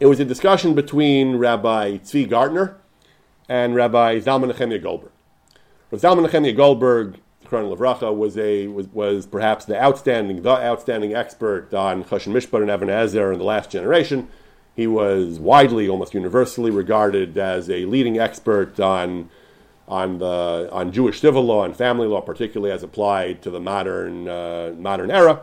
It 0.00 0.06
was 0.06 0.20
a 0.20 0.24
discussion 0.24 0.74
between 0.74 1.36
Rabbi 1.36 1.98
Tzvi 1.98 2.28
Gartner 2.28 2.76
and 3.48 3.74
Rabbi 3.74 4.18
Zalman 4.20 4.52
Nechemia 4.52 4.82
Goldberg. 4.82 5.12
Rabbi 5.90 6.06
Zalman 6.06 6.28
Nechemia 6.28 6.54
Goldberg, 6.54 7.18
Chron 7.48 7.64
Levracha, 7.64 8.14
was 8.14 8.36
a 8.36 8.66
was, 8.66 8.88
was 8.88 9.26
perhaps 9.26 9.64
the 9.64 9.80
outstanding 9.82 10.42
the 10.42 10.50
outstanding 10.50 11.14
expert 11.14 11.72
on 11.72 12.04
Choshen 12.04 12.32
Mishpat 12.32 12.62
and 12.62 12.70
Even 12.70 12.88
HaEzer 12.88 13.32
in 13.32 13.38
the 13.38 13.44
last 13.44 13.70
generation. 13.70 14.28
He 14.74 14.86
was 14.86 15.38
widely, 15.38 15.88
almost 15.88 16.12
universally 16.12 16.70
regarded 16.70 17.38
as 17.38 17.70
a 17.70 17.86
leading 17.86 18.18
expert 18.18 18.78
on 18.80 19.30
on 19.88 20.18
the 20.18 20.68
on 20.72 20.92
Jewish 20.92 21.20
civil 21.20 21.44
law 21.44 21.64
and 21.64 21.76
family 21.76 22.06
law, 22.06 22.20
particularly 22.20 22.72
as 22.72 22.82
applied 22.82 23.42
to 23.42 23.50
the 23.50 23.60
modern 23.60 24.28
uh, 24.28 24.74
modern 24.76 25.10
era. 25.10 25.42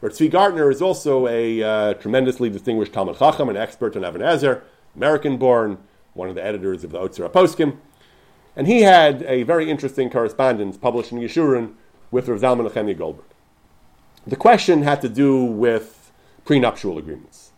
But 0.00 0.12
Tzvi 0.12 0.30
Gartner 0.30 0.70
is 0.70 0.80
also 0.80 1.26
a 1.26 1.62
uh, 1.62 1.94
tremendously 1.94 2.50
distinguished 2.50 2.92
Talmid 2.92 3.18
Chacham, 3.18 3.48
an 3.48 3.56
expert 3.56 3.96
on 3.96 4.04
Even 4.04 4.20
HaEzer, 4.20 4.62
American-born, 4.94 5.78
one 6.14 6.28
of 6.28 6.36
the 6.36 6.44
editors 6.44 6.84
of 6.84 6.92
the 6.92 6.98
Otzar 6.98 7.28
Poskim. 7.30 7.78
And 8.58 8.66
he 8.66 8.82
had 8.82 9.22
a 9.22 9.44
very 9.44 9.70
interesting 9.70 10.10
correspondence 10.10 10.76
published 10.76 11.12
in 11.12 11.20
Yeshurun 11.20 11.74
with 12.10 12.26
Rav 12.26 12.40
Zalman 12.40 12.68
Nechemia 12.68 12.98
Goldberg. 12.98 13.24
The 14.26 14.34
question 14.34 14.82
had 14.82 15.00
to 15.02 15.08
do 15.08 15.44
with 15.44 16.10
prenuptial 16.44 16.98
agreements. 16.98 17.52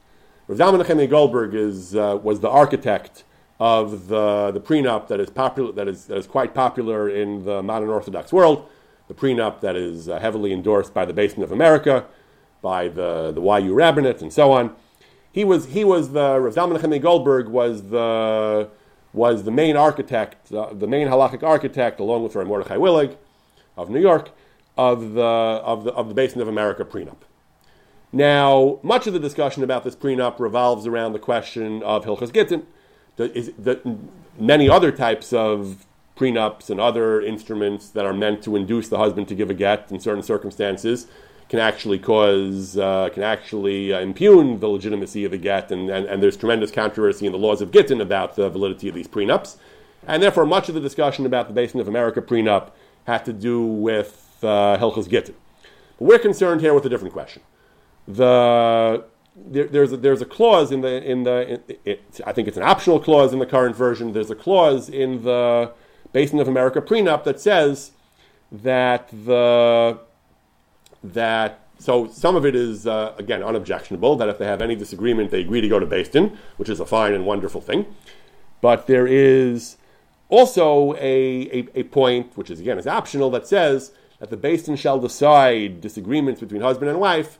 Rav 0.47 0.59
Zalman 0.59 0.85
Nechemia 0.85 1.09
Goldberg 1.09 1.55
is, 1.55 1.97
uh, 1.97 2.19
was 2.23 2.41
the 2.41 2.51
architect 2.51 3.25
of 3.59 4.09
the, 4.09 4.51
the 4.51 4.61
prenup 4.61 5.09
that 5.09 5.21
is, 5.21 5.31
popular, 5.31 5.73
that, 5.73 5.89
is, 5.89 6.05
that 6.05 6.19
is 6.19 6.27
quite 6.27 6.53
popular 6.53 7.09
in 7.09 7.47
the 7.47 7.63
modern 7.63 7.89
Orthodox 7.89 8.31
world, 8.31 8.69
the 9.09 9.15
prenup 9.15 9.63
that 9.63 9.77
is 9.77 10.07
uh, 10.07 10.19
heavily 10.21 10.53
endorsed 10.53 10.93
by 10.93 11.07
the 11.07 11.15
Din 11.15 11.43
of 11.43 11.51
America, 11.51 12.05
by 12.61 12.89
the, 12.89 13.33
the 13.33 13.41
YU 13.41 13.73
rabbinate, 13.73 14.21
and 14.21 14.31
so 14.31 14.53
on. 14.53 14.77
He 15.33 15.47
was, 15.47 15.65
he 15.65 15.83
was 15.83 16.13
the, 16.13 16.39
Rav 16.39 16.55
Zalman 16.55 16.79
Nechemia 16.79 17.01
Goldberg 17.01 17.49
was 17.49 17.89
the, 17.89 18.69
was 19.13 19.45
the 19.45 19.51
main 19.51 19.77
architect, 19.77 20.53
uh, 20.53 20.73
the 20.73 20.87
main 20.87 21.09
halachic 21.09 21.43
architect, 21.43 22.01
along 22.01 22.23
with 22.23 22.35
Rav 22.35 22.47
Mordechai 22.47 22.77
Willig 22.77 23.17
of 23.77 23.91
New 23.91 24.01
York, 24.01 24.31
of 24.77 25.15
the, 25.15 25.23
of 25.23 25.85
the, 25.85 25.93
of 25.93 26.09
the 26.09 26.15
Beis 26.15 26.33
Din 26.33 26.43
of 26.43 26.49
America 26.49 26.85
prenup. 26.85 27.17
Now, 28.13 28.81
much 28.83 29.07
of 29.07 29.13
the 29.13 29.21
discussion 29.21 29.63
about 29.63 29.85
this 29.85 29.95
prenup 29.95 30.41
revolves 30.41 30.87
around 30.87 31.13
the 31.13 31.19
question 31.19 31.83
of 31.83 32.05
Hilchas 32.05 32.33
Gittin. 32.33 32.67
Is, 33.19 33.53
the, 33.59 33.99
many 34.39 34.69
other 34.69 34.91
types 34.91 35.33
of 35.33 35.87
prenups 36.17 36.71
and 36.71 36.81
other 36.81 37.21
instruments 37.21 37.91
that 37.91 38.07
are 38.07 38.15
meant 38.15 38.43
to 38.45 38.57
induce 38.57 38.89
the 38.89 38.99
husband 38.99 39.29
to 39.29 39.35
give 39.35 39.51
a 39.51 39.55
get 39.55 39.91
in 39.91 40.01
certain 40.01 40.23
circumstances 40.23 41.07
can 41.51 41.59
actually 41.59 41.99
cause, 41.99 42.79
uh, 42.79 43.09
can 43.13 43.25
actually 43.25 43.93
uh, 43.93 43.99
impugn 43.99 44.61
the 44.61 44.69
legitimacy 44.69 45.25
of 45.25 45.33
a 45.33 45.37
get, 45.37 45.73
and, 45.73 45.91
and, 45.91 46.07
and, 46.07 46.23
there's 46.23 46.37
tremendous 46.37 46.71
controversy 46.71 47.27
in 47.27 47.33
the 47.33 47.39
laws 47.39 47.61
of 47.61 47.73
Gittin 47.73 48.01
about 48.01 48.37
the 48.37 48.49
validity 48.49 48.89
of 48.89 48.95
these 48.95 49.09
prenups. 49.09 49.57
And 50.07 50.23
therefore, 50.23 50.47
much 50.47 50.69
of 50.69 50.77
the 50.77 50.81
discussion 50.81 51.27
about 51.27 51.53
the 51.53 51.61
Beis 51.61 51.73
Din 51.73 51.81
of 51.81 51.89
America 51.89 52.23
prenup 52.23 52.71
had 53.05 53.25
to 53.25 53.33
do 53.33 53.61
with 53.61 54.39
uh, 54.43 54.79
Hilchos 54.79 55.11
Gittin. 55.11 55.35
But 55.99 56.05
we're 56.05 56.21
concerned 56.21 56.61
here 56.61 56.73
with 56.73 56.87
a 56.87 56.89
different 56.89 57.13
question. 57.13 57.43
The 58.07 59.05
there, 59.37 59.67
there's 59.67 59.93
a, 59.93 59.97
there's 59.97 60.23
a 60.23 60.27
clause 60.27 60.71
in 60.71 60.83
the 60.83 61.03
in 61.03 61.25
the 61.25 61.55
in, 61.55 61.63
it, 61.85 62.21
I 62.25 62.33
think 62.33 62.47
it's 62.47 62.57
an 62.57 62.63
optional 62.63 63.01
clause 63.01 63.33
in 63.33 63.41
the 63.41 63.47
current 63.47 63.75
version. 63.75 64.13
There's 64.13 64.31
a 64.31 64.37
clause 64.37 64.89
in 64.89 65.25
the 65.25 65.73
Beis 66.15 66.31
Din 66.31 66.39
of 66.39 66.47
America 66.47 66.81
prenup 66.81 67.25
that 67.25 67.41
says 67.41 67.91
that 68.53 69.09
the 69.11 69.99
that 71.03 71.61
so 71.79 72.09
some 72.09 72.37
of 72.37 72.45
it 72.45 72.55
is 72.55 72.87
uh, 72.87 73.15
again 73.19 73.43
unobjectionable. 73.43 74.17
That 74.17 74.29
if 74.29 74.39
they 74.39 74.47
have 74.47 74.63
any 74.63 74.77
disagreement, 74.77 75.31
they 75.31 75.41
agree 75.41 75.61
to 75.61 75.69
go 75.69 75.79
to 75.79 76.03
Din, 76.05 76.37
which 76.57 76.69
is 76.69 76.81
a 76.81 76.87
fine 76.87 77.15
and 77.15 77.25
wonderful 77.25 77.61
thing. 77.61 77.87
But 78.61 78.87
there 78.87 79.07
is 79.07 79.79
also 80.29 80.95
a, 80.95 81.49
a, 81.51 81.69
a 81.75 81.83
point, 81.85 82.37
which 82.37 82.51
is 82.51 82.61
again 82.61 82.79
is 82.79 82.87
optional, 82.87 83.31
that 83.31 83.47
says 83.47 83.93
that 84.19 84.31
the 84.31 84.37
Din 84.37 84.77
shall 84.77 84.99
decide 84.99 85.81
disagreements 85.81 86.41
between 86.41 86.61
husband 86.61 86.91
and 86.91 87.01
wife 87.01 87.39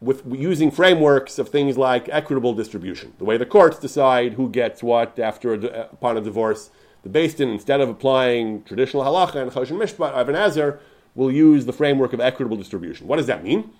with 0.00 0.22
using 0.32 0.70
frameworks 0.70 1.38
of 1.38 1.48
things 1.48 1.78
like 1.78 2.08
equitable 2.10 2.54
distribution. 2.54 3.12
The 3.18 3.24
way 3.24 3.36
the 3.36 3.46
courts 3.46 3.78
decide 3.78 4.34
who 4.34 4.48
gets 4.50 4.82
what 4.82 5.18
after 5.18 5.54
a, 5.54 5.88
upon 5.92 6.16
a 6.16 6.20
divorce, 6.20 6.70
the 7.02 7.08
Din, 7.08 7.48
instead 7.48 7.80
of 7.80 7.88
applying 7.88 8.62
traditional 8.62 9.02
halacha 9.02 9.36
and 9.36 9.50
choshen 9.50 9.78
mishpat, 9.78 10.16
Ibn 10.18 10.34
Ezer, 10.36 10.80
will 11.14 11.30
use 11.30 11.66
the 11.66 11.72
framework 11.72 12.12
of 12.12 12.20
equitable 12.20 12.56
distribution. 12.56 13.06
What 13.06 13.16
does 13.16 13.26
that 13.26 13.44
mean? 13.44 13.70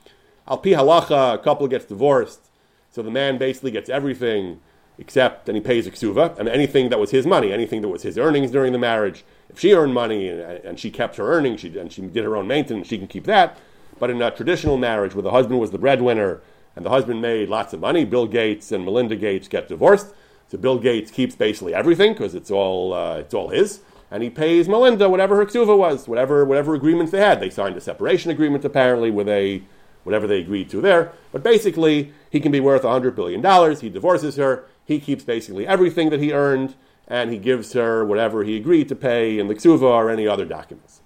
Al 0.47 0.59
pi 0.59 0.71
halacha, 0.71 1.35
a 1.35 1.39
couple 1.39 1.67
gets 1.69 1.85
divorced, 1.85 2.51
so 2.91 3.03
the 3.03 3.11
man 3.11 3.39
basically 3.39 3.71
gets 3.71 3.89
everything 3.89 4.61
except, 4.99 5.49
and 5.49 5.57
he 5.57 5.61
pays 5.61 5.87
a 5.87 5.91
ksuva, 5.91 6.39
and 6.39 6.49
anything 6.49 6.89
that 6.91 7.01
was 7.01 7.11
his 7.11 7.27
money, 7.27 7.53
anything 7.53 7.83
that 7.83 7.89
was 7.89 8.03
his 8.03 8.17
earnings 8.17 8.51
during 8.51 8.73
the 8.73 8.79
marriage. 8.79 9.25
If 9.49 9.59
she 9.59 9.73
earned 9.73 9.95
money 9.95 10.29
and, 10.29 10.41
and 10.41 10.79
she 10.79 10.91
kept 10.91 11.17
her 11.17 11.33
earnings, 11.33 11.61
she, 11.61 11.77
and 11.77 11.93
she 11.93 12.03
did 12.03 12.25
her 12.25 12.37
own 12.37 12.47
maintenance, 12.47 12.89
she 12.89 12.99
can 12.99 13.09
keep 13.09 13.25
that. 13.25 13.59
But 13.99 14.11
in 14.11 14.23
a 14.23 14.31
traditional 14.31 14.77
marriage 14.77 15.15
where 15.15 15.23
the 15.23 15.31
husband 15.31 15.61
was 15.61 15.71
the 15.71 15.79
breadwinner 15.79 16.41
and 16.77 16.85
the 16.85 16.91
husband 16.91 17.23
made 17.23 17.49
lots 17.49 17.73
of 17.73 17.81
money, 17.81 18.05
Bill 18.05 18.27
Gates 18.27 18.71
and 18.71 18.85
Melinda 18.85 19.17
Gates 19.17 19.49
get 19.49 19.69
divorced. 19.69 20.15
So 20.49 20.59
Bill 20.59 20.79
Gates 20.79 21.11
keeps 21.11 21.35
basically 21.35 21.75
everything 21.75 22.13
because 22.13 22.35
it's 22.35 22.51
all 22.51 22.93
uh, 22.93 23.19
it's 23.19 23.35
all 23.35 23.49
his 23.49 23.81
and 24.15 24.23
he 24.23 24.31
pays 24.31 24.69
Melinda 24.69 25.09
whatever 25.09 25.35
her 25.35 25.45
ksuva 25.45 25.77
was, 25.77 26.07
whatever 26.07 26.45
whatever 26.45 26.77
agreements 26.77 27.11
they 27.11 27.19
had. 27.19 27.41
They 27.41 27.51
signed 27.51 27.77
a 27.77 27.81
separation 27.81 28.31
agreement 28.31 28.65
apparently 28.65 29.11
with 29.11 29.29
a 29.29 29.61
whatever 30.05 30.29
they 30.29 30.39
agreed 30.39 30.71
to 30.71 30.81
there. 30.81 31.11
But 31.33 31.43
basically, 31.43 32.13
he 32.31 32.39
can 32.39 32.53
be 32.53 32.61
worth 32.61 32.83
hundred 32.83 33.17
billion 33.17 33.41
dollars. 33.41 33.81
He 33.81 33.89
divorces 33.89 34.37
her. 34.37 34.67
He 34.85 35.01
keeps 35.01 35.25
basically 35.25 35.67
everything 35.67 36.11
that 36.11 36.21
he 36.21 36.33
earned, 36.33 36.77
and 37.09 37.33
he 37.33 37.39
gives 37.39 37.73
her 37.73 38.05
whatever 38.05 38.45
he 38.45 38.57
agreed 38.57 38.89
to 38.91 38.95
pay 38.95 39.37
in 39.37 39.49
the 39.49 39.55
ksuva 39.57 39.83
or 39.83 40.09
any 40.09 40.29
other 40.29 40.45
documents. 40.45 41.01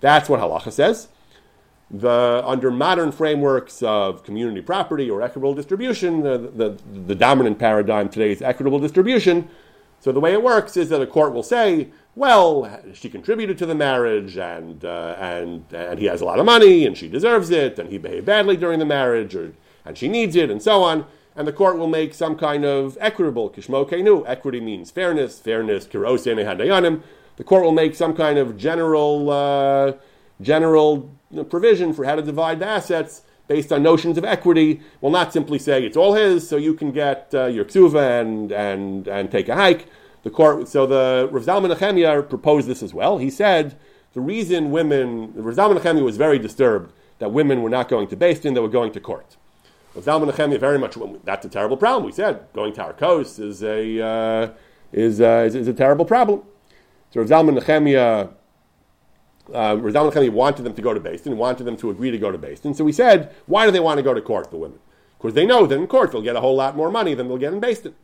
That's 0.00 0.28
what 0.28 0.38
halacha 0.38 0.70
says. 0.70 1.08
The, 1.90 2.44
under 2.46 2.70
modern 2.70 3.10
frameworks 3.10 3.82
of 3.82 4.22
community 4.22 4.62
property 4.62 5.10
or 5.10 5.20
equitable 5.20 5.52
distribution, 5.52 6.22
the, 6.22 6.38
the, 6.38 6.78
the 7.08 7.16
dominant 7.16 7.58
paradigm 7.58 8.08
today 8.08 8.30
is 8.30 8.40
equitable 8.40 8.78
distribution. 8.78 9.48
So 10.02 10.10
the 10.10 10.18
way 10.18 10.32
it 10.32 10.42
works 10.42 10.76
is 10.76 10.88
that 10.88 11.00
a 11.00 11.06
court 11.06 11.32
will 11.32 11.44
say, 11.44 11.90
well, 12.16 12.80
she 12.92 13.08
contributed 13.08 13.56
to 13.58 13.66
the 13.66 13.74
marriage, 13.76 14.36
and 14.36 14.84
uh, 14.84 15.14
and 15.16 15.64
and 15.72 15.96
he 15.96 16.06
has 16.06 16.20
a 16.20 16.24
lot 16.24 16.40
of 16.40 16.44
money, 16.44 16.84
and 16.84 16.98
she 16.98 17.06
deserves 17.06 17.50
it, 17.50 17.78
and 17.78 17.88
he 17.88 17.98
behaved 17.98 18.26
badly 18.26 18.56
during 18.56 18.80
the 18.80 18.84
marriage, 18.84 19.36
or 19.36 19.52
and 19.84 19.96
she 19.96 20.08
needs 20.08 20.34
it, 20.34 20.50
and 20.50 20.60
so 20.60 20.82
on. 20.82 21.06
And 21.36 21.46
the 21.46 21.52
court 21.52 21.78
will 21.78 21.86
make 21.86 22.14
some 22.14 22.34
kind 22.34 22.64
of 22.64 22.98
equitable 23.00 23.48
kishmo 23.48 23.88
kenu. 23.88 24.24
Equity 24.26 24.60
means 24.60 24.90
fairness. 24.90 25.38
Fairness 25.38 25.86
kirosene 25.86 26.44
hadayanim. 26.44 27.02
The 27.36 27.44
court 27.44 27.62
will 27.62 27.70
make 27.70 27.94
some 27.94 28.12
kind 28.12 28.38
of 28.38 28.56
general 28.56 29.30
uh, 29.30 29.92
general 30.40 31.12
provision 31.48 31.92
for 31.92 32.06
how 32.06 32.16
to 32.16 32.22
divide 32.22 32.58
the 32.58 32.66
assets 32.66 33.22
based 33.48 33.72
on 33.72 33.82
notions 33.82 34.18
of 34.18 34.24
equity. 34.24 34.80
Will 35.00 35.10
not 35.10 35.32
simply 35.32 35.58
say 35.58 35.84
it's 35.84 35.96
all 35.96 36.14
his, 36.14 36.48
so 36.48 36.56
you 36.56 36.74
can 36.74 36.92
get 36.92 37.30
uh, 37.34 37.46
your 37.46 37.64
ksuva 37.64 38.20
and 38.20 38.52
and 38.52 39.08
and 39.08 39.30
take 39.30 39.48
a 39.48 39.54
hike 39.54 39.86
the 40.22 40.30
court. 40.30 40.68
So 40.68 40.86
the 40.86 41.28
Rav 41.30 41.44
Zalman 41.44 41.74
Nechemia 41.74 42.28
proposed 42.28 42.68
this 42.68 42.82
as 42.82 42.94
well. 42.94 43.18
He 43.18 43.30
said 43.30 43.76
the 44.14 44.20
reason 44.20 44.70
women, 44.70 45.32
Rav 45.34 45.54
Zalman 45.54 45.78
Nechemia 45.78 46.04
was 46.04 46.16
very 46.16 46.38
disturbed 46.38 46.92
that 47.18 47.32
women 47.32 47.62
were 47.62 47.70
not 47.70 47.88
going 47.88 48.08
to 48.08 48.16
Din, 48.16 48.54
they 48.54 48.60
were 48.60 48.68
going 48.68 48.92
to 48.92 49.00
court. 49.00 49.36
Rav 49.94 50.04
Zalman 50.04 50.30
Nechemia 50.30 50.58
very 50.58 50.78
much 50.78 50.96
that's 51.24 51.44
a 51.44 51.48
terrible 51.48 51.76
problem. 51.76 52.04
We 52.04 52.12
said 52.12 52.46
going 52.52 52.72
to 52.74 52.80
arkos 52.82 53.38
is 53.38 53.62
a 53.62 54.00
uh, 54.00 54.50
is, 54.92 55.20
uh, 55.20 55.44
is, 55.46 55.54
is 55.54 55.68
a 55.68 55.74
terrible 55.74 56.04
problem. 56.04 56.42
So 57.10 57.20
Rav 57.20 57.28
Zalman 57.28 57.58
Nechemia. 57.58 58.30
Uh, 59.52 59.76
Rav 59.76 60.12
Zalman 60.12 60.30
wanted 60.30 60.62
them 60.62 60.74
to 60.74 60.82
go 60.82 60.94
to 60.94 61.00
Beis 61.00 61.22
Din, 61.22 61.36
wanted 61.36 61.64
them 61.64 61.76
to 61.76 61.90
agree 61.90 62.10
to 62.10 62.18
go 62.18 62.32
to 62.32 62.38
Beis 62.38 62.62
Din. 62.62 62.74
So 62.74 62.84
we 62.84 62.92
said, 62.92 63.34
why 63.46 63.66
do 63.66 63.72
they 63.72 63.80
want 63.80 63.98
to 63.98 64.02
go 64.02 64.14
to 64.14 64.20
court, 64.20 64.50
the 64.50 64.56
women? 64.56 64.78
Because 65.18 65.34
they 65.34 65.46
know 65.46 65.66
that 65.66 65.76
in 65.76 65.86
court 65.86 66.12
they'll 66.12 66.22
get 66.22 66.36
a 66.36 66.40
whole 66.40 66.56
lot 66.56 66.76
more 66.76 66.90
money 66.90 67.14
than 67.14 67.28
they'll 67.28 67.38
get 67.38 67.52
in 67.52 67.60
Beis 67.60 67.82
Din. 67.82 67.94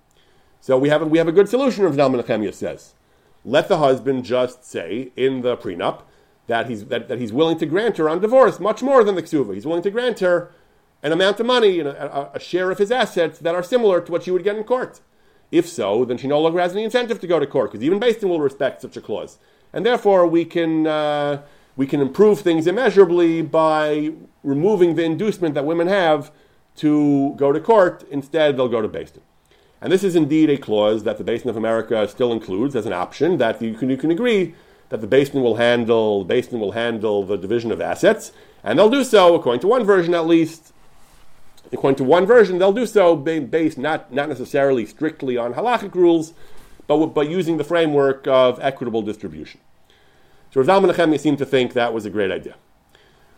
So 0.60 0.78
we 0.78 0.88
have 0.88 1.02
a, 1.02 1.06
we 1.06 1.18
have 1.18 1.28
a 1.28 1.32
good 1.32 1.48
solution, 1.48 1.84
Rav 1.84 1.94
Zalman 1.94 2.54
says. 2.54 2.94
Let 3.44 3.68
the 3.68 3.78
husband 3.78 4.24
just 4.24 4.64
say 4.64 5.12
in 5.16 5.42
the 5.42 5.56
prenup 5.56 6.02
that 6.48 6.68
he's, 6.68 6.86
that, 6.86 7.08
that 7.08 7.18
he's 7.18 7.32
willing 7.32 7.58
to 7.58 7.66
grant 7.66 7.98
her 7.98 8.08
on 8.08 8.20
divorce 8.20 8.58
much 8.58 8.82
more 8.82 9.04
than 9.04 9.14
the 9.14 9.22
ksuva. 9.22 9.54
He's 9.54 9.66
willing 9.66 9.82
to 9.82 9.90
grant 9.90 10.18
her 10.20 10.50
an 11.02 11.12
amount 11.12 11.38
of 11.38 11.46
money 11.46 11.78
and 11.78 11.88
a, 11.88 12.30
a, 12.34 12.40
share 12.40 12.70
of 12.70 12.78
his 12.78 12.90
assets 12.90 13.38
that 13.38 13.54
are 13.54 13.62
similar 13.62 14.00
to 14.00 14.10
what 14.10 14.24
she 14.24 14.30
would 14.30 14.44
get 14.44 14.56
in 14.56 14.64
court. 14.64 15.00
If 15.52 15.68
so, 15.68 16.04
then 16.04 16.18
she 16.18 16.26
no 16.26 16.40
longer 16.40 16.60
has 16.60 16.72
any 16.72 16.84
incentive 16.84 17.20
to 17.20 17.26
go 17.26 17.38
to 17.38 17.46
court 17.46 17.72
because 17.72 17.84
even 17.84 18.00
Beis 18.00 18.20
Din 18.20 18.28
will 18.28 18.40
respect 18.40 18.82
such 18.82 18.96
a 18.96 19.00
clause. 19.00 19.38
And 19.72 19.84
therefore, 19.84 20.26
we 20.26 20.44
can, 20.44 20.86
uh, 20.86 21.42
we 21.76 21.86
can 21.86 22.00
improve 22.00 22.40
things 22.40 22.66
immeasurably 22.66 23.42
by 23.42 24.12
removing 24.42 24.94
the 24.94 25.04
inducement 25.04 25.54
that 25.54 25.64
women 25.64 25.86
have 25.88 26.30
to 26.76 27.34
go 27.36 27.52
to 27.52 27.60
court. 27.60 28.04
Instead, 28.10 28.56
they'll 28.56 28.68
go 28.68 28.80
to 28.80 28.88
Beis 28.88 29.12
Din. 29.12 29.22
And 29.80 29.92
this 29.92 30.02
is 30.02 30.16
indeed 30.16 30.50
a 30.50 30.56
clause 30.56 31.04
that 31.04 31.18
the 31.18 31.24
Beis 31.24 31.42
Din 31.42 31.50
of 31.50 31.56
America 31.56 32.08
still 32.08 32.32
includes 32.32 32.74
as 32.74 32.86
an 32.86 32.92
option 32.92 33.38
that 33.38 33.60
you 33.62 33.74
can, 33.74 33.90
you 33.90 33.96
can 33.96 34.10
agree 34.10 34.54
that 34.88 35.00
the 35.00 35.06
Beis 35.06 35.30
Din 35.30 35.42
will 35.42 35.56
handle 35.56 36.24
the 36.24 36.34
Beis 36.34 36.50
Din 36.50 36.60
will 36.60 36.72
handle 36.72 37.24
the 37.24 37.36
division 37.36 37.70
of 37.70 37.80
assets, 37.80 38.32
and 38.64 38.78
they'll 38.78 38.90
do 38.90 39.04
so 39.04 39.34
according 39.34 39.60
to 39.60 39.68
one 39.68 39.84
version 39.84 40.14
at 40.14 40.26
least. 40.26 40.72
According 41.70 41.96
to 41.96 42.04
one 42.04 42.24
version, 42.24 42.58
they'll 42.58 42.72
do 42.72 42.86
so 42.86 43.14
based 43.14 43.76
not, 43.76 44.10
not 44.10 44.28
necessarily 44.30 44.86
strictly 44.86 45.36
on 45.36 45.52
halachic 45.52 45.94
rules, 45.94 46.32
but, 46.88 47.06
but 47.06 47.30
using 47.30 47.56
the 47.56 47.64
framework 47.64 48.26
of 48.26 48.58
equitable 48.60 49.02
distribution. 49.02 49.60
So 50.50 50.60
Rav 50.60 50.82
Zalman 50.82 51.20
seemed 51.20 51.38
to 51.38 51.46
think 51.46 51.74
that 51.74 51.94
was 51.94 52.04
a 52.04 52.10
great 52.10 52.32
idea. 52.32 52.56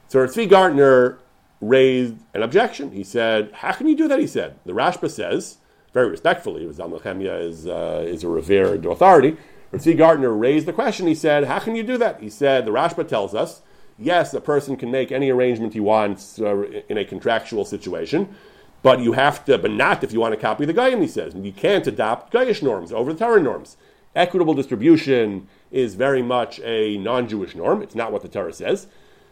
So 0.09 0.27
Tzvi 0.27 0.49
Gartner 0.49 1.19
raised 1.61 2.17
an 2.33 2.43
objection. 2.43 2.93
He 2.93 3.05
said, 3.05 3.53
"How 3.53 3.73
can 3.73 3.87
you 3.87 3.97
do 3.97 4.09
that?" 4.09 4.19
He 4.19 4.27
said, 4.27 4.55
"The 4.65 4.73
Rashba 4.73 5.11
says." 5.11 5.59
very 5.93 6.09
respectfully, 6.09 6.65
Zalman 6.67 7.01
Nechemia 7.01 7.43
is, 7.43 7.67
uh, 7.67 8.05
is 8.07 8.23
a 8.25 8.29
revered 8.29 8.87
authority. 8.87 9.37
Ritzi 9.73 9.97
Gartner 9.97 10.33
raised 10.33 10.67
the 10.67 10.73
question. 10.73 11.07
He 11.07 11.15
said, 11.15 11.45
How 11.45 11.59
can 11.59 11.77
you 11.77 11.83
do 11.83 11.99
that? 11.99 12.21
He 12.21 12.31
said, 12.31 12.65
The 12.65 12.73
Rashba 12.73 13.07
tells 13.07 13.35
us, 13.35 13.63
yes, 13.99 14.33
a 14.35 14.41
person 14.41 14.77
can 14.77 14.91
make 14.91 15.13
any 15.13 15.31
arrangement 15.31 15.75
he 15.75 15.81
wants 15.81 16.41
uh, 16.41 16.63
in 16.89 16.97
a 16.97 17.05
contractual 17.05 17.65
situation, 17.65 18.35
but 18.83 19.01
you 19.01 19.13
have 19.13 19.45
to, 19.45 19.59
but 19.59 19.71
not 19.71 20.03
if 20.03 20.13
you 20.13 20.21
want 20.21 20.35
to 20.35 20.41
copy 20.41 20.65
the 20.65 20.73
Goyim, 20.73 21.01
he 21.01 21.09
says. 21.09 21.35
You 21.35 21.53
can't 21.53 21.87
adopt 21.87 22.33
Goyish 22.33 22.63
norms 22.63 22.93
over 22.93 23.13
the 23.13 23.19
Torah 23.19 23.43
norms. 23.43 23.77
Equitable 24.17 24.55
distribution 24.55 25.49
is 25.71 25.95
very 25.95 26.23
much 26.23 26.59
a 26.61 26.97
non 26.99 27.29
Jewish 27.29 27.55
norm. 27.55 27.83
It's 27.83 27.95
not 27.95 28.13
what 28.13 28.23
the 28.23 28.29
Torah 28.29 28.53
says. 28.53 28.87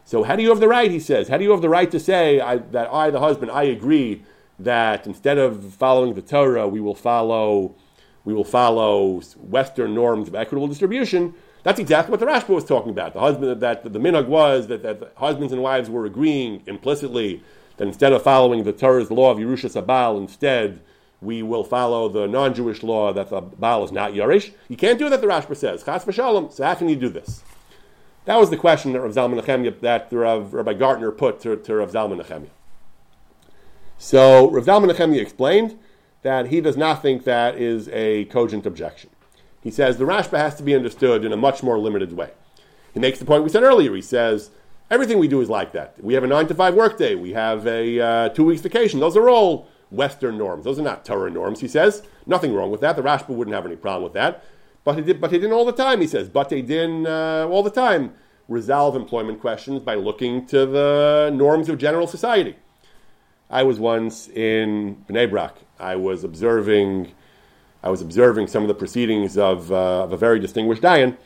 So, 0.05 0.23
how 0.23 0.35
do 0.35 0.43
you 0.43 0.49
have 0.49 0.59
the 0.59 0.67
right, 0.67 0.89
he 0.89 0.99
says, 0.99 1.27
how 1.27 1.37
do 1.37 1.43
you 1.43 1.51
have 1.51 1.61
the 1.61 1.69
right 1.69 1.91
to 1.91 1.99
say 1.99 2.39
I, 2.39 2.57
that 2.57 2.91
I, 2.91 3.09
the 3.09 3.19
husband, 3.19 3.51
I 3.51 3.63
agree 3.63 4.23
that 4.57 5.05
instead 5.05 5.37
of 5.37 5.73
following 5.73 6.13
the 6.13 6.21
Torah, 6.21 6.67
we 6.67 6.79
will 6.79 6.95
follow, 6.95 7.75
we 8.25 8.33
will 8.33 8.43
follow 8.43 9.21
Western 9.37 9.93
norms 9.93 10.27
of 10.27 10.35
equitable 10.35 10.67
distribution? 10.67 11.33
That's 11.63 11.79
exactly 11.79 12.11
what 12.11 12.19
the 12.19 12.25
Rashba 12.25 12.49
was 12.49 12.63
talking 12.63 12.89
about. 12.89 13.13
The 13.13 13.19
husband 13.19 13.61
that 13.61 13.83
the 13.83 13.99
minhag 13.99 14.27
was 14.27 14.67
that, 14.67 14.81
that 14.83 15.13
husbands 15.17 15.51
and 15.51 15.61
wives 15.61 15.89
were 15.89 16.05
agreeing 16.05 16.63
implicitly 16.65 17.43
that 17.79 17.87
instead 17.87 18.11
of 18.11 18.21
following 18.21 18.65
the 18.65 18.73
Torah's 18.73 19.09
law 19.09 19.31
of 19.31 19.37
Yerushas 19.37 19.83
Baal, 19.87 20.17
instead 20.17 20.81
we 21.21 21.41
will 21.41 21.63
follow 21.63 22.09
the 22.09 22.27
non-Jewish 22.27 22.83
law 22.83 23.11
that 23.13 23.29
the 23.29 23.39
Baal 23.41 23.83
is 23.85 23.91
not 23.91 24.11
Yorish. 24.11 24.51
You 24.67 24.75
can't 24.75 24.99
do 24.99 25.09
that, 25.09 25.21
the 25.21 25.27
Rashba 25.27 25.55
says. 25.55 25.83
Chas 25.83 26.03
v'shalom. 26.05 26.51
So 26.51 26.63
how 26.65 26.75
can 26.75 26.89
you 26.89 26.97
do 26.97 27.09
this? 27.09 27.41
That 28.25 28.37
was 28.37 28.49
the 28.49 28.57
question 28.57 28.91
that 28.93 29.01
Rav 29.01 29.13
Zalman 29.13 29.41
Nechemia, 29.41 29.79
that 29.79 30.09
Rav, 30.11 30.53
Rabbi 30.53 30.73
Gartner 30.73 31.11
put 31.11 31.39
to, 31.41 31.55
to 31.55 31.75
Rav 31.75 31.91
Zalman 31.91 32.21
Nechemia. 32.21 32.49
So 33.97 34.51
Rav 34.51 34.65
Zalman 34.65 34.91
Nechemia 34.91 35.21
explained 35.21 35.79
that 36.21 36.47
he 36.47 36.59
does 36.59 36.75
not 36.75 37.01
think 37.01 37.23
that 37.23 37.55
is 37.55 37.87
a 37.89 38.25
cogent 38.25 38.65
objection. 38.65 39.09
He 39.61 39.71
says 39.71 39.97
the 39.97 40.05
Rashba 40.05 40.37
has 40.37 40.55
to 40.55 40.63
be 40.63 40.75
understood 40.75 41.23
in 41.23 41.31
a 41.31 41.37
much 41.37 41.63
more 41.63 41.79
limited 41.79 42.11
way. 42.13 42.31
He 42.93 42.99
makes 42.99 43.19
the 43.19 43.25
point 43.25 43.43
we 43.43 43.49
said 43.49 43.63
earlier. 43.63 43.95
He 43.95 44.01
says 44.01 44.51
everything 44.89 45.19
we 45.19 45.27
do 45.27 45.41
is 45.41 45.49
like 45.49 45.71
that. 45.73 46.01
We 46.03 46.13
have 46.13 46.23
a 46.23 46.27
nine 46.27 46.47
to 46.47 46.55
five 46.55 46.73
workday. 46.75 47.15
We 47.15 47.31
have 47.33 47.65
a 47.67 47.99
uh, 47.99 48.29
two 48.29 48.45
weeks 48.45 48.61
vacation. 48.61 48.99
Those 48.99 49.17
are 49.17 49.29
all 49.29 49.67
Western 49.91 50.37
norms. 50.37 50.65
Those 50.65 50.79
are 50.79 50.83
not 50.83 51.05
Torah 51.05 51.31
norms. 51.31 51.59
He 51.59 51.67
says 51.67 52.03
nothing 52.25 52.53
wrong 52.53 52.71
with 52.71 52.81
that. 52.81 52.95
The 52.95 53.01
Rashba 53.01 53.29
wouldn't 53.29 53.55
have 53.55 53.65
any 53.65 53.75
problem 53.75 54.03
with 54.03 54.13
that. 54.13 54.43
But 54.83 54.95
he 54.95 55.01
did. 55.01 55.21
But 55.21 55.31
he 55.31 55.37
didn't 55.37 55.53
all 55.53 55.65
the 55.65 55.71
time. 55.71 56.01
He 56.01 56.07
says, 56.07 56.29
but 56.29 56.49
they 56.49 56.61
didn't 56.61 57.07
uh, 57.07 57.47
all 57.49 57.63
the 57.63 57.69
time 57.71 58.13
resolve 58.47 58.95
employment 58.95 59.39
questions 59.39 59.81
by 59.81 59.95
looking 59.95 60.45
to 60.47 60.65
the 60.65 61.31
norms 61.33 61.69
of 61.69 61.77
general 61.77 62.07
society. 62.07 62.55
I 63.49 63.63
was 63.63 63.79
once 63.79 64.27
in 64.29 65.03
Bnei 65.07 65.29
Brak. 65.29 65.55
I 65.79 65.95
was 65.95 66.23
observing 66.23 67.13
I 67.81 67.89
was 67.89 68.01
observing 68.01 68.47
some 68.47 68.63
of 68.63 68.67
the 68.67 68.73
proceedings 68.73 69.37
of, 69.37 69.71
uh, 69.71 70.03
of 70.03 70.11
a 70.11 70.17
very 70.17 70.39
distinguished 70.39 70.81
Dayan, 70.81 71.17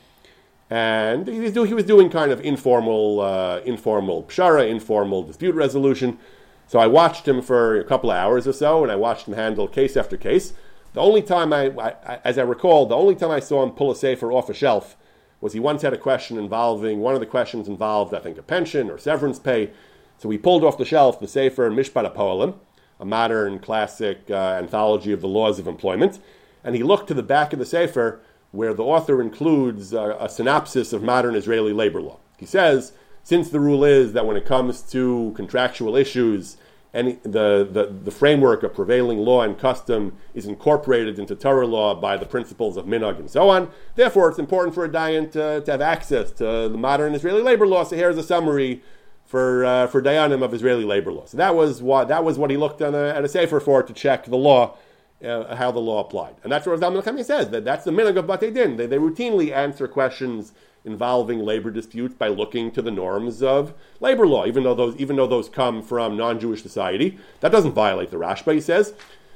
and 0.74 1.28
he 1.28 1.40
was, 1.40 1.84
doing 1.84 2.10
kind 2.10 2.32
of 2.32 2.42
informal, 2.42 3.22
uh, 3.22 3.60
informal 3.60 4.24
pshara, 4.24 4.68
informal 4.68 5.22
dispute 5.22 5.54
resolution. 5.54 6.18
So 6.66 6.80
I 6.80 6.88
watched 6.88 7.28
him 7.28 7.44
for 7.44 7.80
a 7.80 7.84
couple 7.84 8.10
of 8.10 8.18
hours 8.18 8.48
or 8.48 8.54
so, 8.54 8.82
and 8.82 8.92
I 8.92 8.96
watched 8.96 9.28
him 9.28 9.36
handle 9.36 9.68
case 9.68 9.96
after 9.96 10.18
case. 10.18 10.54
The 10.94 11.00
only 11.00 11.22
time 11.22 11.54
I, 11.54 11.68
I, 11.80 12.20
as 12.24 12.40
I 12.40 12.42
recall, 12.42 12.88
the 12.88 12.96
only 12.96 13.14
time 13.14 13.30
I 13.30 13.40
saw 13.40 13.62
him 13.62 13.70
pull 13.70 13.92
a 13.92 13.96
sefer 13.96 14.32
off 14.32 14.50
a 14.50 14.54
shelf 14.56 14.98
was 15.42 15.54
he 15.54 15.60
once 15.60 15.84
had 15.84 15.94
a 15.94 15.98
question 15.98 16.40
involving, 16.40 17.02
one 17.02 17.14
of 17.14 17.20
the 17.20 17.28
questions 17.28 17.68
involved, 17.68 18.12
I 18.16 18.20
think, 18.20 18.40
a 18.40 18.42
pension 18.42 18.90
or 18.90 18.98
severance 18.98 19.38
pay. 19.38 19.70
So 20.18 20.28
he 20.32 20.40
pulled 20.40 20.64
off 20.64 20.80
the 20.80 20.86
shelf 20.86 21.20
the 21.20 21.28
Sefer 21.28 21.70
Mishpat 21.70 22.12
Poelim, 22.16 22.56
a 23.00 23.06
modern 23.06 23.60
classic 23.60 24.22
uh, 24.32 24.58
anthology 24.58 25.12
of 25.12 25.22
the 25.22 25.28
laws 25.28 25.60
of 25.60 25.68
employment 25.68 26.20
and 26.64 26.76
he 26.76 26.84
looked 26.84 27.08
to 27.08 27.14
the 27.14 27.24
back 27.24 27.54
of 27.54 27.60
the 27.60 27.66
Sefer 27.66 28.22
where 28.54 28.74
the 28.74 28.84
author 28.84 29.20
includes 29.20 29.94
a, 29.94 30.16
a 30.20 30.30
synopsis 30.30 30.94
of 30.94 31.02
modern 31.02 31.34
Israeli 31.36 31.74
labor 31.74 32.00
law. 32.00 32.20
He 32.38 32.46
says, 32.46 32.94
since 33.24 33.50
the 33.50 33.60
rule 33.60 33.84
is 33.84 34.14
that 34.14 34.28
when 34.28 34.38
it 34.38 34.46
comes 34.46 34.84
to 34.92 35.34
contractual 35.36 35.96
issues, 35.96 36.58
any, 36.94 37.14
the, 37.24 37.68
the, 37.70 37.92
the 38.04 38.12
framework 38.12 38.62
of 38.62 38.76
prevailing 38.76 39.18
law 39.18 39.42
and 39.42 39.58
custom 39.58 40.16
is 40.36 40.46
incorporated 40.46 41.18
into 41.18 41.36
Torah 41.36 41.66
law 41.66 41.96
by 41.96 42.16
the 42.16 42.28
principles 42.28 42.78
of 42.78 42.86
minhag 42.86 43.18
and 43.18 43.28
so 43.28 43.50
on. 43.50 43.72
Therefore, 43.96 44.30
it's 44.30 44.38
important 44.38 44.76
for 44.76 44.86
a 44.86 44.90
dayan 44.90 45.32
to, 45.32 45.62
to 45.62 45.72
have 45.72 45.82
access 45.82 46.30
to 46.34 46.70
the 46.70 46.78
modern 46.78 47.16
Israeli 47.16 47.42
labor 47.42 47.66
law. 47.66 47.84
So 47.84 47.96
here's 47.96 48.18
a 48.18 48.24
summary 48.24 48.84
for 49.26 49.66
uh, 49.66 49.88
for 49.88 50.00
dayanim 50.00 50.44
of 50.44 50.54
Israeli 50.54 50.84
labor 50.84 51.12
law. 51.12 51.26
So 51.26 51.38
that 51.38 51.56
was 51.56 51.82
what 51.82 52.08
that 52.10 52.24
was 52.24 52.38
what 52.38 52.52
he 52.52 52.58
looked 52.58 52.82
a, 52.82 53.16
at 53.16 53.24
a 53.24 53.28
sefer 53.28 53.60
for 53.60 53.82
to 53.82 53.94
check 53.94 54.26
the 54.26 54.38
law 54.38 54.78
uh, 55.24 55.56
how 55.56 55.72
the 55.72 55.80
law 55.80 56.02
applied. 56.02 56.36
And 56.44 56.52
that's 56.52 56.66
what 56.66 56.80
Rav 56.80 56.94
Zalman 56.94 57.26
says, 57.26 57.50
that 57.50 57.66
that's 57.66 57.86
the 57.86 57.92
minhag 57.92 58.18
of 58.18 58.26
Batei 58.26 58.54
Din. 58.54 58.78
They, 58.78 58.86
they 58.86 58.98
routinely 58.98 59.52
answer 59.52 59.88
questions 59.88 60.54
involving 60.86 61.40
labor 61.40 61.72
disputes 61.72 62.14
by 62.14 62.28
looking 62.28 62.70
to 62.72 62.82
the 62.82 62.92
norms 62.92 63.42
of 63.42 63.74
labor 64.02 64.28
law, 64.28 64.46
even 64.46 64.64
though 64.64 64.76
those, 64.76 64.96
even 64.98 65.16
though 65.16 65.28
those 65.28 65.48
come 65.48 65.82
from 65.82 66.18
non-Jewish 66.18 66.62
society. 66.62 67.18
That 67.40 67.52
doesn't 67.52 67.72
violate 67.72 68.12
the 68.12 68.18
Rashba, 68.18 68.54
he 68.54 68.62
says. 68.62 68.94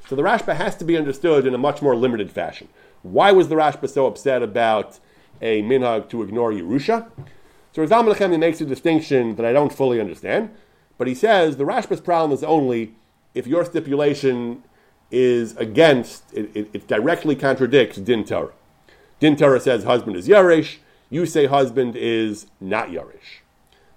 So 0.07 0.15
the 0.15 0.23
Rashba 0.23 0.55
has 0.55 0.75
to 0.77 0.85
be 0.85 0.97
understood 0.97 1.47
in 1.47 1.53
a 1.53 1.57
much 1.57 1.81
more 1.81 1.95
limited 1.95 2.31
fashion. 2.31 2.67
Why 3.01 3.31
was 3.31 3.47
the 3.47 3.55
Rashba 3.55 3.89
so 3.89 4.07
upset 4.07 4.43
about 4.43 4.99
a 5.41 5.61
minhag 5.61 6.09
to 6.09 6.21
ignore 6.21 6.51
Yerusha? 6.51 7.09
So 7.71 7.83
Rav 7.83 7.89
Zalman 7.89 8.39
makes 8.39 8.59
a 8.59 8.65
distinction 8.65 9.35
that 9.35 9.45
I 9.45 9.53
don't 9.53 9.71
fully 9.71 10.01
understand, 10.01 10.49
but 10.97 11.07
he 11.07 11.13
says 11.13 11.57
the 11.57 11.63
Rashba's 11.63 12.01
problem 12.01 12.31
is 12.31 12.43
only 12.43 12.95
if 13.35 13.45
your 13.45 13.63
stipulation 13.63 14.63
is 15.11 15.55
against, 15.57 16.23
it, 16.33 16.51
it, 16.53 16.69
it, 16.73 16.87
directly 16.87 17.35
contradicts 17.35 17.97
Din 17.97 18.25
Torah. 18.25 18.53
Din 19.19 19.35
Torah 19.35 19.59
says 19.59 19.83
husband 19.83 20.15
is 20.15 20.27
Yaresh, 20.27 20.77
you 21.09 21.25
say 21.25 21.45
husband 21.45 21.95
is 21.95 22.47
not 22.59 22.89
Yaresh. 22.89 23.41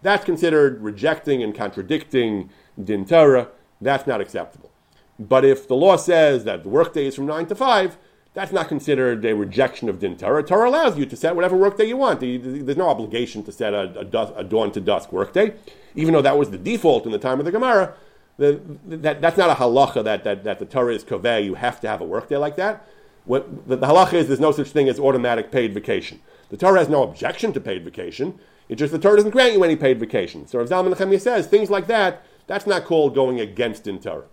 That's 0.02 0.24
considered 0.24 0.80
rejecting 0.80 1.42
and 1.42 1.54
contradicting 1.54 2.50
Din 2.82 3.04
Torah. 3.04 3.48
That's 3.80 4.06
not 4.06 4.20
acceptable. 4.20 4.70
But 5.18 5.44
if 5.44 5.68
the 5.68 5.74
law 5.74 5.96
says 5.96 6.44
that 6.44 6.62
the 6.62 6.68
workday 6.68 7.06
is 7.06 7.14
from 7.14 7.26
9 7.26 7.46
to 7.46 7.54
5, 7.54 7.98
that's 8.32 8.52
not 8.52 8.68
considered 8.68 9.24
a 9.24 9.34
rejection 9.34 9.88
of 9.88 9.98
Din 9.98 10.16
Torah. 10.16 10.42
Torah 10.42 10.70
allows 10.70 10.96
you 10.96 11.04
to 11.04 11.16
set 11.16 11.34
whatever 11.34 11.56
workday 11.56 11.84
you 11.84 11.96
want. 11.96 12.20
There's 12.20 12.76
no 12.76 12.88
obligation 12.88 13.42
to 13.42 13.52
set 13.52 13.74
a, 13.74 14.06
a, 14.12 14.32
a 14.36 14.44
dawn 14.44 14.70
to 14.72 14.80
dusk 14.80 15.12
workday, 15.12 15.54
even 15.96 16.14
though 16.14 16.22
that 16.22 16.38
was 16.38 16.50
the 16.50 16.58
default 16.58 17.04
in 17.04 17.12
the 17.12 17.18
time 17.18 17.40
of 17.40 17.44
the 17.44 17.52
Gemara 17.52 17.94
that, 18.40 19.20
that's 19.20 19.36
not 19.36 19.50
a 19.50 19.54
halacha 19.54 20.02
that, 20.04 20.24
that, 20.24 20.44
that 20.44 20.58
the 20.58 20.64
Torah 20.64 20.94
is 20.94 21.04
koveh, 21.04 21.44
you 21.44 21.54
have 21.54 21.80
to 21.80 21.88
have 21.88 22.00
a 22.00 22.04
workday 22.04 22.36
like 22.36 22.56
that. 22.56 22.88
What, 23.24 23.68
the, 23.68 23.76
the 23.76 23.86
halacha 23.86 24.14
is 24.14 24.28
there's 24.28 24.40
no 24.40 24.52
such 24.52 24.68
thing 24.68 24.88
as 24.88 24.98
automatic 24.98 25.52
paid 25.52 25.74
vacation. 25.74 26.20
The 26.48 26.56
Torah 26.56 26.78
has 26.78 26.88
no 26.88 27.02
objection 27.02 27.52
to 27.52 27.60
paid 27.60 27.84
vacation. 27.84 28.38
It's 28.68 28.78
just 28.78 28.92
the 28.92 28.98
Torah 28.98 29.16
doesn't 29.16 29.30
grant 29.30 29.52
you 29.52 29.62
any 29.62 29.76
paid 29.76 30.00
vacation. 30.00 30.46
So 30.46 30.58
Rav 30.58 30.68
Zalman 30.68 30.94
Nechemia 30.94 31.20
says 31.20 31.46
things 31.46 31.70
like 31.70 31.86
that, 31.88 32.24
that's 32.46 32.66
not 32.66 32.84
called 32.84 33.14
going 33.14 33.40
against 33.40 33.86
in 33.86 34.00
Torah. 34.00 34.26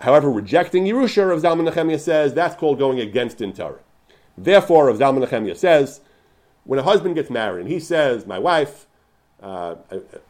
However, 0.00 0.30
rejecting 0.30 0.84
Yerusha, 0.84 1.28
Rav 1.28 1.42
Zalman 1.42 1.68
Nechemia 1.68 1.98
says 1.98 2.34
that's 2.34 2.54
called 2.54 2.78
going 2.78 3.00
against 3.00 3.40
in 3.40 3.52
Torah. 3.52 3.80
Therefore, 4.36 4.86
Rav 4.86 4.98
Zalman 4.98 5.26
Nechemia 5.26 5.56
says, 5.56 6.00
when 6.64 6.78
a 6.78 6.82
husband 6.82 7.14
gets 7.14 7.30
married 7.30 7.62
and 7.62 7.70
he 7.70 7.80
says, 7.80 8.26
my 8.26 8.38
wife, 8.38 8.86
uh, 9.42 9.76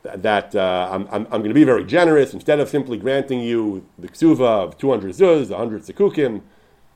that 0.03 0.55
uh, 0.55 0.89
I'm, 0.91 1.07
I'm, 1.11 1.25
I'm 1.27 1.41
going 1.41 1.49
to 1.49 1.55
be 1.55 1.65
very 1.65 1.85
generous. 1.85 2.35
Instead 2.35 2.61
of 2.61 2.69
simply 2.69 2.99
granting 2.99 3.41
you 3.41 3.87
the 3.99 4.09
ksuva 4.09 4.65
of 4.65 4.79
200 4.79 5.15
zuz, 5.15 5.51
100 5.51 5.83
sekukim, 5.83 6.43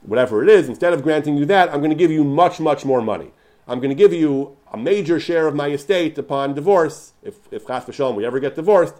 whatever 0.02 0.42
it 0.42 0.48
is, 0.48 0.68
instead 0.68 0.92
of 0.92 1.02
granting 1.02 1.36
you 1.36 1.46
that, 1.46 1.70
I'm 1.70 1.78
going 1.78 1.90
to 1.90 1.96
give 1.96 2.10
you 2.10 2.24
much, 2.24 2.60
much 2.60 2.84
more 2.84 3.00
money. 3.00 3.30
I'm 3.66 3.78
going 3.78 3.90
to 3.90 3.94
give 3.94 4.12
you 4.12 4.56
a 4.72 4.76
major 4.76 5.20
share 5.20 5.46
of 5.46 5.54
my 5.54 5.68
estate 5.68 6.18
upon 6.18 6.54
divorce, 6.54 7.12
if, 7.22 7.36
if 7.50 7.66
chas 7.66 7.84
v'shalom, 7.84 8.16
we 8.16 8.26
ever 8.26 8.40
get 8.40 8.56
divorced, 8.56 8.94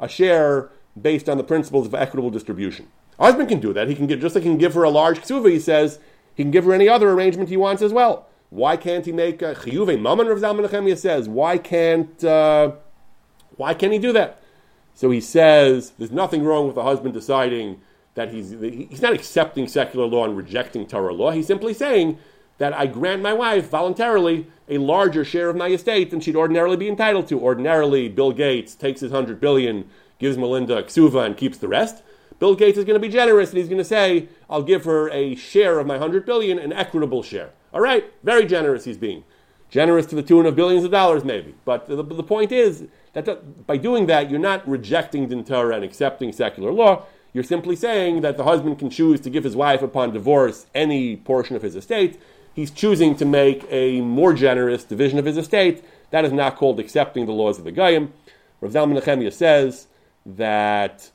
a 0.00 0.08
share 0.08 0.70
based 1.00 1.28
on 1.28 1.36
the 1.36 1.44
principles 1.44 1.86
of 1.86 1.94
equitable 1.94 2.30
distribution. 2.30 2.88
Husband 3.18 3.48
can 3.48 3.60
do 3.60 3.72
that. 3.72 3.88
He 3.88 3.94
can 3.94 4.06
give, 4.06 4.20
just 4.20 4.34
like 4.34 4.44
he 4.44 4.50
can 4.50 4.58
give 4.58 4.74
her 4.74 4.82
a 4.84 4.90
large 4.90 5.20
ksuva, 5.20 5.50
he 5.50 5.58
says, 5.58 5.98
he 6.34 6.44
can 6.44 6.50
give 6.50 6.64
her 6.64 6.72
any 6.72 6.88
other 6.88 7.10
arrangement 7.10 7.48
he 7.48 7.56
wants 7.56 7.82
as 7.82 7.92
well. 7.92 8.27
Why 8.50 8.76
can't 8.76 9.04
he 9.04 9.12
make 9.12 9.42
a 9.42 9.54
chiyuve 9.54 10.00
mammon? 10.00 10.26
Rav 10.26 10.38
Zalman 10.38 10.96
says, 10.96 11.28
why 11.28 11.58
can't 11.58 12.24
uh, 12.24 12.72
why 13.56 13.74
can't 13.74 13.92
he 13.92 13.98
do 13.98 14.12
that? 14.12 14.40
So 14.94 15.10
he 15.10 15.20
says 15.20 15.92
there's 15.98 16.10
nothing 16.10 16.44
wrong 16.44 16.66
with 16.66 16.74
the 16.74 16.82
husband 16.82 17.14
deciding 17.14 17.80
that 18.14 18.32
he's 18.32 18.50
he's 18.50 19.02
not 19.02 19.12
accepting 19.12 19.68
secular 19.68 20.06
law 20.06 20.24
and 20.24 20.36
rejecting 20.36 20.86
Torah 20.86 21.12
law. 21.12 21.30
He's 21.30 21.46
simply 21.46 21.74
saying 21.74 22.18
that 22.58 22.72
I 22.72 22.86
grant 22.86 23.22
my 23.22 23.32
wife 23.32 23.68
voluntarily 23.68 24.46
a 24.68 24.78
larger 24.78 25.24
share 25.24 25.48
of 25.48 25.56
my 25.56 25.68
estate 25.68 26.10
than 26.10 26.20
she'd 26.20 26.34
ordinarily 26.34 26.76
be 26.76 26.88
entitled 26.88 27.28
to. 27.28 27.40
Ordinarily, 27.40 28.08
Bill 28.08 28.32
Gates 28.32 28.74
takes 28.74 29.00
his 29.00 29.12
hundred 29.12 29.40
billion, 29.40 29.88
gives 30.18 30.36
Melinda 30.36 30.82
ksuva, 30.82 31.24
and 31.24 31.36
keeps 31.36 31.58
the 31.58 31.68
rest. 31.68 32.02
Bill 32.38 32.54
Gates 32.54 32.78
is 32.78 32.84
going 32.84 33.00
to 33.00 33.06
be 33.06 33.12
generous 33.12 33.50
and 33.50 33.58
he's 33.58 33.68
going 33.68 33.78
to 33.78 33.84
say, 33.84 34.28
I'll 34.48 34.62
give 34.62 34.84
her 34.84 35.10
a 35.10 35.34
share 35.34 35.78
of 35.78 35.86
my 35.86 35.98
hundred 35.98 36.24
billion, 36.24 36.58
an 36.58 36.72
equitable 36.72 37.22
share. 37.22 37.50
All 37.72 37.80
right, 37.80 38.04
very 38.22 38.46
generous 38.46 38.84
he's 38.84 38.96
being. 38.96 39.24
Generous 39.70 40.06
to 40.06 40.14
the 40.14 40.22
tune 40.22 40.46
of 40.46 40.56
billions 40.56 40.84
of 40.84 40.90
dollars, 40.90 41.24
maybe. 41.24 41.54
But 41.64 41.86
the, 41.86 42.02
the 42.02 42.22
point 42.22 42.52
is 42.52 42.86
that 43.12 43.66
by 43.66 43.76
doing 43.76 44.06
that, 44.06 44.30
you're 44.30 44.38
not 44.38 44.66
rejecting 44.66 45.28
Din 45.28 45.44
Torah 45.44 45.76
and 45.76 45.84
accepting 45.84 46.32
secular 46.32 46.72
law. 46.72 47.04
You're 47.34 47.44
simply 47.44 47.76
saying 47.76 48.22
that 48.22 48.38
the 48.38 48.44
husband 48.44 48.78
can 48.78 48.88
choose 48.88 49.20
to 49.20 49.30
give 49.30 49.44
his 49.44 49.54
wife 49.54 49.82
upon 49.82 50.12
divorce 50.12 50.66
any 50.74 51.16
portion 51.16 51.54
of 51.54 51.62
his 51.62 51.76
estate. 51.76 52.18
He's 52.54 52.70
choosing 52.70 53.14
to 53.16 53.24
make 53.24 53.66
a 53.70 54.00
more 54.00 54.32
generous 54.32 54.84
division 54.84 55.18
of 55.18 55.26
his 55.26 55.36
estate. 55.36 55.84
That 56.10 56.24
is 56.24 56.32
not 56.32 56.56
called 56.56 56.80
accepting 56.80 57.26
the 57.26 57.32
laws 57.32 57.58
of 57.58 57.64
the 57.64 57.72
Goyim. 57.72 58.14
Rav 58.60 58.72
Zalman 58.72 58.98
Nechemia 58.98 59.32
says 59.32 59.88
that 60.24 61.10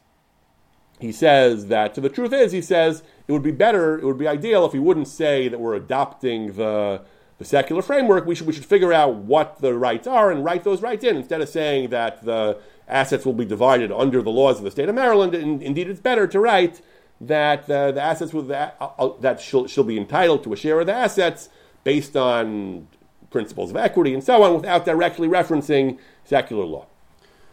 he 1.00 1.12
says 1.12 1.68
that, 1.68 1.96
so 1.96 2.02
the 2.02 2.10
truth 2.10 2.32
is, 2.32 2.52
he 2.52 2.62
says, 2.62 3.04
it 3.28 3.32
would 3.32 3.44
be 3.44 3.52
better, 3.52 3.98
it 3.98 4.06
would 4.06 4.18
be 4.18 4.28
ideal 4.28 4.66
if 4.66 4.74
we 4.74 4.80
wouldn't 4.80 5.08
say 5.08 5.48
that 5.48 5.60
we're 5.60 5.76
adopting 5.76 6.54
the, 6.54 7.02
the 7.38 7.46
secular 7.46 7.82
framework. 7.82 8.26
We 8.26 8.36
should, 8.36 8.48
we 8.48 8.54
should 8.54 8.66
figure 8.66 8.92
out 8.92 9.16
what 9.16 9.62
the 9.62 9.74
rights 9.74 10.08
are 10.08 10.32
and 10.32 10.44
write 10.44 10.64
those 10.64 10.82
rights 10.82 11.04
in 11.04 11.16
instead 11.16 11.42
of 11.42 11.50
saying 11.50 11.90
that 11.92 12.24
the 12.24 12.60
assets 12.88 13.26
will 13.26 13.34
be 13.34 13.46
divided 13.46 13.92
under 13.92 14.22
the 14.22 14.30
laws 14.30 14.58
of 14.58 14.64
the 14.64 14.72
state 14.72 14.90
of 14.90 14.96
Maryland. 14.96 15.34
And 15.34 15.64
indeed, 15.64 15.90
it's 15.90 16.02
better 16.02 16.28
to 16.28 16.40
write 16.40 16.82
that 17.22 17.68
the, 17.68 17.92
the 17.94 18.02
assets 18.02 18.34
will, 18.34 18.42
that, 18.44 18.76
uh, 18.82 18.90
uh, 19.00 19.14
that 19.22 19.40
she'll, 19.40 19.68
she'll 19.68 19.84
be 19.84 19.98
entitled 19.98 20.44
to 20.44 20.54
a 20.54 20.58
share 20.58 20.80
of 20.80 20.88
the 20.88 20.94
assets 20.94 21.50
based 21.84 22.16
on 22.18 22.88
principles 23.30 23.72
of 23.72 23.78
equity 23.78 24.14
and 24.14 24.24
so 24.24 24.44
on 24.44 24.54
without 24.54 24.86
directly 24.86 25.28
referencing 25.28 25.98
secular 26.24 26.66
law. 26.66 26.86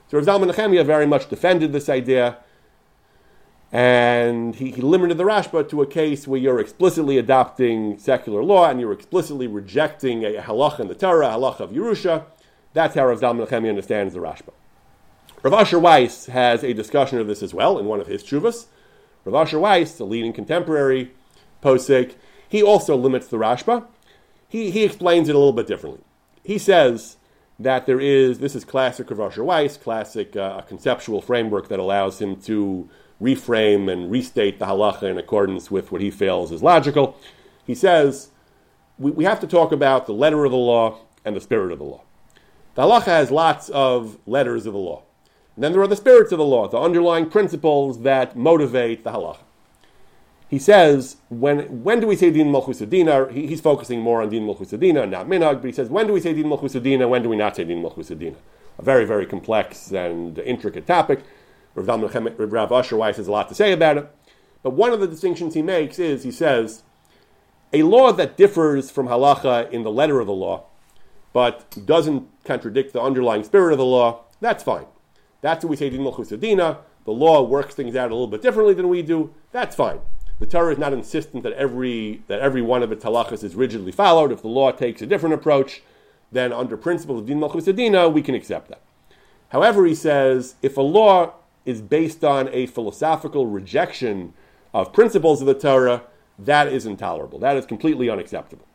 So 0.09 0.19
Rav 0.19 0.27
Zalman 0.27 0.51
Nechemia 0.51 0.85
very 0.85 1.07
much 1.07 1.29
defended 1.29 1.73
this 1.73 1.89
idea, 1.89 2.39
and 3.73 4.57
he, 4.57 4.73
he, 4.73 4.83
limited 4.83 5.17
the 5.17 5.25
Rashba 5.25 5.69
to 5.69 5.83
a 5.83 5.87
case 5.87 6.27
where 6.27 6.41
you're 6.41 6.59
explicitly 6.59 7.19
adopting 7.19 7.99
secular 7.99 8.43
law 8.43 8.69
and 8.69 8.81
you're 8.81 8.93
explicitly 8.93 9.47
rejecting 9.47 10.25
a 10.25 10.43
halacha 10.43 10.81
in 10.81 10.89
the 10.89 10.95
Torah, 10.95 11.29
a 11.29 11.33
halacha 11.33 11.61
of 11.61 11.71
Yerusha. 11.71 12.25
That's 12.73 12.97
how 12.97 13.07
Rav 13.07 13.21
Zalman 13.21 13.47
Nechemia 13.47 13.69
understands 13.69 14.15
the 14.15 14.21
Rashba. 14.21 14.53
Rav 15.43 15.55
Asher 15.55 15.79
Weiss 15.79 16.27
has 16.27 16.65
a 16.65 16.75
discussion 16.75 17.19
of 17.19 17.29
this 17.29 17.43
as 17.43 17.55
well 17.55 17.79
in 17.79 17.87
one 17.87 18.01
of 18.01 18.09
his 18.09 18.25
chuvas. 18.25 18.67
Rav 19.25 19.47
Asher 19.47 19.61
Weiss, 19.61 20.01
a 20.01 20.05
leading 20.05 20.33
contemporary 20.33 21.13
posik, 21.63 22.15
he 22.49 22.63
also 22.63 22.97
limits 22.97 23.29
the 23.29 23.37
Rashba. 23.37 23.87
He, 24.49 24.73
he 24.73 24.83
explains 24.83 25.29
it 25.29 25.37
a 25.37 25.39
little 25.39 25.53
bit 25.53 25.69
differently. 25.69 26.03
He 26.43 26.59
says 26.59 27.19
that 27.61 27.87
there 27.87 28.01
is, 28.01 28.41
this 28.41 28.57
is 28.57 28.65
classic 28.65 29.11
Rav 29.11 29.33
Asher 29.33 29.45
Weiss, 29.45 29.77
classic 29.77 30.35
uh, 30.35 30.63
conceptual 30.63 31.23
framework 31.23 31.69
that 31.69 31.79
allows 31.79 32.21
him 32.21 32.35
to 32.43 32.89
reframe 33.21 33.91
and 33.93 34.11
restate 34.11 34.59
the 34.59 34.67
halacha 34.67 35.05
in 35.05 35.19
accordance 35.19 35.71
with 35.71 35.93
what 35.93 36.01
he 36.01 36.11
feels 36.11 36.51
is 36.53 36.63
logical. 36.63 37.17
He 37.67 37.75
says 37.75 38.31
we, 38.99 39.11
we 39.11 39.25
have 39.25 39.41
to 39.41 39.47
talk 39.47 39.73
about 39.73 40.07
the 40.07 40.13
letter 40.13 40.45
of 40.45 40.53
the 40.53 40.57
law 40.57 40.99
and 41.25 41.35
the 41.35 41.41
spirit 41.41 41.73
of 41.73 41.79
the 41.79 41.85
law. 41.85 42.03
The 42.75 42.83
halacha 42.83 43.07
has 43.07 43.31
lots 43.31 43.69
of 43.71 44.19
letters 44.27 44.67
of 44.67 44.73
the 44.73 44.79
law. 44.79 45.03
And 45.57 45.65
then 45.65 45.73
there 45.73 45.83
are 45.83 45.89
the 45.89 45.97
spirits 45.97 46.33
of 46.33 46.39
the 46.39 46.45
law, 46.45 46.69
the 46.69 46.79
underlying 46.79 47.29
principles 47.29 48.03
that 48.03 48.37
motivate 48.37 49.05
the 49.05 49.11
halacha. 49.11 49.39
He 50.49 50.59
says, 50.59 51.17
when, 51.29 51.85
when 51.85 52.01
do 52.01 52.09
we 52.09 52.17
say 52.17 52.31
din 52.31 52.51
malchus 52.51 52.81
adina? 52.81 53.31
He, 53.31 53.47
he's 53.47 53.61
focusing 53.61 54.01
more 54.01 54.21
on 54.21 54.31
din 54.31 54.45
malchus 54.45 54.73
adina, 54.73 55.07
not 55.07 55.29
minag, 55.29 55.57
but 55.57 55.67
he 55.67 55.73
says, 55.73 55.89
when 55.89 56.07
do 56.07 56.13
we 56.13 56.21
say 56.21 56.33
din 56.33 56.49
malchus 56.49 56.75
adina? 56.75 57.07
When 57.07 57.23
do 57.23 57.29
we 57.29 57.37
not 57.37 57.55
say 57.55 57.65
din 57.65 57.81
malchus 57.81 58.11
adina? 58.11 58.37
A 58.79 58.83
very, 58.83 59.05
very 59.05 59.27
complex 59.27 59.93
and 59.93 60.39
intricate 60.41 60.87
topic. 60.87 61.21
Rav, 61.83 62.73
Asher 62.73 62.97
Weiss 62.97 63.17
has 63.17 63.29
a 63.29 63.33
lot 63.33 63.49
to 63.49 63.55
say 63.55 63.73
about 63.73 63.99
it. 63.99 64.11
But 64.63 64.71
one 64.71 64.93
of 64.93 65.01
the 65.01 65.09
distinctions 65.09 65.55
he 65.55 65.63
makes 65.63 65.99
is, 65.99 66.23
he 66.23 66.31
says, 66.31 66.83
a 67.73 67.83
law 67.83 68.13
that 68.13 68.37
differs 68.37 68.91
from 68.91 69.07
halacha 69.07 69.71
in 69.71 69.83
the 69.83 69.91
letter 69.91 70.21
of 70.21 70.27
the 70.27 70.33
law, 70.33 70.65
but 71.33 71.87
doesn't 71.87 72.29
contradict 72.45 72.93
the 72.93 73.01
underlying 73.01 73.45
spirit 73.45 73.73
of 73.73 73.79
the 73.79 73.85
law, 73.85 74.25
that's 74.41 74.65
fine. 74.65 74.87
That's 75.41 75.65
what 75.65 75.71
we 75.71 75.77
say 75.77 75.91
din 75.91 76.03
malchus 76.03 76.33
adina. 76.33 76.79
The 77.05 77.13
law 77.13 77.43
works 77.43 77.75
things 77.75 77.97
out 77.97 78.11
a 78.11 78.15
little 78.15 78.27
bit 78.27 78.43
differently 78.43 78.75
than 78.75 78.89
we 78.89 79.03
do. 79.03 79.33
That's 79.53 79.75
fine. 79.75 80.01
The 80.39 80.47
Torah 80.47 80.73
is 80.73 80.79
not 80.79 80.93
insistent 80.93 81.43
that 81.45 81.53
every 81.53 82.23
that 82.27 82.41
every 82.41 82.63
one 82.63 82.83
of 82.83 82.93
its 82.93 83.05
halachas 83.05 83.45
is 83.45 83.55
rigidly 83.55 83.93
followed. 83.93 84.33
If 84.33 84.43
the 84.43 84.49
law 84.49 84.73
takes 84.73 85.03
a 85.03 85.07
different 85.07 85.35
approach, 85.35 85.83
then 86.33 86.53
under 86.53 86.77
principles 86.77 87.21
of 87.21 87.27
din 87.27 87.41
malchus 87.41 87.69
adina, 87.69 88.09
we 88.09 88.23
can 88.23 88.35
accept 88.35 88.69
that. 88.69 88.81
However, 89.51 89.85
he 89.87 89.95
says 89.95 90.57
if 90.63 90.77
a 90.77 90.83
law 90.83 91.35
is 91.65 91.83
based 91.83 92.25
on 92.25 92.49
a 92.53 92.67
philosophical 92.67 93.47
rejection 93.47 94.33
of 94.73 94.93
principles 94.93 95.41
of 95.41 95.47
the 95.47 95.55
Torah, 95.55 96.03
that 96.39 96.69
is 96.69 96.87
intolerable. 96.87 97.39
That 97.39 97.57
is 97.57 97.67
completely 97.67 98.09
unacceptable. 98.09 98.67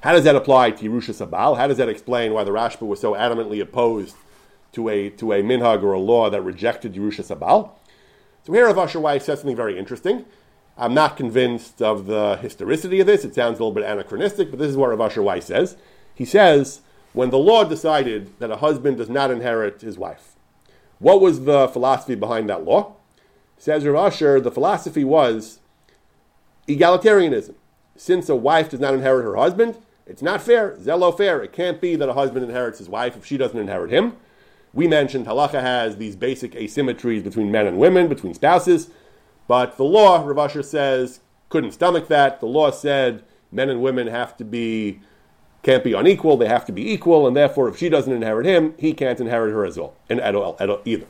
How 0.00 0.12
does 0.12 0.24
that 0.24 0.34
apply 0.36 0.72
to 0.72 0.88
Yerushas 0.88 1.28
Baal? 1.30 1.54
How 1.54 1.66
does 1.66 1.76
that 1.76 1.88
explain 1.88 2.32
why 2.32 2.44
the 2.44 2.50
Rashba 2.50 2.86
was 2.86 3.00
so 3.00 3.14
adamantly 3.14 3.62
opposed 3.62 4.16
to 4.72 4.88
a, 4.88 5.10
to 5.10 5.32
a 5.32 5.42
minhag 5.42 5.82
or 5.82 5.92
a 5.92 6.00
law 6.00 6.28
that 6.28 6.42
rejected 6.42 6.94
Yerushas 6.94 7.38
Baal? 7.38 7.78
So 8.44 8.52
here 8.52 8.66
Rav 8.66 8.78
Asher 8.78 8.98
Weiss 8.98 9.24
says 9.24 9.40
something 9.40 9.56
very 9.56 9.78
interesting. 9.78 10.24
I'm 10.76 10.94
not 10.94 11.16
convinced 11.16 11.80
of 11.80 12.06
the 12.06 12.36
historicity 12.36 12.98
of 12.98 13.06
this. 13.06 13.24
It 13.24 13.34
sounds 13.34 13.60
a 13.60 13.62
little 13.62 13.72
bit 13.72 13.84
anachronistic, 13.84 14.50
but 14.50 14.58
this 14.58 14.68
is 14.68 14.76
what 14.76 14.90
Rav 14.90 15.00
Asher 15.00 15.22
Weiss 15.22 15.46
says. 15.46 15.76
He 16.14 16.24
says, 16.24 16.80
when 17.12 17.30
the 17.30 17.38
law 17.38 17.62
decided 17.62 18.38
that 18.40 18.50
a 18.50 18.56
husband 18.56 18.96
does 18.96 19.08
not 19.08 19.30
inherit 19.30 19.82
his 19.82 19.96
wife, 19.96 20.31
what 21.02 21.20
was 21.20 21.44
the 21.44 21.66
philosophy 21.68 22.14
behind 22.14 22.48
that 22.48 22.64
law? 22.64 22.94
Says 23.58 23.84
Rav 23.84 24.12
Asher, 24.12 24.40
the 24.40 24.52
philosophy 24.52 25.04
was 25.04 25.58
egalitarianism. 26.68 27.54
Since 27.96 28.28
a 28.28 28.36
wife 28.36 28.70
does 28.70 28.80
not 28.80 28.94
inherit 28.94 29.24
her 29.24 29.36
husband, 29.36 29.76
it's 30.06 30.22
not 30.22 30.40
fair. 30.40 30.76
Zelo 30.76 31.16
fair. 31.16 31.42
It 31.42 31.52
can't 31.52 31.80
be 31.80 31.96
that 31.96 32.08
a 32.08 32.14
husband 32.14 32.44
inherits 32.44 32.78
his 32.78 32.88
wife 32.88 33.16
if 33.16 33.26
she 33.26 33.36
doesn't 33.36 33.58
inherit 33.58 33.90
him. 33.90 34.16
We 34.72 34.86
mentioned 34.86 35.26
halacha 35.26 35.60
has 35.60 35.96
these 35.96 36.16
basic 36.16 36.52
asymmetries 36.52 37.24
between 37.24 37.50
men 37.50 37.66
and 37.66 37.78
women, 37.78 38.08
between 38.08 38.34
spouses, 38.34 38.88
but 39.48 39.76
the 39.76 39.84
law, 39.84 40.24
Rav 40.24 40.38
Asher 40.38 40.62
says, 40.62 41.20
couldn't 41.48 41.72
stomach 41.72 42.08
that. 42.08 42.40
The 42.40 42.46
law 42.46 42.70
said 42.70 43.24
men 43.50 43.68
and 43.68 43.82
women 43.82 44.06
have 44.06 44.36
to 44.38 44.44
be 44.44 45.00
can't 45.62 45.84
be 45.84 45.92
unequal; 45.92 46.36
they 46.36 46.48
have 46.48 46.64
to 46.66 46.72
be 46.72 46.92
equal, 46.92 47.26
and 47.26 47.36
therefore, 47.36 47.68
if 47.68 47.78
she 47.78 47.88
doesn't 47.88 48.12
inherit 48.12 48.46
him, 48.46 48.74
he 48.78 48.92
can't 48.92 49.20
inherit 49.20 49.52
her 49.52 49.64
as 49.64 49.78
well, 49.78 49.94
and 50.08 50.20
at 50.20 50.34
all, 50.34 50.56
at 50.58 50.68
all 50.68 50.80
either. 50.84 51.06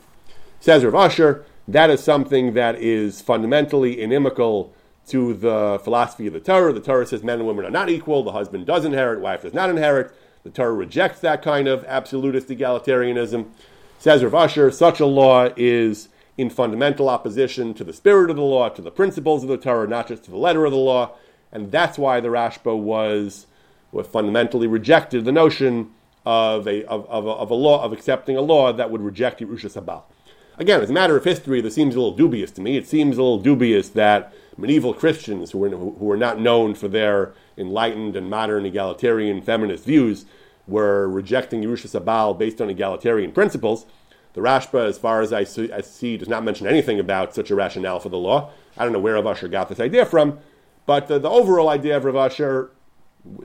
Says 0.61 0.85
Rav 0.85 0.95
Asher, 0.95 1.45
that 1.67 1.91
is 1.91 2.03
something 2.03 2.55
that 2.55 2.77
is 2.77 3.21
fundamentally 3.21 4.01
inimical 4.01 4.73
to 5.09 5.35
the 5.35 5.81
philosophy 5.83 6.27
of 6.27 6.33
the 6.33 6.41
Torah. 6.41 6.73
The 6.73 6.81
Torah 6.81 7.07
says 7.07 7.23
men 7.23 7.39
and 7.39 7.47
women 7.47 7.65
are 7.65 7.71
not 7.71 7.91
equal. 7.91 8.23
The 8.23 8.33
husband 8.33 8.67
does 8.67 8.85
inherit, 8.85 9.21
wife 9.21 9.43
does 9.43 9.55
not 9.55 9.71
inherit. 9.71 10.13
The 10.45 10.51
Torah 10.51 10.73
rejects 10.73 11.21
that 11.21 11.43
kind 11.43 11.69
of 11.69 11.85
absolutist 11.85 12.49
egalitarianism. 12.49 13.47
Says 13.99 14.25
Rav 14.25 14.35
Asher, 14.35 14.71
such 14.71 15.01
a 15.01 15.07
law 15.07 15.51
is 15.57 16.09
in 16.37 16.51
fundamental 16.51 17.09
opposition 17.09 17.75
to 17.75 17.85
the 17.85 17.93
spirit 17.93 18.31
of 18.31 18.37
the 18.37 18.43
law, 18.43 18.69
to 18.69 18.83
the 18.83 18.91
principles 18.91 19.43
of 19.43 19.49
the 19.49 19.57
Torah, 19.57 19.87
not 19.87 20.09
just 20.09 20.25
to 20.25 20.31
the 20.31 20.37
letter 20.37 20.65
of 20.65 20.73
the 20.73 20.79
law. 20.79 21.13
And 21.53 21.71
that's 21.71 21.99
why 21.99 22.21
the 22.21 22.29
Rashba 22.29 22.77
was 22.77 23.47
fundamentally 24.05 24.67
rejected 24.67 25.25
the 25.25 25.33
notion 25.33 25.91
of 26.25 26.67
a, 26.67 26.85
of, 26.87 27.07
of, 27.09 27.27
a, 27.27 27.31
of 27.31 27.51
a 27.51 27.55
law, 27.55 27.83
of 27.83 27.93
accepting 27.93 28.37
a 28.37 28.41
law 28.41 28.73
that 28.73 28.91
would 28.91 29.03
reject 29.03 29.41
Yerushas 29.41 29.85
Baal. 29.85 30.09
Again, 30.59 30.81
as 30.81 30.91
a 30.91 30.93
matter 30.93 31.17
of 31.17 31.25
history, 31.25 31.61
this 31.61 31.75
seems 31.75 31.95
a 31.95 31.99
little 31.99 32.17
dubious 32.17 32.51
to 32.53 32.61
me. 32.61 32.77
It 32.77 32.87
seems 32.87 33.17
a 33.17 33.23
little 33.23 33.41
dubious 33.41 33.89
that 33.91 34.33
medieval 34.57 34.95
Christians, 34.95 35.51
who 35.51 35.59
were, 35.59 35.71
who 35.71 35.91
were 35.99 36.17
not 36.17 36.39
known 36.39 36.75
for 36.75 36.89
their 36.89 37.33
enlightened 37.57 38.17
and 38.17 38.29
modern 38.29 38.67
egalitarian 38.67 39.43
feminist 39.43 39.85
views, 39.85 40.27
were 40.67 41.09
rejecting 41.09 41.63
Yerushas 41.63 42.03
Baal 42.05 42.35
based 42.35 42.61
on 42.61 42.71
egalitarian 42.71 43.33
principles. 43.33 43.87
The 44.35 44.41
Rashba, 44.41 44.87
as 44.87 44.99
far 44.99 45.21
as 45.21 45.33
I 45.33 45.45
see, 45.45 45.73
I 45.73 45.81
see, 45.81 46.17
does 46.17 46.29
not 46.29 46.45
mention 46.45 46.67
anything 46.67 47.01
about 47.01 47.35
such 47.35 47.51
a 47.51 47.55
rationale 47.55 48.01
for 48.01 48.09
the 48.09 48.19
law. 48.19 48.51
I 48.77 48.85
don't 48.85 48.93
know 48.93 48.99
where 48.99 49.15
Rav 49.15 49.27
Asher 49.27 49.49
got 49.49 49.69
this 49.69 49.81
idea 49.81 50.07
from, 50.07 50.39
but 50.87 51.09
the, 51.09 51.19
the 51.19 51.29
overall 51.29 51.69
idea 51.69 51.97
of 51.97 52.05
Rav 52.05 52.17
Asher 52.17 52.71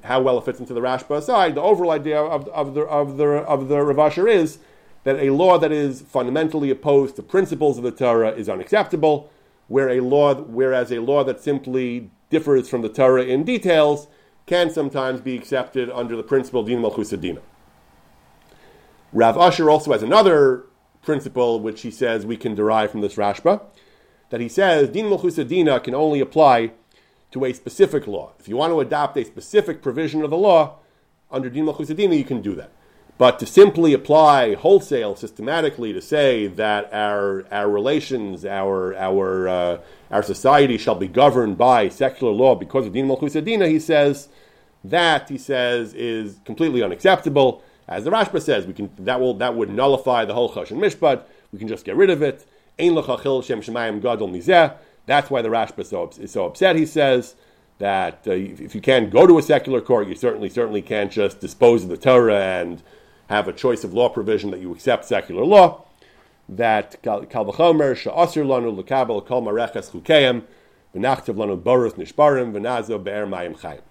how 0.04 0.22
well 0.22 0.38
it 0.38 0.46
fits 0.46 0.60
into 0.60 0.74
the 0.74 0.82
Rashba 0.82 1.18
aside, 1.18 1.56
the 1.56 1.62
overall 1.62 1.92
idea 1.92 2.20
of, 2.20 2.48
of 2.50 2.74
the 2.74 2.82
of 2.82 3.18
the 3.18 3.26
of 3.26 3.68
the 3.68 3.82
Rav 3.82 4.00
Asher 4.00 4.28
is 4.28 4.60
that 5.04 5.18
a 5.18 5.30
law 5.30 5.58
that 5.58 5.72
is 5.72 6.02
fundamentally 6.02 6.70
opposed 6.70 7.16
to 7.16 7.24
principles 7.24 7.78
of 7.78 7.84
the 7.84 7.92
Torah 7.92 8.32
is 8.32 8.50
unacceptable, 8.50 9.30
where 9.68 9.90
a 9.90 10.02
law 10.02 10.36
whereas 10.36 10.92
a 10.92 11.00
law 11.00 11.24
that 11.24 11.42
simply 11.42 12.10
differs 12.30 12.68
from 12.68 12.82
the 12.82 12.90
Torah 12.90 13.24
in 13.24 13.44
details 13.44 14.08
can 14.46 14.70
sometimes 14.70 15.22
be 15.22 15.36
accepted 15.36 15.90
under 15.92 16.16
the 16.16 16.24
principle 16.24 16.64
din 16.64 16.82
malchus 16.82 17.14
adina. 17.14 17.42
Rav 19.14 19.38
Asher 19.38 19.70
also 19.70 19.92
has 19.92 20.04
another 20.04 20.66
principle 21.02 21.60
which 21.60 21.82
he 21.82 21.92
says 21.92 22.26
we 22.26 22.38
can 22.38 22.56
derive 22.56 22.92
from 22.92 23.02
this 23.02 23.16
Rashba, 23.16 23.62
that 24.30 24.42
he 24.42 24.50
says 24.50 24.90
din 24.90 25.10
malchus 25.10 25.38
adina 25.38 25.80
can 25.80 25.94
only 25.94 26.20
apply 26.20 26.72
to 27.32 27.46
a 27.46 27.54
specific 27.54 28.08
law. 28.08 28.32
If 28.40 28.48
you 28.48 28.58
want 28.58 28.72
to 28.72 28.80
adopt 28.80 29.18
a 29.18 29.26
specific 29.26 29.82
provision 29.82 30.24
of 30.24 30.30
the 30.30 30.38
law 30.38 30.78
under 31.32 31.50
Din 31.50 31.66
Malchus 31.66 31.90
you 31.90 32.24
can 32.24 32.42
do 32.42 32.56
that. 32.56 32.72
But 33.18 33.40
to 33.40 33.46
simply 33.46 33.94
apply 33.94 34.54
wholesale 34.56 35.16
systematically 35.16 35.92
to 35.92 36.02
say 36.02 36.48
that 36.48 36.94
our 36.94 37.46
our 37.52 37.70
relations, 37.70 38.46
our 38.46 38.96
our 38.96 39.48
uh, 39.48 39.78
our 40.12 40.22
society 40.22 40.78
shall 40.78 40.96
be 40.96 41.08
governed 41.08 41.58
by 41.58 41.90
secular 41.90 42.32
law 42.32 42.54
because 42.54 42.86
of 42.86 42.94
Din 42.94 43.08
Malchus 43.08 43.34
he 43.34 43.80
says 43.80 44.30
that 44.84 45.30
he 45.30 45.38
says 45.38 45.94
is 45.96 46.40
completely 46.46 46.84
unacceptable. 46.84 47.64
As 47.88 48.04
the 48.04 48.12
Rashba 48.12 48.42
says, 48.42 48.68
we 48.68 48.74
can 48.74 48.92
that 49.00 49.20
will 49.20 49.34
that 49.36 49.56
would 49.56 49.70
nullify 49.70 50.24
the 50.26 50.36
whole 50.36 50.52
Choshen 50.52 50.78
Mishpat. 50.78 51.24
We 51.52 51.58
can 51.58 51.68
just 51.68 51.86
get 51.86 51.96
rid 51.96 52.12
of 52.12 52.22
it. 52.22 52.46
Ein 52.80 52.94
shem 52.94 53.62
shemayim 53.62 54.00
gadol 54.00 54.30
mizeh. 54.30 54.76
That's 55.08 55.32
why 55.32 55.42
the 55.42 55.50
Rashba 55.50 55.80
is 55.80 55.90
so, 55.90 56.12
is 56.20 56.32
so 56.32 56.46
upset. 56.46 56.76
He 56.76 56.86
says 56.86 57.36
that 57.80 58.22
uh, 58.28 58.32
if 58.32 58.76
you 58.76 58.82
can't 58.82 59.10
go 59.10 59.26
to 59.26 59.40
a 59.40 59.42
secular 59.42 59.82
court, 59.82 60.08
you 60.08 60.16
certainly 60.16 60.50
certainly 60.50 60.84
can't 60.84 61.12
just 61.12 61.40
dispose 61.40 61.84
of 61.84 61.90
the 61.90 61.98
Torah 61.98 62.40
and 62.40 62.84
have 63.30 63.48
a 63.48 63.54
choice 63.54 63.84
of 63.84 63.94
law 63.94 64.10
provision 64.10 64.52
that 64.52 64.60
you 64.60 64.72
accept 64.72 65.06
secular 65.06 65.44
law. 65.44 65.86
That 66.50 67.02
lanu 67.02 67.28
v'nachtav 70.96 71.36
lanu 71.36 71.62
boros 71.62 71.94
nishbarim 71.94 72.54
v'nazo 72.54 73.04
be'er 73.04 73.28
mayim 73.28 73.60
chayim. 73.60 73.82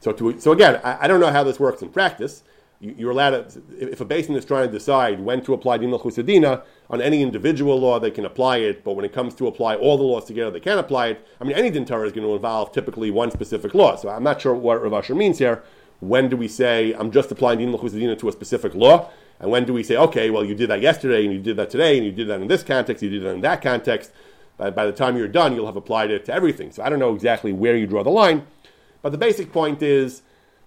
So, 0.00 0.12
to, 0.12 0.40
so 0.40 0.52
again, 0.52 0.80
I, 0.82 1.04
I, 1.04 1.08
don't 1.08 1.20
know 1.20 1.30
how 1.30 1.44
this 1.44 1.60
works 1.60 1.80
in 1.80 1.90
practice. 1.90 2.42
You, 2.82 3.06
are 3.06 3.12
allowed 3.12 3.48
to, 3.50 3.62
if 3.78 4.00
a 4.00 4.04
Beis 4.04 4.26
Din 4.26 4.34
is 4.34 4.44
trying 4.44 4.66
to 4.66 4.72
decide 4.72 5.20
when 5.20 5.40
to 5.44 5.54
apply 5.54 5.78
din 5.78 5.92
chusadina 5.92 6.64
on 6.90 7.00
any 7.00 7.22
individual 7.22 7.78
law, 7.78 8.00
they 8.00 8.10
can 8.10 8.24
apply 8.24 8.56
it. 8.56 8.82
But 8.82 8.94
when 8.94 9.04
it 9.04 9.12
comes 9.12 9.36
to 9.36 9.46
apply 9.46 9.76
all 9.76 9.96
the 9.96 10.02
laws 10.02 10.24
together, 10.24 10.50
they 10.50 10.58
can't 10.58 10.80
apply 10.80 11.08
it. 11.08 11.28
I 11.40 11.44
mean, 11.44 11.56
any 11.56 11.70
din 11.70 11.84
Torah 11.84 12.06
is 12.08 12.12
going 12.12 12.26
to 12.26 12.34
involve 12.34 12.72
typically 12.72 13.12
one 13.12 13.30
specific 13.30 13.72
law. 13.72 13.94
So 13.94 14.08
I'm 14.08 14.24
not 14.24 14.40
sure 14.40 14.52
what 14.52 14.82
Rav 14.82 14.92
Asher 14.94 15.14
means 15.14 15.38
here. 15.38 15.62
When 16.00 16.28
do 16.28 16.36
we 16.36 16.48
say 16.48 16.92
I'm 16.94 17.12
just 17.12 17.30
applying 17.30 17.60
din 17.60 17.72
chusadina 17.72 18.18
to 18.18 18.28
a 18.28 18.32
specific 18.32 18.74
law? 18.74 19.10
And 19.38 19.48
when 19.48 19.64
do 19.64 19.72
we 19.72 19.84
say, 19.84 19.96
okay, 19.96 20.30
well, 20.30 20.44
you 20.44 20.56
did 20.56 20.68
that 20.70 20.80
yesterday, 20.80 21.24
and 21.24 21.32
you 21.32 21.40
did 21.40 21.56
that 21.58 21.70
today, 21.70 21.96
and 21.96 22.04
you 22.04 22.10
did 22.10 22.26
that 22.28 22.40
in 22.40 22.48
this 22.48 22.64
context, 22.64 23.00
you 23.00 23.10
did 23.10 23.22
that 23.22 23.34
in 23.34 23.40
that 23.42 23.62
context. 23.62 24.10
By, 24.56 24.70
by 24.70 24.86
the 24.86 24.92
time 24.92 25.16
you're 25.16 25.28
done, 25.28 25.54
you'll 25.54 25.66
have 25.66 25.76
applied 25.76 26.10
it 26.10 26.24
to 26.24 26.34
everything. 26.34 26.72
So 26.72 26.82
I 26.82 26.88
don't 26.88 26.98
know 26.98 27.14
exactly 27.14 27.52
where 27.52 27.76
you 27.76 27.86
draw 27.86 28.02
the 28.02 28.10
line, 28.10 28.44
but 29.02 29.10
the 29.12 29.18
basic 29.18 29.52
point 29.52 29.82
is 29.82 30.22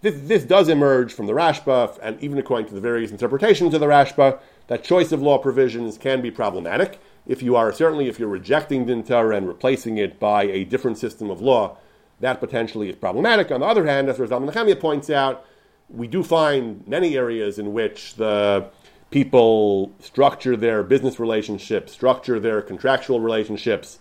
this, 0.05 0.27
this 0.27 0.43
does 0.43 0.69
emerge 0.69 1.11
from 1.11 1.25
the 1.25 1.33
Rashba, 1.33 1.97
and 2.01 2.21
even 2.21 2.37
according 2.37 2.67
to 2.67 2.75
the 2.75 2.81
various 2.81 3.09
interpretations 3.09 3.73
of 3.73 3.79
the 3.79 3.87
Rashba, 3.87 4.39
that 4.67 4.83
choice 4.83 5.11
of 5.11 5.21
law 5.21 5.39
provisions 5.39 5.97
can 5.97 6.21
be 6.21 6.29
problematic. 6.29 6.99
If 7.27 7.41
you 7.41 7.55
are 7.55 7.73
certainly 7.73 8.07
if 8.07 8.19
you're 8.19 8.29
rejecting 8.29 8.85
Din 8.85 9.03
Torah 9.03 9.35
and 9.35 9.47
replacing 9.47 9.97
it 9.97 10.19
by 10.19 10.43
a 10.43 10.63
different 10.63 10.99
system 10.99 11.31
of 11.31 11.41
law, 11.41 11.77
that 12.19 12.39
potentially 12.39 12.87
is 12.87 12.95
problematic. 12.95 13.51
On 13.51 13.61
the 13.61 13.65
other 13.65 13.87
hand, 13.87 14.07
as 14.07 14.19
Rav 14.19 14.29
Nechemia 14.29 14.79
points 14.79 15.09
out, 15.09 15.43
we 15.89 16.07
do 16.07 16.23
find 16.23 16.87
many 16.87 17.17
areas 17.17 17.57
in 17.57 17.73
which 17.73 18.13
the 18.15 18.69
people 19.09 19.91
structure 19.99 20.55
their 20.55 20.83
business 20.83 21.19
relationships, 21.19 21.91
structure 21.91 22.39
their 22.39 22.61
contractual 22.61 23.19
relationships. 23.19 23.97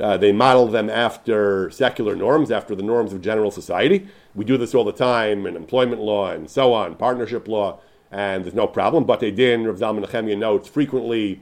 Uh, 0.00 0.16
they 0.16 0.32
model 0.32 0.66
them 0.66 0.90
after 0.90 1.70
secular 1.70 2.14
norms, 2.14 2.50
after 2.50 2.74
the 2.74 2.82
norms 2.82 3.12
of 3.12 3.22
general 3.22 3.50
society. 3.50 4.06
We 4.34 4.44
do 4.44 4.58
this 4.58 4.74
all 4.74 4.84
the 4.84 4.92
time 4.92 5.46
in 5.46 5.56
employment 5.56 6.02
law 6.02 6.30
and 6.30 6.50
so 6.50 6.74
on, 6.74 6.96
partnership 6.96 7.48
law, 7.48 7.80
and 8.10 8.44
there's 8.44 8.54
no 8.54 8.66
problem. 8.66 9.04
But 9.04 9.20
they 9.20 9.30
did, 9.30 9.64
Rav 9.64 9.76
Zalman 9.76 10.04
Nechemia 10.04 10.36
notes, 10.36 10.68
frequently 10.68 11.40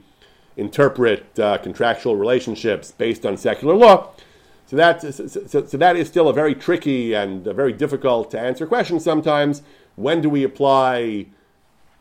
interpret 0.55 1.37
uh, 1.37 1.57
contractual 1.57 2.15
relationships 2.15 2.91
based 2.91 3.25
on 3.25 3.35
secular 3.35 3.75
law. 3.75 4.11
So 4.67 4.77
that, 4.77 5.01
so, 5.01 5.27
so, 5.27 5.65
so 5.65 5.77
that 5.77 5.95
is 5.95 6.07
still 6.07 6.29
a 6.29 6.33
very 6.33 6.55
tricky 6.55 7.13
and 7.13 7.43
very 7.43 7.73
difficult 7.73 8.31
to 8.31 8.39
answer 8.39 8.65
question 8.65 8.99
sometimes. 8.99 9.61
When 9.95 10.21
do 10.21 10.29
we 10.29 10.43
apply 10.43 11.27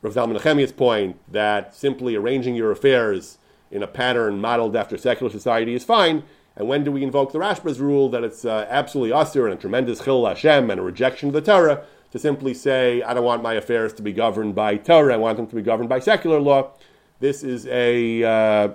Rav 0.03 0.15
Zalman 0.15 0.39
Nechemia's 0.39 0.73
point 0.73 1.17
that 1.31 1.75
simply 1.75 2.15
arranging 2.15 2.55
your 2.55 2.71
affairs 2.71 3.39
in 3.71 3.83
a 3.83 3.87
pattern 3.89 4.41
modeled 4.41 4.77
after 4.77 4.97
secular 4.97 5.31
society 5.31 5.75
is 5.75 5.85
fine? 5.85 6.23
And 6.57 6.69
when 6.69 6.85
do 6.85 6.93
we 6.93 7.03
invoke 7.03 7.33
the 7.33 7.39
Rashba's 7.39 7.81
rule 7.81 8.09
that 8.11 8.23
it's 8.23 8.45
uh, 8.45 8.67
absolutely 8.69 9.13
usher 9.13 9.47
and 9.47 9.59
a 9.59 9.61
tremendous 9.61 10.05
chil 10.05 10.25
Hashem 10.25 10.71
and 10.71 10.79
a 10.79 10.83
rejection 10.83 11.29
of 11.29 11.35
the 11.35 11.41
Torah 11.41 11.85
to 12.13 12.19
simply 12.19 12.55
say, 12.55 13.03
I 13.03 13.13
don't 13.13 13.25
want 13.25 13.43
my 13.43 13.55
affairs 13.55 13.93
to 13.95 14.03
be 14.03 14.13
governed 14.13 14.55
by 14.55 14.77
Torah, 14.77 15.15
I 15.15 15.17
want 15.17 15.37
them 15.37 15.49
to 15.49 15.57
be 15.57 15.63
governed 15.63 15.89
by 15.89 15.99
secular 15.99 16.41
law? 16.41 16.71
This 17.19 17.43
is 17.43 17.67
a, 17.67 18.23
uh, 18.23 18.69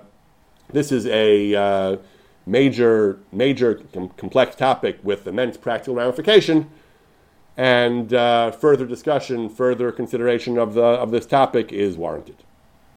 this 0.72 0.92
is 0.92 1.06
a, 1.06 1.54
uh, 1.54 1.96
major, 2.46 3.18
major 3.32 3.74
com- 3.92 4.10
complex 4.10 4.56
topic 4.56 4.98
with 5.02 5.26
immense 5.26 5.56
practical 5.56 5.94
ramification. 5.94 6.70
And 7.56 8.14
uh, 8.14 8.52
further 8.52 8.86
discussion, 8.86 9.48
further 9.48 9.92
consideration 9.92 10.58
of, 10.58 10.74
the, 10.74 10.82
of 10.82 11.10
this 11.10 11.26
topic 11.26 11.72
is 11.72 11.96
warranted. 11.96 12.36